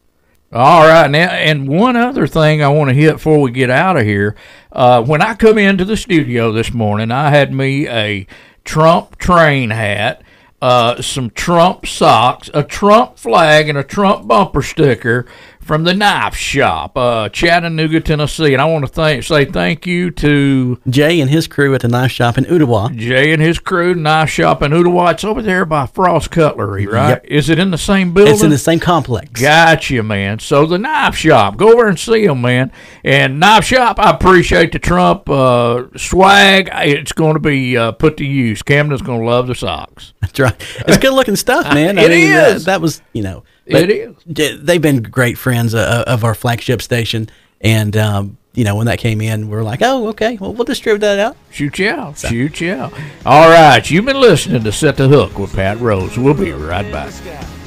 All 0.54 0.82
right, 0.86 1.10
now, 1.10 1.30
and 1.30 1.66
one 1.66 1.96
other 1.96 2.26
thing 2.26 2.62
I 2.62 2.68
want 2.68 2.90
to 2.90 2.94
hit 2.94 3.14
before 3.14 3.40
we 3.40 3.50
get 3.52 3.70
out 3.70 3.96
of 3.96 4.02
here. 4.02 4.36
Uh, 4.70 5.02
when 5.02 5.22
I 5.22 5.32
come 5.34 5.56
into 5.56 5.86
the 5.86 5.96
studio 5.96 6.52
this 6.52 6.74
morning, 6.74 7.10
I 7.10 7.30
had 7.30 7.54
me 7.54 7.88
a 7.88 8.26
Trump 8.64 9.16
train 9.18 9.70
hat, 9.70 10.22
uh, 10.60 11.02
some 11.02 11.30
Trump 11.30 11.86
socks, 11.86 12.50
a 12.54 12.62
Trump 12.62 13.18
flag, 13.18 13.68
and 13.68 13.76
a 13.76 13.82
Trump 13.82 14.28
bumper 14.28 14.62
sticker 14.62 15.26
from 15.62 15.84
the 15.84 15.94
knife 15.94 16.34
shop, 16.34 16.96
uh, 16.96 17.28
Chattanooga, 17.28 18.00
Tennessee. 18.00 18.52
And 18.52 18.60
I 18.60 18.64
want 18.66 18.84
to 18.84 18.90
thank, 18.92 19.22
say 19.22 19.44
thank 19.44 19.86
you 19.86 20.10
to 20.10 20.80
Jay 20.88 21.20
and 21.20 21.30
his 21.30 21.46
crew 21.46 21.74
at 21.74 21.80
the 21.82 21.88
knife 21.88 22.10
shop 22.10 22.36
in 22.36 22.44
Ooltewah. 22.44 22.96
Jay 22.96 23.32
and 23.32 23.40
his 23.40 23.58
crew, 23.58 23.94
knife 23.94 24.28
shop 24.30 24.62
in 24.62 24.72
Ooltewah. 24.72 25.12
It's 25.12 25.24
over 25.24 25.40
there 25.42 25.64
by 25.64 25.86
Frost 25.86 26.30
Cutlery, 26.30 26.86
right? 26.86 27.10
Yep. 27.10 27.24
Is 27.26 27.48
it 27.48 27.58
in 27.58 27.70
the 27.70 27.78
same 27.78 28.12
building? 28.12 28.34
It's 28.34 28.42
in 28.42 28.50
the 28.50 28.58
same 28.58 28.80
complex. 28.80 29.40
Gotcha, 29.40 30.02
man. 30.02 30.38
So 30.40 30.66
the 30.66 30.78
knife 30.78 31.14
shop, 31.16 31.56
go 31.56 31.72
over 31.72 31.88
and 31.88 31.98
see 31.98 32.26
them, 32.26 32.40
man. 32.42 32.72
And 33.04 33.38
knife 33.40 33.64
shop, 33.64 33.98
I 33.98 34.10
appreciate 34.10 34.72
the 34.72 34.78
Trump 34.78 35.28
uh, 35.28 35.84
swag. 35.96 36.68
It's 36.72 37.12
going 37.12 37.34
to 37.34 37.40
be 37.40 37.76
uh, 37.76 37.92
put 37.92 38.16
to 38.18 38.24
use. 38.24 38.62
Camden's 38.62 39.02
going 39.02 39.20
to 39.20 39.26
love 39.26 39.46
the 39.46 39.54
socks. 39.54 40.12
That's 40.20 40.38
right. 40.40 40.54
It's 40.88 40.98
good 40.98 41.12
looking 41.14 41.36
stuff, 41.36 41.64
man. 41.74 41.98
I 41.98 42.02
It 42.04 42.08
mean, 42.10 42.32
is. 42.32 42.64
that 42.64 42.80
was, 42.80 43.00
you 43.12 43.22
know, 43.22 43.44
It 43.66 43.72
but 43.72 43.90
is. 43.90 44.14
d- 44.30 44.56
They've 44.60 44.82
been 44.82 45.02
great 45.02 45.38
friends 45.38 45.74
uh, 45.74 46.04
of 46.06 46.24
our 46.24 46.34
flagship 46.34 46.82
station, 46.82 47.28
and 47.60 47.96
um, 47.96 48.36
you 48.54 48.64
know, 48.64 48.76
when 48.76 48.86
that 48.86 48.98
came 48.98 49.20
in, 49.20 49.48
we 49.48 49.56
are 49.56 49.62
like, 49.62 49.80
oh, 49.82 50.08
okay, 50.08 50.36
well, 50.40 50.52
we'll 50.52 50.64
distribute 50.64 51.00
that 51.00 51.18
out. 51.18 51.36
Shoot 51.50 51.78
you 51.78 51.88
out. 51.90 52.18
Shoot 52.18 52.60
you 52.60 52.74
out. 52.74 52.92
All 53.24 53.48
right, 53.48 53.88
you've 53.90 54.04
been 54.04 54.20
listening 54.20 54.62
to 54.64 54.72
Set 54.72 54.96
the 54.96 55.08
Hook 55.08 55.38
with 55.38 55.54
Pat 55.54 55.78
Rose. 55.80 56.18
We'll 56.18 56.34
be 56.34 56.52
right 56.52 56.90
back. 56.92 57.12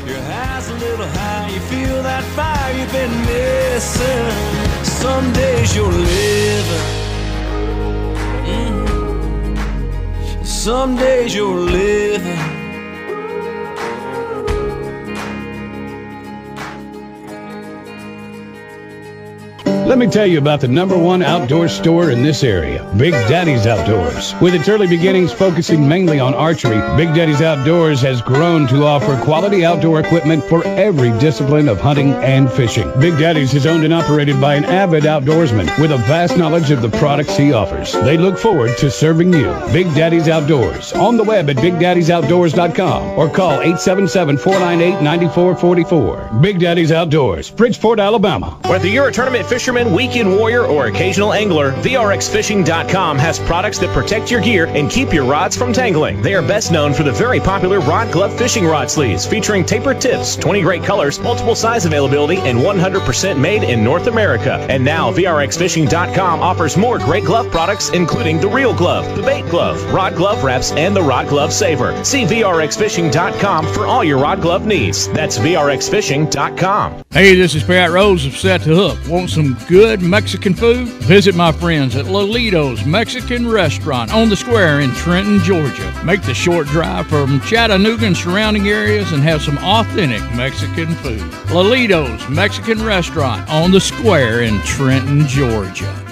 Your 0.06 0.20
high's 0.22 0.70
a 0.70 0.74
little 0.76 1.08
high, 1.08 1.50
you 1.52 1.60
feel 1.62 2.04
that 2.04 2.24
fire 2.36 2.78
you've 2.78 2.92
been 2.92 3.10
missing. 3.26 4.84
Some 4.84 5.32
days 5.34 5.76
you're 5.76 5.92
living. 5.92 6.92
Mhm. 8.46 10.46
Some 10.46 10.96
days 10.98 11.34
you're 11.34 11.56
living. 11.56 12.38
Let 19.66 20.00
me 20.00 20.08
tell 20.08 20.26
you 20.26 20.40
about 20.40 20.62
the 20.62 20.68
number 20.68 20.98
one 20.98 21.22
outdoor 21.22 21.68
store 21.68 22.10
in 22.10 22.24
this 22.24 22.44
area, 22.44 22.84
Big 22.98 23.14
Daddy's 23.30 23.68
Outdoors. 23.68 24.34
With 24.42 24.56
its 24.56 24.68
early 24.68 24.88
beginnings 24.88 25.32
focusing 25.32 25.88
mainly 25.88 26.20
on 26.20 26.34
archery, 26.34 26.82
Big 26.98 27.14
Daddy's 27.16 27.42
Outdoors 27.42 28.02
has 28.02 28.20
grown 28.22 28.66
to 28.68 28.84
offer 28.84 29.16
quality 29.24 29.64
outdoor 29.64 30.00
equipment 30.00 30.44
for 30.46 30.66
every 30.66 31.12
discipline 31.20 31.70
of 31.70 31.80
hunting 31.80 32.14
and 32.14 32.52
fishing. 32.52 32.92
Big 33.00 33.16
Daddy's 33.20 33.54
is 33.54 33.68
owned 33.68 33.84
and 33.84 33.94
operated 33.94 34.42
by 34.42 34.56
an 34.56 34.66
avid 34.66 35.04
outdoorsman 35.04 35.70
with 35.80 35.92
a 35.92 35.98
vast 35.98 36.36
knowledge 36.36 36.72
of 36.72 36.82
the 36.82 36.90
products 36.98 37.38
he 37.38 37.54
offers. 37.54 37.94
They 37.94 38.18
look 38.18 38.40
forward 38.40 38.76
to 38.80 38.90
serving 38.90 39.34
you. 39.34 39.54
Big 39.72 39.86
Daddy's 39.94 40.28
Outdoors 40.28 40.94
on 40.94 41.16
the 41.16 41.24
web 41.24 41.48
at 41.50 41.58
BigDaddy'sOutdoors.com 41.58 43.20
or 43.20 43.30
call 43.30 43.60
877-498-9444. 43.60 46.42
Big 46.42 46.60
Daddy's 46.60 46.92
Outdoors, 46.92 47.52
Bridgeport, 47.52 48.00
Alabama. 48.00 48.58
Whether 48.66 48.88
you're 48.88 49.10
a 49.10 49.14
tournament 49.14 49.46
fisherman, 49.56 49.94
weekend 49.94 50.30
warrior, 50.30 50.66
or 50.66 50.88
occasional 50.88 51.32
angler, 51.32 51.72
VRXFishing.com 51.76 53.18
has 53.18 53.40
products 53.40 53.80
that 53.80 53.90
protect 53.94 54.30
your 54.30 54.42
gear 54.42 54.66
and 54.66 54.92
keep 54.92 55.14
your 55.14 55.24
rods 55.24 55.56
from 55.56 55.72
tangling. 55.72 56.22
They 56.22 56.34
are 56.34 56.42
best 56.42 56.74
known 56.74 56.94
for 56.94 57.04
the 57.04 57.14
very 57.14 57.40
popular 57.40 57.80
Rod 57.80 58.12
Glove 58.12 58.38
fishing 58.38 58.66
rod 58.66 58.92
sleeves 58.92 59.26
featuring 59.26 59.66
tapered 59.66 60.02
tips, 60.02 60.36
20 60.36 60.62
great 60.62 60.84
colors, 60.84 61.22
multiple 61.22 61.56
size 61.56 61.86
availability, 61.86 62.36
and 62.40 62.60
100% 62.60 63.40
made 63.40 63.64
in 63.64 63.82
North 63.82 64.08
America. 64.08 64.56
And 64.70 64.84
now 64.84 65.10
VRXFishing.com 65.14 66.42
offers 66.42 66.76
more 66.76 67.00
great 67.00 67.24
glove 67.24 67.50
products, 67.50 67.92
including 67.92 68.42
the 68.42 68.50
Reel 68.50 68.74
Glove, 68.76 69.16
the 69.16 69.24
Bait 69.24 69.50
Glove, 69.50 69.82
Rod 69.94 70.16
Glove 70.16 70.44
Wraps, 70.44 70.74
and 70.74 70.94
the 70.94 71.02
Rod 71.02 71.30
Glove 71.30 71.54
Saver. 71.54 72.04
See 72.04 72.26
VRXFishing.com 72.26 73.68
for 73.74 73.86
all 73.86 74.04
your 74.04 74.20
rod 74.20 74.42
glove 74.42 74.66
needs. 74.66 75.08
That's 75.14 75.38
VRXFishing.com. 75.38 77.04
Hey, 77.12 77.36
this 77.36 77.56
is 77.56 77.64
Pat 77.64 77.92
Rose 77.92 78.26
of 78.26 78.36
Set 78.36 78.64
to 78.64 78.76
Hook. 78.76 79.00
Want 79.08 79.30
some 79.30 79.45
good 79.68 80.02
Mexican 80.02 80.54
food? 80.54 80.88
Visit 81.04 81.36
my 81.36 81.52
friends 81.52 81.96
at 81.96 82.06
Lolito's 82.06 82.86
Mexican 82.86 83.48
Restaurant 83.48 84.14
on 84.14 84.30
the 84.30 84.36
square 84.36 84.80
in 84.82 84.92
Trenton, 84.92 85.40
Georgia. 85.40 85.94
Make 86.04 86.22
the 86.24 86.34
short 86.34 86.68
drive 86.68 87.08
from 87.08 87.40
Chattanooga 87.42 88.06
and 88.06 88.18
surrounding 88.18 88.68
areas 88.68 89.12
and 89.12 89.24
have 89.24 89.42
some 89.42 89.58
authentic 89.60 90.22
Mexican 90.36 90.94
food. 90.96 91.22
Lolito's 91.50 92.28
Mexican 92.30 92.84
Restaurant 92.84 93.48
on 93.50 93.72
the 93.72 93.80
square 93.80 94.42
in 94.42 94.60
Trenton, 94.62 95.28
Georgia. 95.28 96.05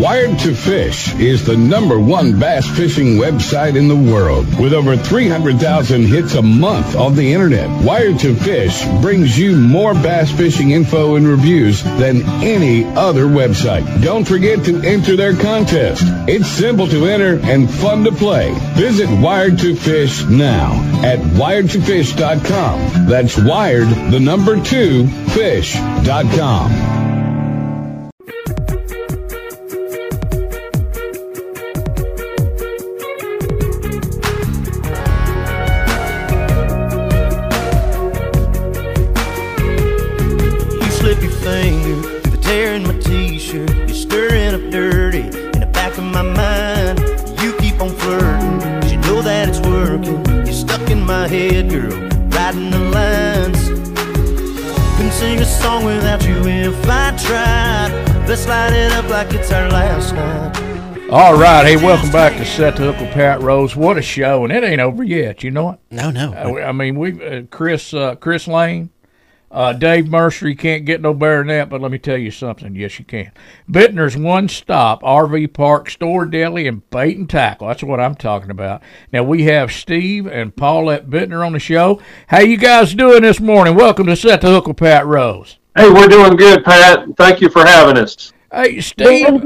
Wired 0.00 0.38
to 0.38 0.54
Fish 0.54 1.14
is 1.16 1.44
the 1.44 1.58
number 1.58 2.00
one 2.00 2.40
bass 2.40 2.66
fishing 2.74 3.18
website 3.18 3.76
in 3.76 3.86
the 3.86 3.94
world 3.94 4.46
with 4.58 4.72
over 4.72 4.96
300,000 4.96 6.06
hits 6.06 6.32
a 6.36 6.40
month 6.40 6.96
on 6.96 7.14
the 7.14 7.34
internet. 7.34 7.68
Wired 7.84 8.18
to 8.20 8.34
Fish 8.34 8.82
brings 9.02 9.38
you 9.38 9.54
more 9.56 9.92
bass 9.92 10.32
fishing 10.32 10.70
info 10.70 11.16
and 11.16 11.28
reviews 11.28 11.82
than 11.82 12.22
any 12.42 12.86
other 12.96 13.26
website. 13.26 14.02
Don't 14.02 14.26
forget 14.26 14.64
to 14.64 14.80
enter 14.80 15.16
their 15.16 15.36
contest. 15.36 16.02
It's 16.26 16.48
simple 16.48 16.88
to 16.88 17.04
enter 17.04 17.38
and 17.40 17.70
fun 17.70 18.02
to 18.04 18.12
play. 18.12 18.54
Visit 18.76 19.10
Wired 19.20 19.58
to 19.58 19.76
Fish 19.76 20.24
now 20.24 20.72
at 21.04 21.18
wiredtofish.com. 21.18 23.06
That's 23.06 23.36
wired 23.36 23.88
the 24.10 24.20
number 24.20 24.64
2 24.64 25.06
fish.com. 25.34 26.99
All 61.12 61.36
right, 61.36 61.66
hey, 61.66 61.74
welcome 61.74 62.12
back 62.12 62.36
to 62.36 62.44
Set 62.44 62.76
the 62.76 62.84
Hook 62.84 63.00
with 63.00 63.10
Pat 63.10 63.42
Rose. 63.42 63.74
What 63.74 63.98
a 63.98 64.02
show, 64.02 64.44
and 64.44 64.52
it 64.52 64.62
ain't 64.62 64.80
over 64.80 65.02
yet. 65.02 65.42
You 65.42 65.50
know 65.50 65.70
it? 65.70 65.80
No, 65.90 66.12
no. 66.12 66.32
Uh, 66.32 66.64
I 66.64 66.70
mean, 66.70 66.96
we 67.00 67.20
uh, 67.20 67.42
Chris 67.50 67.92
uh, 67.92 68.14
Chris 68.14 68.46
Lane, 68.46 68.90
uh, 69.50 69.72
Dave 69.72 70.06
Mercer. 70.06 70.48
You 70.48 70.54
can't 70.54 70.84
get 70.84 71.00
no 71.00 71.12
better 71.12 71.38
than 71.38 71.48
that. 71.48 71.68
But 71.68 71.80
let 71.80 71.90
me 71.90 71.98
tell 71.98 72.16
you 72.16 72.30
something. 72.30 72.76
Yes, 72.76 73.00
you 73.00 73.04
can. 73.04 73.32
Bittner's 73.68 74.16
one 74.16 74.48
stop 74.48 75.02
RV 75.02 75.52
park, 75.52 75.90
store, 75.90 76.26
deli, 76.26 76.68
and 76.68 76.88
bait 76.90 77.18
and 77.18 77.28
tackle. 77.28 77.66
That's 77.66 77.82
what 77.82 77.98
I'm 77.98 78.14
talking 78.14 78.50
about. 78.50 78.80
Now 79.12 79.24
we 79.24 79.42
have 79.46 79.72
Steve 79.72 80.28
and 80.28 80.54
Paulette 80.54 81.10
Bittner 81.10 81.44
on 81.44 81.54
the 81.54 81.58
show. 81.58 82.00
How 82.28 82.38
you 82.38 82.56
guys 82.56 82.94
doing 82.94 83.22
this 83.22 83.40
morning? 83.40 83.74
Welcome 83.74 84.06
to 84.06 84.14
Set 84.14 84.42
the 84.42 84.46
Hook 84.46 84.68
with 84.68 84.76
Pat 84.76 85.04
Rose. 85.06 85.58
Hey, 85.76 85.90
we're 85.90 86.06
doing 86.06 86.36
good, 86.36 86.64
Pat. 86.64 87.04
Thank 87.16 87.40
you 87.40 87.50
for 87.50 87.66
having 87.66 87.98
us. 87.98 88.32
Hey, 88.52 88.80
Steve. 88.80 89.42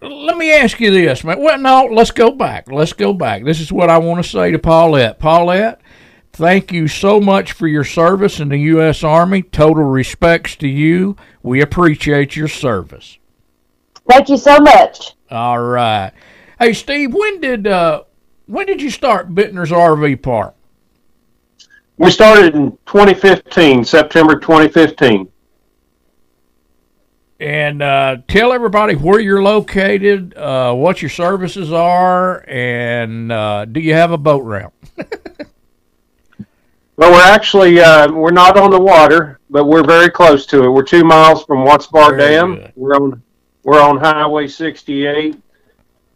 Let 0.00 0.36
me 0.36 0.52
ask 0.52 0.78
you 0.78 0.90
this, 0.90 1.24
man. 1.24 1.40
Well, 1.40 1.58
no, 1.58 1.84
let's 1.92 2.12
go 2.12 2.30
back. 2.30 2.70
Let's 2.70 2.92
go 2.92 3.12
back. 3.12 3.44
This 3.44 3.60
is 3.60 3.72
what 3.72 3.90
I 3.90 3.98
want 3.98 4.22
to 4.22 4.28
say 4.28 4.52
to 4.52 4.58
Paulette. 4.58 5.18
Paulette, 5.18 5.80
thank 6.32 6.70
you 6.70 6.86
so 6.86 7.20
much 7.20 7.52
for 7.52 7.66
your 7.66 7.84
service 7.84 8.38
in 8.38 8.48
the 8.48 8.58
U.S. 8.58 9.02
Army. 9.02 9.42
Total 9.42 9.82
respects 9.82 10.54
to 10.56 10.68
you. 10.68 11.16
We 11.42 11.60
appreciate 11.60 12.36
your 12.36 12.48
service. 12.48 13.18
Thank 14.08 14.28
you 14.28 14.36
so 14.36 14.58
much. 14.58 15.16
All 15.30 15.58
right. 15.58 16.12
Hey, 16.58 16.72
Steve, 16.72 17.12
when 17.12 17.40
did 17.40 17.66
uh, 17.66 18.04
when 18.46 18.66
did 18.66 18.80
you 18.80 18.90
start 18.90 19.34
Bittner's 19.34 19.70
RV 19.70 20.22
Park? 20.22 20.54
We 21.98 22.10
started 22.12 22.54
in 22.54 22.70
2015, 22.86 23.84
September 23.84 24.38
2015. 24.38 25.28
And 27.40 27.82
uh, 27.82 28.16
tell 28.26 28.52
everybody 28.52 28.94
where 28.94 29.20
you're 29.20 29.42
located, 29.42 30.36
uh, 30.36 30.74
what 30.74 31.00
your 31.00 31.08
services 31.08 31.72
are, 31.72 32.44
and 32.48 33.30
uh, 33.30 33.64
do 33.64 33.78
you 33.80 33.94
have 33.94 34.10
a 34.10 34.18
boat 34.18 34.42
ramp? 34.44 34.74
Well, 36.98 37.12
we're 37.12 37.32
actually 37.32 37.78
uh, 37.78 38.10
we're 38.10 38.32
not 38.32 38.56
on 38.56 38.72
the 38.72 38.80
water, 38.80 39.38
but 39.50 39.66
we're 39.66 39.84
very 39.84 40.10
close 40.10 40.44
to 40.46 40.64
it. 40.64 40.68
We're 40.68 40.82
two 40.82 41.04
miles 41.04 41.44
from 41.44 41.64
Watts 41.64 41.86
Bar 41.86 42.16
Very 42.16 42.32
Dam. 42.34 42.54
good. 42.56 42.72
We're 42.74 42.96
on 42.96 43.22
we're 43.62 43.80
on 43.80 43.98
Highway 43.98 44.48
68. 44.48 45.40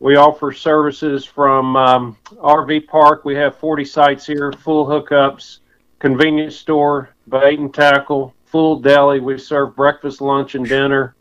We 0.01 0.17
offer 0.17 0.51
services 0.51 1.25
from 1.25 1.77
um, 1.77 2.17
RV 2.33 2.89
park. 2.89 3.25
We 3.25 3.37
have 3.37 3.55
40 3.59 3.85
sites 3.85 4.27
here, 4.27 4.51
full 4.51 4.85
hookups, 4.85 5.59
convenience 6.01 6.57
store, 6.57 7.11
bait 7.29 7.61
and 7.61 7.73
tackle, 7.73 8.35
full 8.53 8.79
deli. 8.79 9.19
We 9.19 9.39
serve 9.39 9.75
breakfast, 9.75 10.21
lunch, 10.21 10.55
and 10.55 10.69
dinner. 10.69 11.17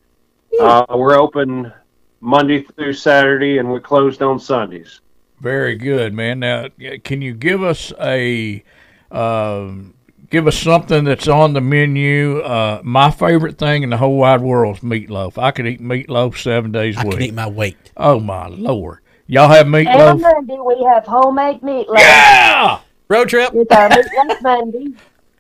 Uh, 0.60 0.86
we're 0.90 1.18
open 1.18 1.72
Monday 2.20 2.62
through 2.62 2.94
Saturday, 2.94 3.58
and 3.58 3.72
we're 3.72 3.80
closed 3.80 4.22
on 4.22 4.38
Sundays. 4.38 5.00
Very 5.40 5.76
good, 5.76 6.14
man. 6.14 6.40
Now, 6.42 6.68
can 7.04 7.22
you 7.22 7.34
give 7.34 7.64
us 7.64 7.92
a 8.00 8.64
um, 9.10 9.96
give 10.30 10.46
us 10.46 10.58
something 10.58 11.04
that's 11.06 11.28
on 11.28 11.54
the 11.54 11.62
menu? 11.62 12.40
Uh, 12.42 12.82
my 12.84 13.10
favorite 13.10 13.58
thing 13.58 13.82
in 13.84 13.90
the 13.90 13.98
whole 13.98 14.18
wide 14.18 14.42
world 14.42 14.78
is 14.78 14.84
meatloaf. 14.84 15.42
I 15.42 15.50
could 15.52 15.66
eat 15.66 15.82
meatloaf 15.82 16.38
seven 16.38 16.72
days 16.72 16.96
a 16.98 17.00
I 17.00 17.04
week. 17.06 17.14
can 17.14 17.22
eat 17.24 17.34
my 17.34 17.50
weight. 17.50 17.92
Oh 17.98 18.20
my 18.20 18.48
lord! 18.48 19.00
Y'all 19.26 19.48
have 19.50 19.66
And 19.66 19.74
meatloaf? 19.74 20.20
Monday 20.22 20.58
we 20.60 20.84
have 20.94 21.06
homemade 21.06 21.62
meatloaf. 21.62 21.98
Yeah! 21.98 22.82
Road 23.08 23.30
trip. 23.30 23.52
It's 23.56 23.72
our 23.72 23.90
meatloaf 23.90 24.42
Monday. 24.44 24.88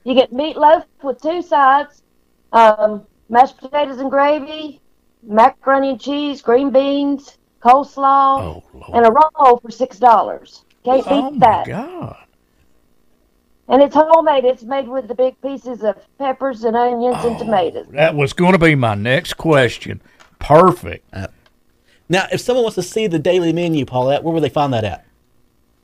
You 0.03 0.15
get 0.15 0.33
meatloaf 0.33 0.85
with 1.03 1.21
two 1.21 1.41
sides, 1.41 2.01
um, 2.53 3.03
mashed 3.29 3.57
potatoes 3.57 3.99
and 3.99 4.09
gravy, 4.09 4.81
macaroni 5.23 5.91
and 5.91 6.01
cheese, 6.01 6.41
green 6.41 6.71
beans, 6.71 7.37
coleslaw, 7.61 8.61
and 8.93 9.05
a 9.05 9.11
roll 9.11 9.57
for 9.57 9.69
six 9.71 9.99
dollars. 9.99 10.65
Can't 10.83 11.03
beat 11.03 11.11
Oh 11.11 11.31
my 11.31 11.37
that. 11.39 11.67
god! 11.67 12.17
And 13.67 13.81
it's 13.81 13.95
homemade. 13.95 14.43
It's 14.43 14.63
made 14.63 14.87
with 14.87 15.07
the 15.07 15.15
big 15.15 15.39
pieces 15.41 15.83
of 15.83 15.95
peppers 16.17 16.63
and 16.63 16.75
onions 16.75 17.17
Oh. 17.19 17.29
and 17.29 17.37
tomatoes. 17.39 17.85
That 17.91 18.15
was 18.15 18.33
going 18.33 18.53
to 18.53 18.57
be 18.57 18.75
my 18.75 18.95
next 18.95 19.35
question. 19.35 20.01
Perfect. 20.39 21.05
Now, 22.09 22.25
if 22.33 22.41
someone 22.41 22.63
wants 22.63 22.75
to 22.75 22.83
see 22.83 23.07
the 23.07 23.19
daily 23.19 23.53
menu, 23.53 23.85
Paulette, 23.85 24.23
where 24.23 24.33
would 24.33 24.43
they 24.43 24.49
find 24.49 24.73
that 24.73 24.83
at? 24.83 25.05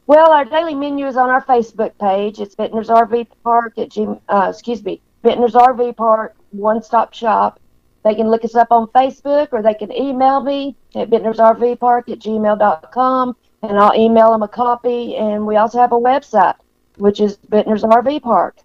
Well, 0.08 0.32
our 0.32 0.46
daily 0.46 0.74
menu 0.74 1.06
is 1.06 1.18
on 1.18 1.30
our 1.30 1.44
Facebook 1.44 1.92
page. 2.00 2.40
It's 2.40 2.56
Bittner's 2.56 2.88
RV 2.88 3.28
Park 3.44 3.78
at 3.78 3.90
G. 3.90 4.08
Uh, 4.30 4.48
excuse 4.50 4.82
me, 4.82 5.02
Bittner's 5.22 5.54
RV 5.54 5.98
Park 5.98 6.34
One 6.52 6.82
Stop 6.82 7.14
Shop. 7.14 7.60
They 8.06 8.16
can 8.16 8.30
look 8.30 8.46
us 8.46 8.56
up 8.56 8.72
on 8.72 8.88
Facebook 8.88 9.50
or 9.52 9.62
they 9.62 9.74
can 9.74 9.92
email 9.92 10.40
me 10.40 10.78
at 10.96 11.10
Bittner's 11.10 11.40
RV 11.40 11.82
Park 11.82 12.08
at 12.08 12.20
gmail.com 12.20 13.36
and 13.64 13.78
I'll 13.78 14.00
email 14.00 14.32
them 14.32 14.44
a 14.44 14.48
copy. 14.48 15.18
And 15.18 15.46
we 15.46 15.58
also 15.58 15.78
have 15.78 15.92
a 15.92 16.00
website, 16.00 16.56
which 16.96 17.20
is 17.20 17.38
Bittner's 17.52 17.84
RV 17.84 18.22
Park. 18.22 18.56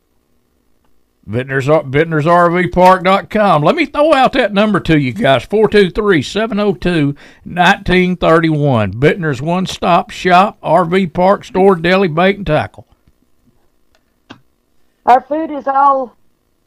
Bittner's, 1.29 1.67
Bittner'sRVPark.com. 1.67 3.63
Let 3.63 3.77
me 3.77 3.87
throw 3.87 4.13
out 4.13 4.33
that 4.33 4.53
number 4.53 4.81
to 4.81 4.99
you 4.99 5.13
guys 5.13 5.45
423 5.45 6.21
702 6.21 7.07
1931. 7.45 8.95
Bittner's 8.95 9.41
One 9.41 9.67
Stop 9.67 10.11
Shop, 10.11 10.61
RV 10.61 11.13
Park, 11.13 11.45
Store, 11.45 11.77
Deli, 11.77 12.09
Bait, 12.09 12.39
and 12.39 12.47
Tackle. 12.47 12.89
Our 15.07 15.21
food 15.21 15.53
is 15.53 15.69
all, 15.69 16.17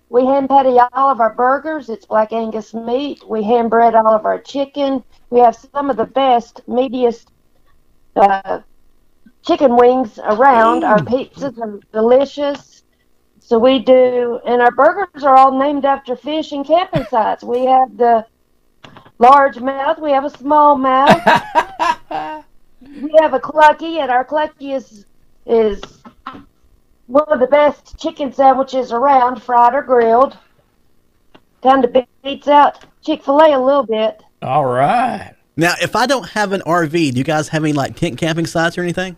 we 0.10 0.26
hand 0.26 0.50
patty 0.50 0.78
all 0.94 1.10
of 1.10 1.20
our 1.20 1.34
burgers. 1.34 1.90
It's 1.90 2.06
black 2.06 2.32
Angus 2.32 2.74
meat. 2.74 3.28
We 3.28 3.44
hand 3.44 3.70
bread 3.70 3.94
all 3.94 4.14
of 4.14 4.26
our 4.26 4.40
chicken. 4.40 5.04
We 5.30 5.40
have 5.40 5.56
some 5.56 5.90
of 5.90 5.98
the 5.98 6.06
best, 6.06 6.62
meatiest 6.68 7.26
uh, 8.16 8.62
chicken 9.46 9.76
wings 9.76 10.18
around. 10.24 10.86
Our 10.86 11.00
pizzas 11.00 11.58
are 11.60 11.80
delicious. 11.92 12.75
So 13.46 13.60
we 13.60 13.78
do, 13.78 14.40
and 14.44 14.60
our 14.60 14.72
burgers 14.72 15.24
are 15.24 15.38
all 15.38 15.56
named 15.56 15.86
after 15.86 16.16
fish 16.16 16.52
and 16.52 16.66
camping 16.66 17.06
sites. 17.06 17.44
We 17.44 17.66
have 17.66 17.96
the 17.96 18.26
large 19.20 19.60
mouth. 19.60 20.00
We 20.00 20.10
have 20.14 20.26
a 20.26 20.32
small 20.32 20.76
mouth. 20.76 21.22
we 22.82 23.14
have 23.22 23.36
a 23.36 23.40
clucky, 23.40 24.00
and 24.02 24.10
our 24.10 24.26
clucky 24.26 24.76
is 24.76 25.06
is 25.46 25.80
one 27.06 27.28
of 27.28 27.40
the 27.40 27.46
best 27.46 28.00
chicken 28.00 28.34
sandwiches 28.34 28.92
around, 28.92 29.44
fried 29.44 29.76
or 29.76 29.84
grilled. 29.84 30.36
Kind 31.62 31.86
of 31.86 31.96
beats 32.24 32.48
out 32.48 32.84
Chick 33.04 33.24
Fil 33.24 33.38
A 33.42 33.54
a 33.54 33.62
little 33.62 33.86
bit. 33.86 34.24
All 34.42 34.66
right. 34.66 35.36
Now, 35.56 35.76
if 35.80 35.96
I 35.96 36.08
don't 36.08 36.30
have 36.30 36.52
an 36.52 36.62
RV, 36.62 37.12
do 37.12 37.18
you 37.20 37.24
guys 37.24 37.50
have 37.50 37.64
any 37.64 37.74
like 37.74 37.96
tent 37.96 38.18
camping 38.18 38.48
sites 38.48 38.76
or 38.76 38.82
anything? 38.82 39.18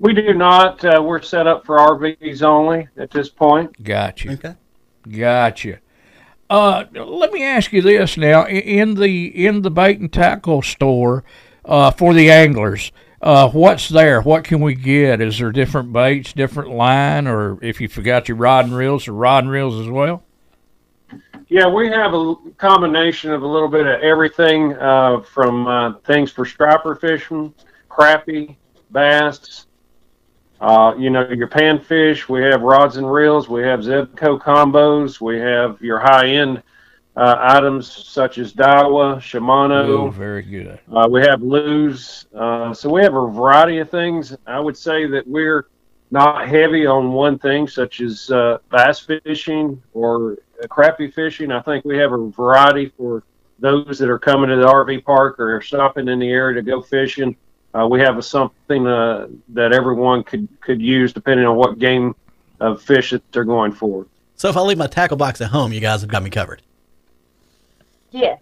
We 0.00 0.14
do 0.14 0.32
not. 0.32 0.82
Uh, 0.82 1.02
we're 1.04 1.20
set 1.20 1.46
up 1.46 1.66
for 1.66 1.76
RVs 1.76 2.42
only 2.42 2.88
at 2.96 3.10
this 3.10 3.28
point. 3.28 3.82
Gotcha. 3.84 4.32
Okay. 4.32 4.54
Gotcha. 5.08 5.78
Uh, 6.48 6.84
let 6.94 7.32
me 7.32 7.44
ask 7.44 7.70
you 7.72 7.82
this 7.82 8.16
now: 8.16 8.46
in 8.46 8.94
the 8.94 9.46
in 9.46 9.60
the 9.60 9.70
bait 9.70 10.00
and 10.00 10.10
tackle 10.10 10.62
store 10.62 11.22
uh, 11.66 11.90
for 11.90 12.14
the 12.14 12.30
anglers, 12.30 12.92
uh, 13.20 13.50
what's 13.50 13.90
there? 13.90 14.22
What 14.22 14.44
can 14.44 14.60
we 14.60 14.74
get? 14.74 15.20
Is 15.20 15.38
there 15.38 15.52
different 15.52 15.92
baits, 15.92 16.32
different 16.32 16.70
line, 16.70 17.26
or 17.26 17.62
if 17.62 17.78
you 17.78 17.86
forgot 17.86 18.26
your 18.26 18.38
rod 18.38 18.64
and 18.64 18.74
reels, 18.74 19.06
or 19.06 19.12
rod 19.12 19.44
and 19.44 19.52
reels 19.52 19.78
as 19.78 19.88
well? 19.88 20.24
Yeah, 21.48 21.68
we 21.68 21.88
have 21.88 22.14
a 22.14 22.36
combination 22.56 23.32
of 23.32 23.42
a 23.42 23.46
little 23.46 23.68
bit 23.68 23.86
of 23.86 24.00
everything 24.00 24.74
uh, 24.76 25.20
from 25.20 25.66
uh, 25.66 25.94
things 26.06 26.32
for 26.32 26.46
striper 26.46 26.94
fishing, 26.94 27.52
crappie, 27.90 28.56
bass, 28.92 29.66
uh, 30.60 30.94
you 30.98 31.10
know, 31.10 31.28
your 31.28 31.48
panfish. 31.48 32.28
We 32.28 32.42
have 32.42 32.62
rods 32.62 32.96
and 32.96 33.10
reels. 33.10 33.48
We 33.48 33.62
have 33.62 33.80
Zebco 33.80 34.40
combos. 34.40 35.20
We 35.20 35.38
have 35.38 35.80
your 35.80 35.98
high 35.98 36.28
end 36.28 36.62
uh, 37.16 37.36
items 37.38 37.90
such 37.90 38.38
as 38.38 38.52
Daiwa, 38.52 39.16
Shimano. 39.16 39.88
Oh, 39.88 40.10
very 40.10 40.42
good. 40.42 40.78
Uh, 40.92 41.08
we 41.10 41.22
have 41.22 41.42
lures. 41.42 42.26
Uh, 42.34 42.72
so 42.74 42.90
we 42.90 43.02
have 43.02 43.14
a 43.14 43.26
variety 43.28 43.78
of 43.78 43.90
things. 43.90 44.36
I 44.46 44.60
would 44.60 44.76
say 44.76 45.06
that 45.06 45.26
we're 45.26 45.66
not 46.10 46.48
heavy 46.48 46.86
on 46.86 47.12
one 47.12 47.38
thing, 47.38 47.66
such 47.66 48.00
as 48.00 48.30
uh, 48.30 48.58
bass 48.70 49.00
fishing 49.00 49.82
or 49.94 50.38
crappie 50.64 51.12
fishing. 51.12 51.50
I 51.52 51.60
think 51.60 51.84
we 51.84 51.96
have 51.98 52.12
a 52.12 52.28
variety 52.30 52.92
for 52.96 53.22
those 53.58 53.98
that 53.98 54.08
are 54.08 54.18
coming 54.18 54.50
to 54.50 54.56
the 54.56 54.66
RV 54.66 55.04
park 55.04 55.38
or 55.38 55.56
are 55.56 55.62
stopping 55.62 56.08
in 56.08 56.18
the 56.18 56.30
area 56.30 56.54
to 56.54 56.62
go 56.62 56.80
fishing. 56.80 57.36
Uh, 57.74 57.86
we 57.88 58.00
have 58.00 58.18
a, 58.18 58.22
something 58.22 58.86
uh, 58.86 59.28
that 59.50 59.72
everyone 59.72 60.24
could, 60.24 60.48
could 60.60 60.82
use 60.82 61.12
depending 61.12 61.46
on 61.46 61.56
what 61.56 61.78
game 61.78 62.14
of 62.58 62.82
fish 62.82 63.10
that 63.10 63.22
they're 63.32 63.44
going 63.44 63.72
for. 63.72 64.06
So 64.36 64.48
if 64.48 64.56
I 64.56 64.60
leave 64.60 64.78
my 64.78 64.86
tackle 64.86 65.16
box 65.16 65.40
at 65.40 65.50
home, 65.50 65.72
you 65.72 65.80
guys 65.80 66.00
have 66.00 66.10
got 66.10 66.22
me 66.22 66.30
covered. 66.30 66.62
Yes. 68.10 68.40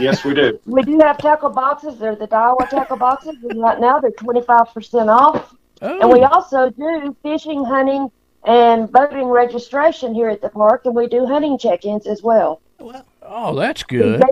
Yes, 0.00 0.24
we 0.24 0.34
do. 0.34 0.58
We 0.66 0.82
do 0.82 0.98
have 1.00 1.18
tackle 1.18 1.50
boxes. 1.50 1.98
They're 1.98 2.16
the 2.16 2.28
Daiwa 2.28 2.68
tackle 2.68 2.96
boxes, 2.96 3.36
and 3.42 3.60
right 3.60 3.80
now 3.80 4.00
they're 4.00 4.10
25% 4.10 5.08
off. 5.08 5.54
And 5.80 6.10
we 6.10 6.22
also 6.22 6.70
do 6.70 7.16
fishing, 7.22 7.64
hunting, 7.64 8.10
and 8.44 8.90
boating 8.90 9.26
registration 9.26 10.14
here 10.14 10.28
at 10.28 10.40
the 10.40 10.48
park, 10.48 10.86
and 10.86 10.94
we 10.94 11.06
do 11.06 11.26
hunting 11.26 11.58
check-ins 11.58 12.06
as 12.06 12.22
well. 12.22 12.60
Oh, 13.30 13.54
that's 13.54 13.82
good. 13.82 14.22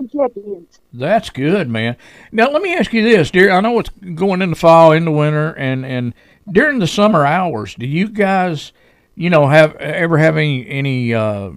That's 0.91 1.29
good, 1.29 1.69
man. 1.69 1.97
Now 2.31 2.49
let 2.49 2.61
me 2.63 2.75
ask 2.75 2.91
you 2.93 3.03
this, 3.03 3.29
dear. 3.29 3.51
I 3.51 3.61
know 3.61 3.79
it's 3.79 3.89
going 3.89 4.41
into 4.41 4.55
fall, 4.55 4.91
into 4.91 5.11
winter, 5.11 5.53
and 5.53 5.85
and 5.85 6.13
during 6.51 6.79
the 6.79 6.87
summer 6.87 7.25
hours, 7.25 7.75
do 7.75 7.85
you 7.85 8.09
guys, 8.09 8.73
you 9.15 9.29
know, 9.29 9.47
have 9.47 9.75
ever 9.75 10.17
have 10.17 10.35
any 10.35 10.67
any 10.67 11.13
uh, 11.13 11.51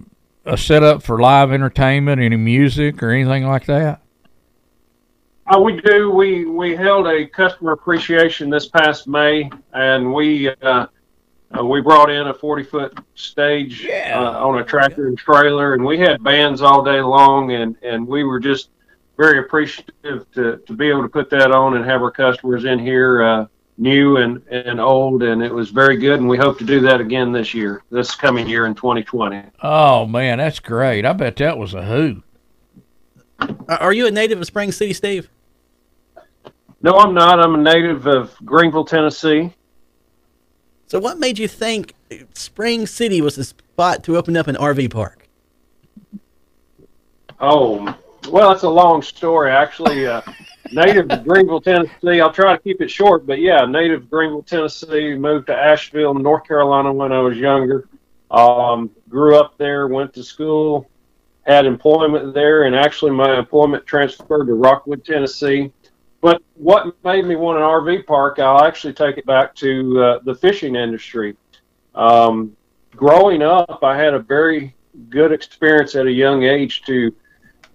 a 0.45 0.57
setup 0.57 1.01
for 1.01 1.19
live 1.19 1.51
entertainment, 1.51 2.21
any 2.21 2.35
music 2.35 3.01
or 3.01 3.09
anything 3.09 3.47
like 3.47 3.65
that? 3.65 4.01
Uh, 5.47 5.59
we 5.59 5.81
do. 5.81 6.11
We 6.11 6.45
we 6.45 6.75
held 6.75 7.07
a 7.07 7.25
customer 7.25 7.71
appreciation 7.71 8.51
this 8.51 8.67
past 8.67 9.07
May, 9.07 9.49
and 9.73 10.13
we 10.13 10.49
uh, 10.61 10.85
uh, 11.57 11.65
we 11.65 11.81
brought 11.81 12.09
in 12.09 12.27
a 12.27 12.33
40 12.33 12.63
foot 12.63 12.97
stage 13.15 13.87
uh, 13.87 14.47
on 14.47 14.59
a 14.59 14.63
tractor 14.63 15.07
and 15.07 15.17
trailer, 15.17 15.73
and 15.73 15.83
we 15.83 15.97
had 15.97 16.23
bands 16.23 16.61
all 16.61 16.83
day 16.83 17.01
long, 17.01 17.51
and 17.51 17.75
and 17.81 18.07
we 18.07 18.23
were 18.23 18.39
just 18.39 18.69
very 19.17 19.39
appreciative 19.39 20.29
to 20.33 20.57
to 20.57 20.73
be 20.73 20.89
able 20.89 21.01
to 21.01 21.09
put 21.09 21.29
that 21.29 21.51
on 21.51 21.75
and 21.75 21.85
have 21.85 22.01
our 22.01 22.11
customers 22.11 22.65
in 22.65 22.79
here, 22.79 23.21
uh, 23.21 23.45
new 23.77 24.17
and 24.17 24.41
and 24.49 24.79
old, 24.79 25.23
and 25.23 25.43
it 25.43 25.53
was 25.53 25.69
very 25.69 25.97
good, 25.97 26.19
and 26.19 26.29
we 26.29 26.37
hope 26.37 26.57
to 26.59 26.65
do 26.65 26.79
that 26.81 27.01
again 27.01 27.31
this 27.31 27.53
year, 27.53 27.83
this 27.91 28.15
coming 28.15 28.47
year 28.47 28.65
in 28.65 28.75
2020. 28.75 29.43
Oh 29.61 30.05
man, 30.05 30.37
that's 30.37 30.59
great. 30.59 31.05
I 31.05 31.13
bet 31.13 31.35
that 31.37 31.57
was 31.57 31.73
a 31.73 31.83
hoot. 31.83 32.23
Are 33.67 33.77
are 33.77 33.93
you 33.93 34.07
a 34.07 34.11
native 34.11 34.39
of 34.39 34.45
Spring 34.45 34.71
City, 34.71 34.93
Steve? 34.93 35.29
No, 36.81 36.97
I'm 36.97 37.13
not. 37.13 37.39
I'm 37.39 37.55
a 37.55 37.57
native 37.57 38.07
of 38.07 38.35
Greeneville, 38.39 38.87
Tennessee. 38.87 39.53
So, 40.91 40.99
what 40.99 41.19
made 41.19 41.39
you 41.39 41.47
think 41.47 41.95
Spring 42.33 42.85
City 42.85 43.21
was 43.21 43.37
the 43.37 43.45
spot 43.45 44.03
to 44.03 44.17
open 44.17 44.35
up 44.35 44.47
an 44.47 44.57
RV 44.57 44.91
park? 44.91 45.25
Oh, 47.39 47.97
well, 48.27 48.51
it's 48.51 48.63
a 48.63 48.69
long 48.69 49.01
story. 49.01 49.51
Actually, 49.51 50.05
uh, 50.05 50.21
native 50.73 51.09
of 51.09 51.19
Greeneville, 51.19 51.63
Tennessee. 51.63 52.19
I'll 52.19 52.33
try 52.33 52.57
to 52.57 52.61
keep 52.61 52.81
it 52.81 52.91
short, 52.91 53.25
but 53.25 53.39
yeah, 53.39 53.63
native 53.63 54.09
Greeneville, 54.09 54.45
Tennessee. 54.45 55.13
Moved 55.13 55.47
to 55.47 55.55
Asheville, 55.55 56.13
North 56.13 56.45
Carolina 56.45 56.91
when 56.91 57.13
I 57.13 57.21
was 57.21 57.37
younger. 57.37 57.87
Um, 58.29 58.91
grew 59.07 59.37
up 59.37 59.57
there, 59.57 59.87
went 59.87 60.13
to 60.15 60.23
school, 60.25 60.89
had 61.43 61.65
employment 61.65 62.33
there, 62.33 62.63
and 62.63 62.75
actually 62.75 63.11
my 63.11 63.39
employment 63.39 63.85
transferred 63.85 64.47
to 64.47 64.55
Rockwood, 64.55 65.05
Tennessee. 65.05 65.71
But 66.21 66.43
what 66.53 66.95
made 67.03 67.25
me 67.25 67.35
want 67.35 67.57
an 67.57 67.63
RV 67.63 68.05
park, 68.05 68.37
I'll 68.37 68.63
actually 68.63 68.93
take 68.93 69.17
it 69.17 69.25
back 69.25 69.55
to 69.55 70.01
uh, 70.01 70.19
the 70.23 70.35
fishing 70.35 70.75
industry. 70.75 71.35
Um, 71.95 72.55
growing 72.95 73.41
up, 73.41 73.79
I 73.83 73.97
had 73.97 74.13
a 74.13 74.19
very 74.19 74.75
good 75.09 75.31
experience 75.31 75.95
at 75.95 76.05
a 76.05 76.11
young 76.11 76.43
age 76.43 76.83
to 76.83 77.13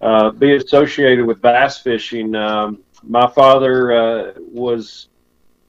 uh, 0.00 0.30
be 0.30 0.54
associated 0.54 1.26
with 1.26 1.42
bass 1.42 1.78
fishing. 1.78 2.34
Um, 2.36 2.78
my 3.02 3.26
father 3.26 3.92
uh, 3.92 4.32
was 4.38 5.08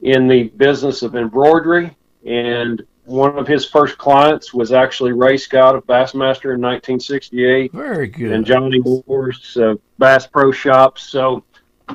in 0.02 0.28
the 0.28 0.44
business 0.44 1.02
of 1.02 1.16
embroidery, 1.16 1.96
and 2.26 2.86
one 3.06 3.38
of 3.40 3.48
his 3.48 3.66
first 3.66 3.98
clients 3.98 4.54
was 4.54 4.72
actually 4.72 5.14
Ray 5.14 5.38
Scott 5.38 5.76
of 5.76 5.86
Bassmaster 5.88 6.54
in 6.54 6.62
1968. 6.62 7.72
Very 7.72 8.08
good. 8.08 8.34
And 8.34 8.46
Johnny 8.46 8.80
Morris 8.80 9.56
uh, 9.56 9.76
Bass 9.98 10.28
Pro 10.28 10.52
Shops. 10.52 11.04
So 11.04 11.44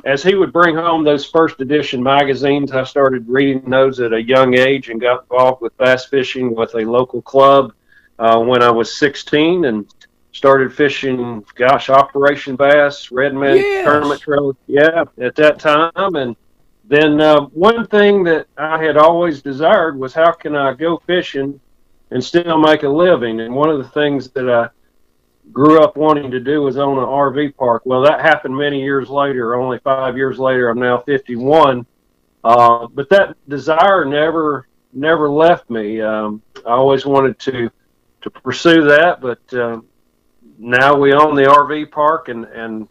as 0.05 0.23
he 0.23 0.35
would 0.35 0.51
bring 0.51 0.75
home 0.75 1.03
those 1.03 1.25
first 1.25 1.59
edition 1.61 2.01
magazines, 2.01 2.71
I 2.71 2.83
started 2.83 3.27
reading 3.27 3.69
those 3.69 3.99
at 3.99 4.13
a 4.13 4.21
young 4.21 4.55
age 4.55 4.89
and 4.89 4.99
got 4.99 5.23
involved 5.23 5.61
with 5.61 5.75
bass 5.77 6.05
fishing 6.05 6.55
with 6.55 6.73
a 6.75 6.81
local 6.81 7.21
club 7.21 7.73
uh, 8.19 8.39
when 8.39 8.61
I 8.61 8.71
was 8.71 8.93
16 8.97 9.65
and 9.65 9.85
started 10.31 10.73
fishing, 10.73 11.45
gosh, 11.55 11.89
Operation 11.89 12.55
Bass, 12.55 13.11
Redman 13.11 13.57
Yes. 13.57 13.85
Tournament 13.85 14.21
Trail. 14.21 14.57
Yeah, 14.67 15.05
at 15.19 15.35
that 15.35 15.59
time. 15.59 16.15
And 16.15 16.35
then 16.85 17.21
uh, 17.21 17.41
one 17.41 17.85
thing 17.87 18.23
that 18.23 18.47
I 18.57 18.83
had 18.83 18.97
always 18.97 19.41
desired 19.41 19.97
was 19.97 20.13
how 20.13 20.31
can 20.31 20.55
I 20.55 20.73
go 20.73 20.97
fishing 21.05 21.59
and 22.11 22.23
still 22.23 22.57
make 22.57 22.83
a 22.83 22.89
living? 22.89 23.41
And 23.41 23.53
one 23.53 23.69
of 23.69 23.77
the 23.77 23.89
things 23.89 24.29
that 24.31 24.49
I 24.49 24.69
grew 25.51 25.83
up 25.83 25.97
wanting 25.97 26.31
to 26.31 26.39
do 26.39 26.61
was 26.61 26.77
own 26.77 26.97
an 26.97 27.05
RV 27.05 27.55
park. 27.57 27.83
Well, 27.85 28.01
that 28.01 28.21
happened 28.21 28.55
many 28.55 28.81
years 28.81 29.09
later. 29.09 29.55
Only 29.55 29.79
five 29.79 30.17
years 30.17 30.39
later, 30.39 30.69
I'm 30.69 30.79
now 30.79 30.99
51. 30.99 31.85
Uh, 32.43 32.87
but 32.87 33.09
that 33.09 33.35
desire 33.47 34.05
never 34.05 34.67
never 34.93 35.29
left 35.29 35.69
me. 35.69 36.01
Um, 36.01 36.41
I 36.65 36.71
always 36.71 37.05
wanted 37.05 37.39
to 37.39 37.71
to 38.21 38.29
pursue 38.29 38.83
that, 38.85 39.21
but 39.21 39.53
um, 39.53 39.85
now 40.57 40.95
we 40.95 41.13
own 41.13 41.35
the 41.35 41.43
RV 41.43 41.91
park, 41.91 42.29
and 42.29 42.45
and 42.45 42.87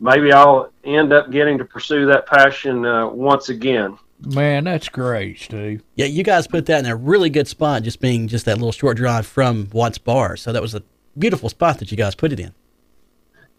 maybe 0.00 0.32
I'll 0.32 0.72
end 0.84 1.12
up 1.12 1.30
getting 1.30 1.58
to 1.58 1.64
pursue 1.64 2.06
that 2.06 2.26
passion 2.26 2.84
uh, 2.84 3.08
once 3.08 3.48
again. 3.48 3.98
Man, 4.18 4.64
that's 4.64 4.88
great, 4.88 5.38
Steve. 5.38 5.82
Yeah, 5.94 6.06
you 6.06 6.22
guys 6.22 6.46
put 6.46 6.66
that 6.66 6.84
in 6.84 6.90
a 6.90 6.96
really 6.96 7.28
good 7.28 7.46
spot, 7.46 7.82
just 7.82 8.00
being 8.00 8.28
just 8.28 8.46
that 8.46 8.56
little 8.56 8.72
short 8.72 8.96
drive 8.96 9.26
from 9.26 9.68
Watts 9.72 9.98
Bar. 9.98 10.36
So 10.36 10.52
that 10.52 10.62
was 10.62 10.74
a 10.74 10.82
beautiful 11.18 11.48
spot 11.48 11.78
that 11.78 11.90
you 11.90 11.96
guys 11.96 12.14
put 12.14 12.32
it 12.32 12.40
in. 12.40 12.52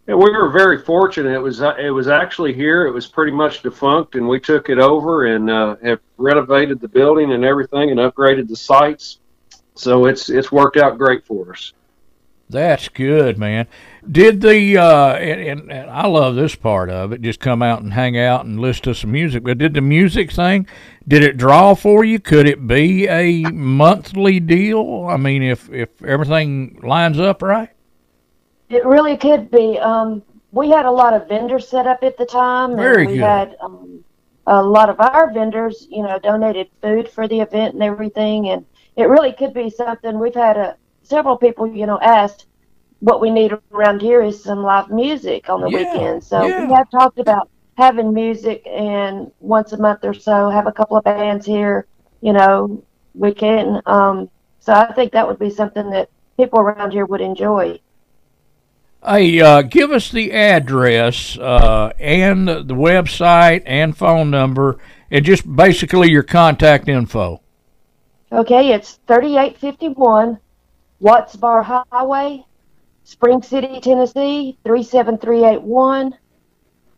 Yeah, 0.06 0.14
we 0.14 0.30
were 0.30 0.48
very 0.50 0.78
fortunate. 0.78 1.34
It 1.34 1.38
was 1.38 1.60
uh, 1.60 1.74
it 1.78 1.90
was 1.90 2.08
actually 2.08 2.54
here. 2.54 2.86
It 2.86 2.92
was 2.92 3.06
pretty 3.06 3.32
much 3.32 3.62
defunct, 3.62 4.14
and 4.14 4.26
we 4.26 4.40
took 4.40 4.70
it 4.70 4.78
over 4.78 5.26
and 5.26 5.50
uh, 5.50 5.76
have 5.82 6.00
renovated 6.16 6.80
the 6.80 6.88
building 6.88 7.32
and 7.32 7.44
everything, 7.44 7.90
and 7.90 8.00
upgraded 8.00 8.48
the 8.48 8.56
sites. 8.56 9.18
So 9.74 10.06
it's 10.06 10.30
it's 10.30 10.50
worked 10.50 10.78
out 10.78 10.96
great 10.96 11.26
for 11.26 11.52
us. 11.52 11.74
That's 12.50 12.88
good, 12.88 13.38
man. 13.38 13.66
Did 14.10 14.40
the 14.40 14.78
uh, 14.78 15.14
and, 15.16 15.40
and, 15.40 15.72
and 15.72 15.90
I 15.90 16.06
love 16.06 16.34
this 16.34 16.54
part 16.54 16.88
of 16.88 17.12
it. 17.12 17.20
Just 17.20 17.40
come 17.40 17.62
out 17.62 17.82
and 17.82 17.92
hang 17.92 18.18
out 18.18 18.46
and 18.46 18.58
listen 18.58 18.84
to 18.84 18.94
some 18.94 19.12
music. 19.12 19.44
But 19.44 19.58
did 19.58 19.74
the 19.74 19.82
music 19.82 20.32
thing? 20.32 20.66
Did 21.06 21.22
it 21.22 21.36
draw 21.36 21.74
for 21.74 22.04
you? 22.04 22.18
Could 22.18 22.48
it 22.48 22.66
be 22.66 23.06
a 23.06 23.42
monthly 23.50 24.40
deal? 24.40 25.06
I 25.10 25.18
mean, 25.18 25.42
if 25.42 25.70
if 25.70 26.02
everything 26.02 26.80
lines 26.82 27.18
up 27.18 27.42
right. 27.42 27.68
It 28.70 28.84
really 28.84 29.16
could 29.16 29.50
be. 29.50 29.78
Um, 29.78 30.22
we 30.52 30.70
had 30.70 30.86
a 30.86 30.90
lot 30.90 31.12
of 31.14 31.28
vendors 31.28 31.68
set 31.68 31.86
up 31.86 32.02
at 32.02 32.16
the 32.16 32.26
time. 32.26 32.70
and 32.70 32.80
Very 32.80 33.06
we 33.06 33.14
good. 33.14 33.22
had 33.22 33.56
um, 33.60 34.02
a 34.46 34.62
lot 34.62 34.88
of 34.88 35.00
our 35.00 35.32
vendors, 35.32 35.86
you 35.90 36.02
know, 36.02 36.18
donated 36.18 36.68
food 36.80 37.08
for 37.08 37.28
the 37.28 37.40
event 37.40 37.74
and 37.74 37.82
everything. 37.82 38.48
And 38.48 38.64
it 38.96 39.04
really 39.04 39.32
could 39.32 39.52
be 39.52 39.68
something. 39.70 40.18
We've 40.18 40.34
had 40.34 40.56
a, 40.56 40.76
several 41.08 41.36
people, 41.36 41.66
you 41.66 41.86
know, 41.86 41.98
asked 42.00 42.46
what 43.00 43.20
we 43.20 43.30
need 43.30 43.52
around 43.72 44.02
here 44.02 44.22
is 44.22 44.42
some 44.42 44.62
live 44.62 44.90
music 44.90 45.48
on 45.48 45.60
the 45.60 45.70
Yeah, 45.70 45.92
weekend. 45.92 46.22
So 46.22 46.46
yeah. 46.46 46.66
we 46.66 46.72
have 46.72 46.90
talked 46.90 47.18
about 47.18 47.48
having 47.76 48.12
music 48.12 48.66
and 48.66 49.30
once 49.40 49.72
a 49.72 49.78
month 49.78 50.04
or 50.04 50.12
so 50.12 50.50
have 50.50 50.66
a 50.66 50.72
couple 50.72 50.96
of 50.96 51.04
bands 51.04 51.46
here, 51.46 51.86
you 52.20 52.32
know, 52.32 52.82
we 53.14 53.32
can. 53.32 53.80
Um, 53.86 54.28
so 54.60 54.72
I 54.72 54.92
think 54.92 55.12
that 55.12 55.26
would 55.26 55.38
be 55.38 55.50
something 55.50 55.90
that 55.90 56.10
people 56.36 56.58
around 56.58 56.90
here 56.90 57.06
would 57.06 57.20
enjoy. 57.20 57.78
Hey, 59.04 59.40
uh, 59.40 59.62
give 59.62 59.92
us 59.92 60.10
the 60.10 60.32
address 60.32 61.38
uh, 61.38 61.92
and 62.00 62.48
the 62.48 62.74
website 62.74 63.62
and 63.64 63.96
phone 63.96 64.28
number, 64.30 64.78
and 65.08 65.24
just 65.24 65.54
basically 65.54 66.10
your 66.10 66.24
contact 66.24 66.88
info. 66.88 67.40
Okay, 68.32 68.72
it's 68.72 68.98
3851 69.06 70.38
Watts 71.00 71.36
Bar 71.36 71.62
Highway, 71.62 72.44
Spring 73.04 73.40
City, 73.42 73.80
Tennessee, 73.80 74.58
37381 74.64 76.14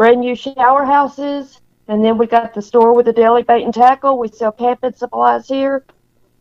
brand 0.00 0.20
new 0.20 0.34
shower 0.34 0.82
houses, 0.82 1.60
and 1.86 2.02
then 2.02 2.16
we 2.16 2.26
got 2.26 2.54
the 2.54 2.62
store 2.62 2.94
with 2.94 3.04
the 3.04 3.12
deli 3.12 3.42
bait 3.42 3.64
and 3.64 3.74
tackle. 3.74 4.18
We 4.18 4.28
sell 4.28 4.50
camping 4.50 4.94
supplies 4.94 5.46
here, 5.46 5.84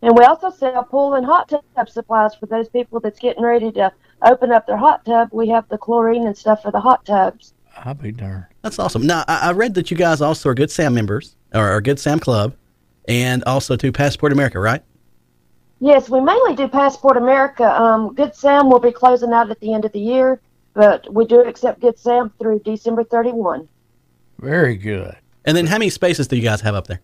and 0.02 0.18
we 0.18 0.24
also 0.24 0.50
sell 0.50 0.82
pool 0.86 1.16
and 1.16 1.26
hot 1.26 1.50
tub 1.50 1.90
supplies 1.90 2.34
for 2.36 2.46
those 2.46 2.70
people 2.70 3.02
that's 3.02 3.20
getting 3.20 3.44
ready 3.44 3.70
to 3.74 3.92
open 4.22 4.54
up 4.54 4.66
their 4.66 4.78
hot 4.78 5.04
tub. 5.04 5.28
We 5.34 5.50
have 5.50 5.68
the 5.68 5.78
chlorine 5.78 6.26
and 6.26 6.38
stuff 6.38 6.62
for 6.62 6.72
the 6.72 6.80
hot 6.80 7.04
tubs. 7.04 7.54
I'll 7.76 7.96
be 7.96 8.14
darned. 8.14 8.46
That's 8.62 8.80
awesome. 8.80 9.06
Now, 9.06 9.26
I, 9.28 9.50
I 9.50 9.52
read 9.52 9.74
that 9.74 9.92
you 9.92 9.98
guys 9.98 10.22
also 10.22 10.48
are 10.48 10.54
Good 10.54 10.72
Sam 10.72 10.94
members 10.94 11.36
or 11.54 11.68
are 11.68 11.82
Good 11.82 12.00
Sam 12.00 12.22
Club 12.22 12.56
and 13.10 13.44
also 13.44 13.76
to 13.76 13.92
Passport 13.92 14.32
America, 14.32 14.62
right? 14.62 14.82
Yes, 15.82 16.10
we 16.10 16.22
mainly 16.22 16.56
do 16.56 16.70
Passport 16.70 17.18
America. 17.18 17.70
Um, 17.78 18.16
Good 18.16 18.34
Sam 18.36 18.70
will 18.70 18.80
be 18.80 18.94
closing 18.94 19.34
out 19.34 19.52
at 19.52 19.60
the 19.60 19.74
end 19.74 19.84
of 19.84 19.92
the 19.92 20.00
year, 20.00 20.40
but 20.80 21.14
we 21.14 21.26
do 21.26 21.42
accept 21.42 21.82
Good 21.82 22.00
Sam 22.00 22.32
through 22.40 22.60
December 22.60 23.04
31. 23.04 23.68
Very 24.40 24.78
good. 24.78 25.14
And 25.44 25.58
then 25.58 25.68
how 25.68 25.78
many 25.78 25.90
spaces 25.90 26.30
do 26.30 26.38
you 26.38 26.42
guys 26.42 26.62
have 26.62 26.74
up 26.74 26.88
there? 26.88 27.02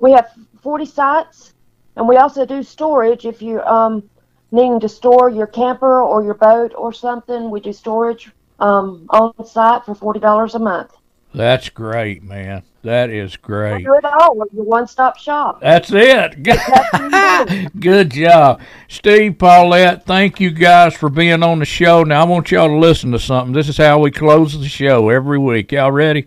we 0.00 0.10
have 0.10 0.28
40 0.60 0.84
sites, 0.84 1.54
and 1.94 2.08
we 2.08 2.16
also 2.16 2.44
do 2.44 2.64
storage 2.64 3.26
if 3.26 3.40
you 3.40 3.60
um 3.62 4.02
needing 4.50 4.80
to 4.80 4.88
store 4.88 5.30
your 5.30 5.46
camper 5.46 6.02
or 6.02 6.24
your 6.24 6.34
boat 6.34 6.72
or 6.76 6.92
something. 6.92 7.48
We 7.48 7.60
do 7.60 7.72
storage 7.72 8.32
um 8.58 9.06
on 9.10 9.46
site 9.46 9.84
for 9.84 9.94
forty 9.94 10.18
dollars 10.18 10.56
a 10.56 10.58
month. 10.58 10.90
That's 11.32 11.68
great, 11.68 12.24
man. 12.24 12.64
That 12.84 13.08
is 13.08 13.38
great. 13.38 13.82
do 13.82 13.94
it 13.94 14.04
all. 14.04 14.36
Your 14.52 14.64
one-stop 14.64 15.16
shop. 15.16 15.62
That's 15.62 15.90
it. 15.90 16.42
Good 17.80 18.10
job. 18.10 18.60
Steve, 18.88 19.38
Paulette, 19.38 20.04
thank 20.04 20.38
you 20.38 20.50
guys 20.50 20.94
for 20.94 21.08
being 21.08 21.42
on 21.42 21.60
the 21.60 21.64
show. 21.64 22.02
Now, 22.02 22.20
I 22.20 22.24
want 22.24 22.50
y'all 22.50 22.68
to 22.68 22.76
listen 22.76 23.10
to 23.12 23.18
something. 23.18 23.54
This 23.54 23.70
is 23.70 23.78
how 23.78 24.00
we 24.00 24.10
close 24.10 24.60
the 24.60 24.68
show 24.68 25.08
every 25.08 25.38
week. 25.38 25.72
Y'all 25.72 25.92
ready? 25.92 26.26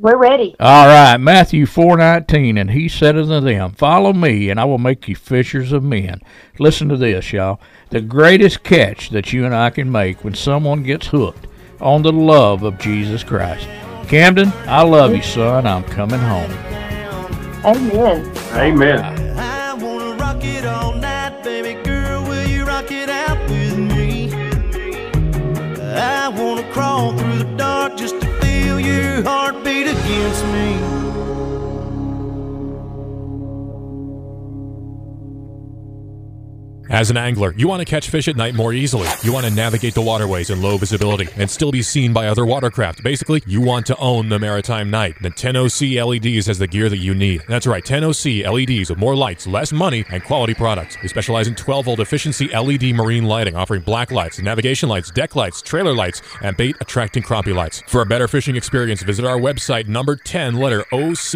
We're 0.00 0.16
ready. 0.16 0.56
All 0.58 0.86
right, 0.86 1.16
Matthew 1.16 1.66
4:19 1.66 2.56
and 2.56 2.70
he 2.70 2.88
said 2.88 3.16
unto 3.16 3.40
them, 3.40 3.72
"Follow 3.72 4.12
me, 4.12 4.48
and 4.48 4.60
I 4.60 4.64
will 4.64 4.78
make 4.78 5.08
you 5.08 5.16
fishers 5.16 5.72
of 5.72 5.82
men." 5.82 6.20
Listen 6.60 6.88
to 6.88 6.96
this, 6.96 7.32
y'all. 7.32 7.60
The 7.90 8.00
greatest 8.00 8.62
catch 8.62 9.10
that 9.10 9.32
you 9.32 9.44
and 9.44 9.54
I 9.54 9.70
can 9.70 9.90
make 9.90 10.22
when 10.22 10.34
someone 10.34 10.84
gets 10.84 11.08
hooked 11.08 11.48
on 11.80 12.02
the 12.02 12.12
love 12.12 12.62
of 12.62 12.78
Jesus 12.78 13.24
Christ. 13.24 13.66
Camden, 14.08 14.50
I 14.66 14.82
love 14.84 15.14
you, 15.14 15.20
son. 15.22 15.66
I'm 15.66 15.84
coming 15.84 16.18
home. 16.18 16.50
Amen. 17.62 18.32
Amen. 18.54 19.38
I 19.38 19.74
wanna 19.74 20.16
rock 20.16 20.42
it 20.42 20.64
all 20.64 20.94
night, 20.94 21.44
baby 21.44 21.74
girl. 21.82 22.22
Will 22.22 22.48
you 22.48 22.64
rock 22.64 22.90
it 22.90 23.10
out 23.10 23.38
with 23.50 23.76
me? 23.76 24.32
I 25.82 26.28
wanna 26.28 26.62
crawl 26.72 27.12
through 27.18 27.38
the 27.40 27.56
dark 27.58 27.98
just 27.98 28.18
to 28.22 28.26
feel 28.40 28.80
your 28.80 29.22
heartbeat 29.24 29.86
against 29.88 30.44
me. 30.46 30.97
As 36.98 37.10
an 37.10 37.16
angler, 37.16 37.54
you 37.56 37.68
want 37.68 37.78
to 37.78 37.84
catch 37.84 38.10
fish 38.10 38.26
at 38.26 38.34
night 38.34 38.56
more 38.56 38.72
easily. 38.72 39.06
You 39.22 39.32
want 39.32 39.46
to 39.46 39.52
navigate 39.52 39.94
the 39.94 40.02
waterways 40.02 40.50
in 40.50 40.60
low 40.60 40.76
visibility 40.76 41.28
and 41.36 41.48
still 41.48 41.70
be 41.70 41.80
seen 41.80 42.12
by 42.12 42.26
other 42.26 42.44
watercraft. 42.44 43.04
Basically, 43.04 43.40
you 43.46 43.60
want 43.60 43.86
to 43.86 43.96
own 43.98 44.28
the 44.28 44.40
maritime 44.40 44.90
night. 44.90 45.14
Then 45.20 45.30
10OC 45.30 46.04
LEDs 46.04 46.46
has 46.46 46.58
the 46.58 46.66
gear 46.66 46.88
that 46.88 46.96
you 46.96 47.14
need. 47.14 47.44
That's 47.46 47.68
right, 47.68 47.84
10OC 47.84 48.42
LEDs 48.50 48.90
with 48.90 48.98
more 48.98 49.14
lights, 49.14 49.46
less 49.46 49.70
money, 49.72 50.04
and 50.10 50.24
quality 50.24 50.54
products. 50.54 51.00
We 51.00 51.06
specialize 51.06 51.46
in 51.46 51.54
12 51.54 51.84
volt 51.84 52.00
efficiency 52.00 52.48
LED 52.48 52.96
marine 52.96 53.26
lighting, 53.26 53.54
offering 53.54 53.82
black 53.82 54.10
lights, 54.10 54.40
navigation 54.40 54.88
lights, 54.88 55.12
deck 55.12 55.36
lights, 55.36 55.62
trailer 55.62 55.94
lights, 55.94 56.20
and 56.42 56.56
bait 56.56 56.74
attracting 56.80 57.22
crappie 57.22 57.54
lights. 57.54 57.80
For 57.86 58.02
a 58.02 58.06
better 58.06 58.26
fishing 58.26 58.56
experience, 58.56 59.04
visit 59.04 59.24
our 59.24 59.38
website, 59.38 59.86
number 59.86 60.16
10, 60.16 60.56
letter 60.56 60.82
OCLEDS.com, 60.90 61.28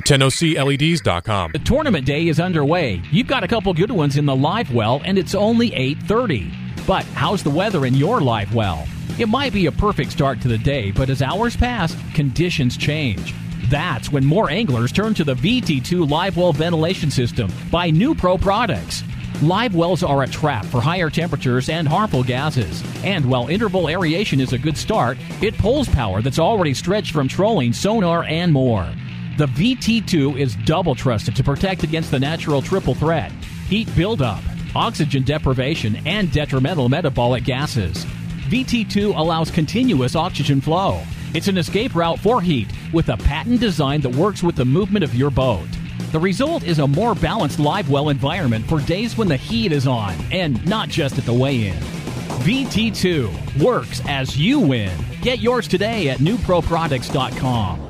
10OCLEDs.com. 0.00 1.52
The 1.52 1.58
tournament 1.58 2.06
day 2.06 2.28
is 2.28 2.40
underway. 2.40 3.02
You've 3.10 3.26
got 3.26 3.44
a 3.44 3.48
couple 3.66 3.84
good 3.84 3.90
ones 3.90 4.16
in 4.16 4.26
the 4.26 4.36
live 4.36 4.72
well, 4.72 5.02
and 5.04 5.18
it's 5.18 5.34
only 5.34 5.74
8:30. 5.74 6.52
But 6.86 7.04
how's 7.14 7.42
the 7.42 7.50
weather 7.50 7.84
in 7.84 7.94
your 7.94 8.20
live 8.20 8.54
well? 8.54 8.86
It 9.18 9.28
might 9.28 9.52
be 9.52 9.66
a 9.66 9.72
perfect 9.72 10.12
start 10.12 10.40
to 10.42 10.46
the 10.46 10.56
day, 10.56 10.92
but 10.92 11.10
as 11.10 11.20
hours 11.20 11.56
pass, 11.56 11.96
conditions 12.14 12.76
change. 12.76 13.34
That's 13.68 14.12
when 14.12 14.24
more 14.24 14.48
anglers 14.48 14.92
turn 14.92 15.14
to 15.14 15.24
the 15.24 15.34
VT2 15.34 16.08
live 16.08 16.36
well 16.36 16.52
ventilation 16.52 17.10
system 17.10 17.50
by 17.72 17.90
New 17.90 18.14
Pro 18.14 18.38
products. 18.38 19.02
Live 19.42 19.74
wells 19.74 20.04
are 20.04 20.22
a 20.22 20.28
trap 20.28 20.64
for 20.66 20.80
higher 20.80 21.10
temperatures 21.10 21.68
and 21.68 21.88
harmful 21.88 22.22
gases. 22.22 22.84
And 23.02 23.26
while 23.26 23.48
interval 23.48 23.88
aeration 23.88 24.40
is 24.40 24.52
a 24.52 24.58
good 24.58 24.78
start, 24.78 25.18
it 25.42 25.58
pulls 25.58 25.88
power 25.88 26.22
that's 26.22 26.38
already 26.38 26.72
stretched 26.72 27.10
from 27.10 27.26
trolling, 27.26 27.72
sonar, 27.72 28.22
and 28.28 28.52
more. 28.52 28.86
The 29.38 29.48
VT2 29.48 30.38
is 30.38 30.54
double 30.54 30.94
trusted 30.94 31.34
to 31.34 31.42
protect 31.42 31.82
against 31.82 32.12
the 32.12 32.20
natural 32.20 32.62
triple 32.62 32.94
threat 32.94 33.32
heat 33.68 33.88
buildup, 33.96 34.42
oxygen 34.74 35.22
deprivation, 35.22 35.96
and 36.06 36.30
detrimental 36.32 36.88
metabolic 36.88 37.44
gases. 37.44 38.04
VT2 38.48 39.16
allows 39.16 39.50
continuous 39.50 40.14
oxygen 40.14 40.60
flow. 40.60 41.02
It's 41.34 41.48
an 41.48 41.58
escape 41.58 41.94
route 41.94 42.18
for 42.20 42.40
heat 42.40 42.68
with 42.92 43.08
a 43.08 43.16
patent 43.16 43.60
design 43.60 44.00
that 44.02 44.14
works 44.14 44.42
with 44.42 44.56
the 44.56 44.64
movement 44.64 45.04
of 45.04 45.14
your 45.14 45.30
boat. 45.30 45.66
The 46.12 46.20
result 46.20 46.62
is 46.62 46.78
a 46.78 46.86
more 46.86 47.14
balanced 47.14 47.58
live 47.58 47.90
well 47.90 48.08
environment 48.08 48.66
for 48.66 48.80
days 48.80 49.18
when 49.18 49.28
the 49.28 49.36
heat 49.36 49.72
is 49.72 49.86
on, 49.86 50.14
and 50.30 50.64
not 50.66 50.88
just 50.88 51.18
at 51.18 51.24
the 51.24 51.34
weigh 51.34 51.68
in. 51.68 51.78
VT2 52.46 53.60
works 53.60 54.00
as 54.06 54.38
you 54.38 54.60
win. 54.60 54.96
Get 55.20 55.40
yours 55.40 55.66
today 55.66 56.08
at 56.10 56.18
newproproducts.com. 56.18 57.85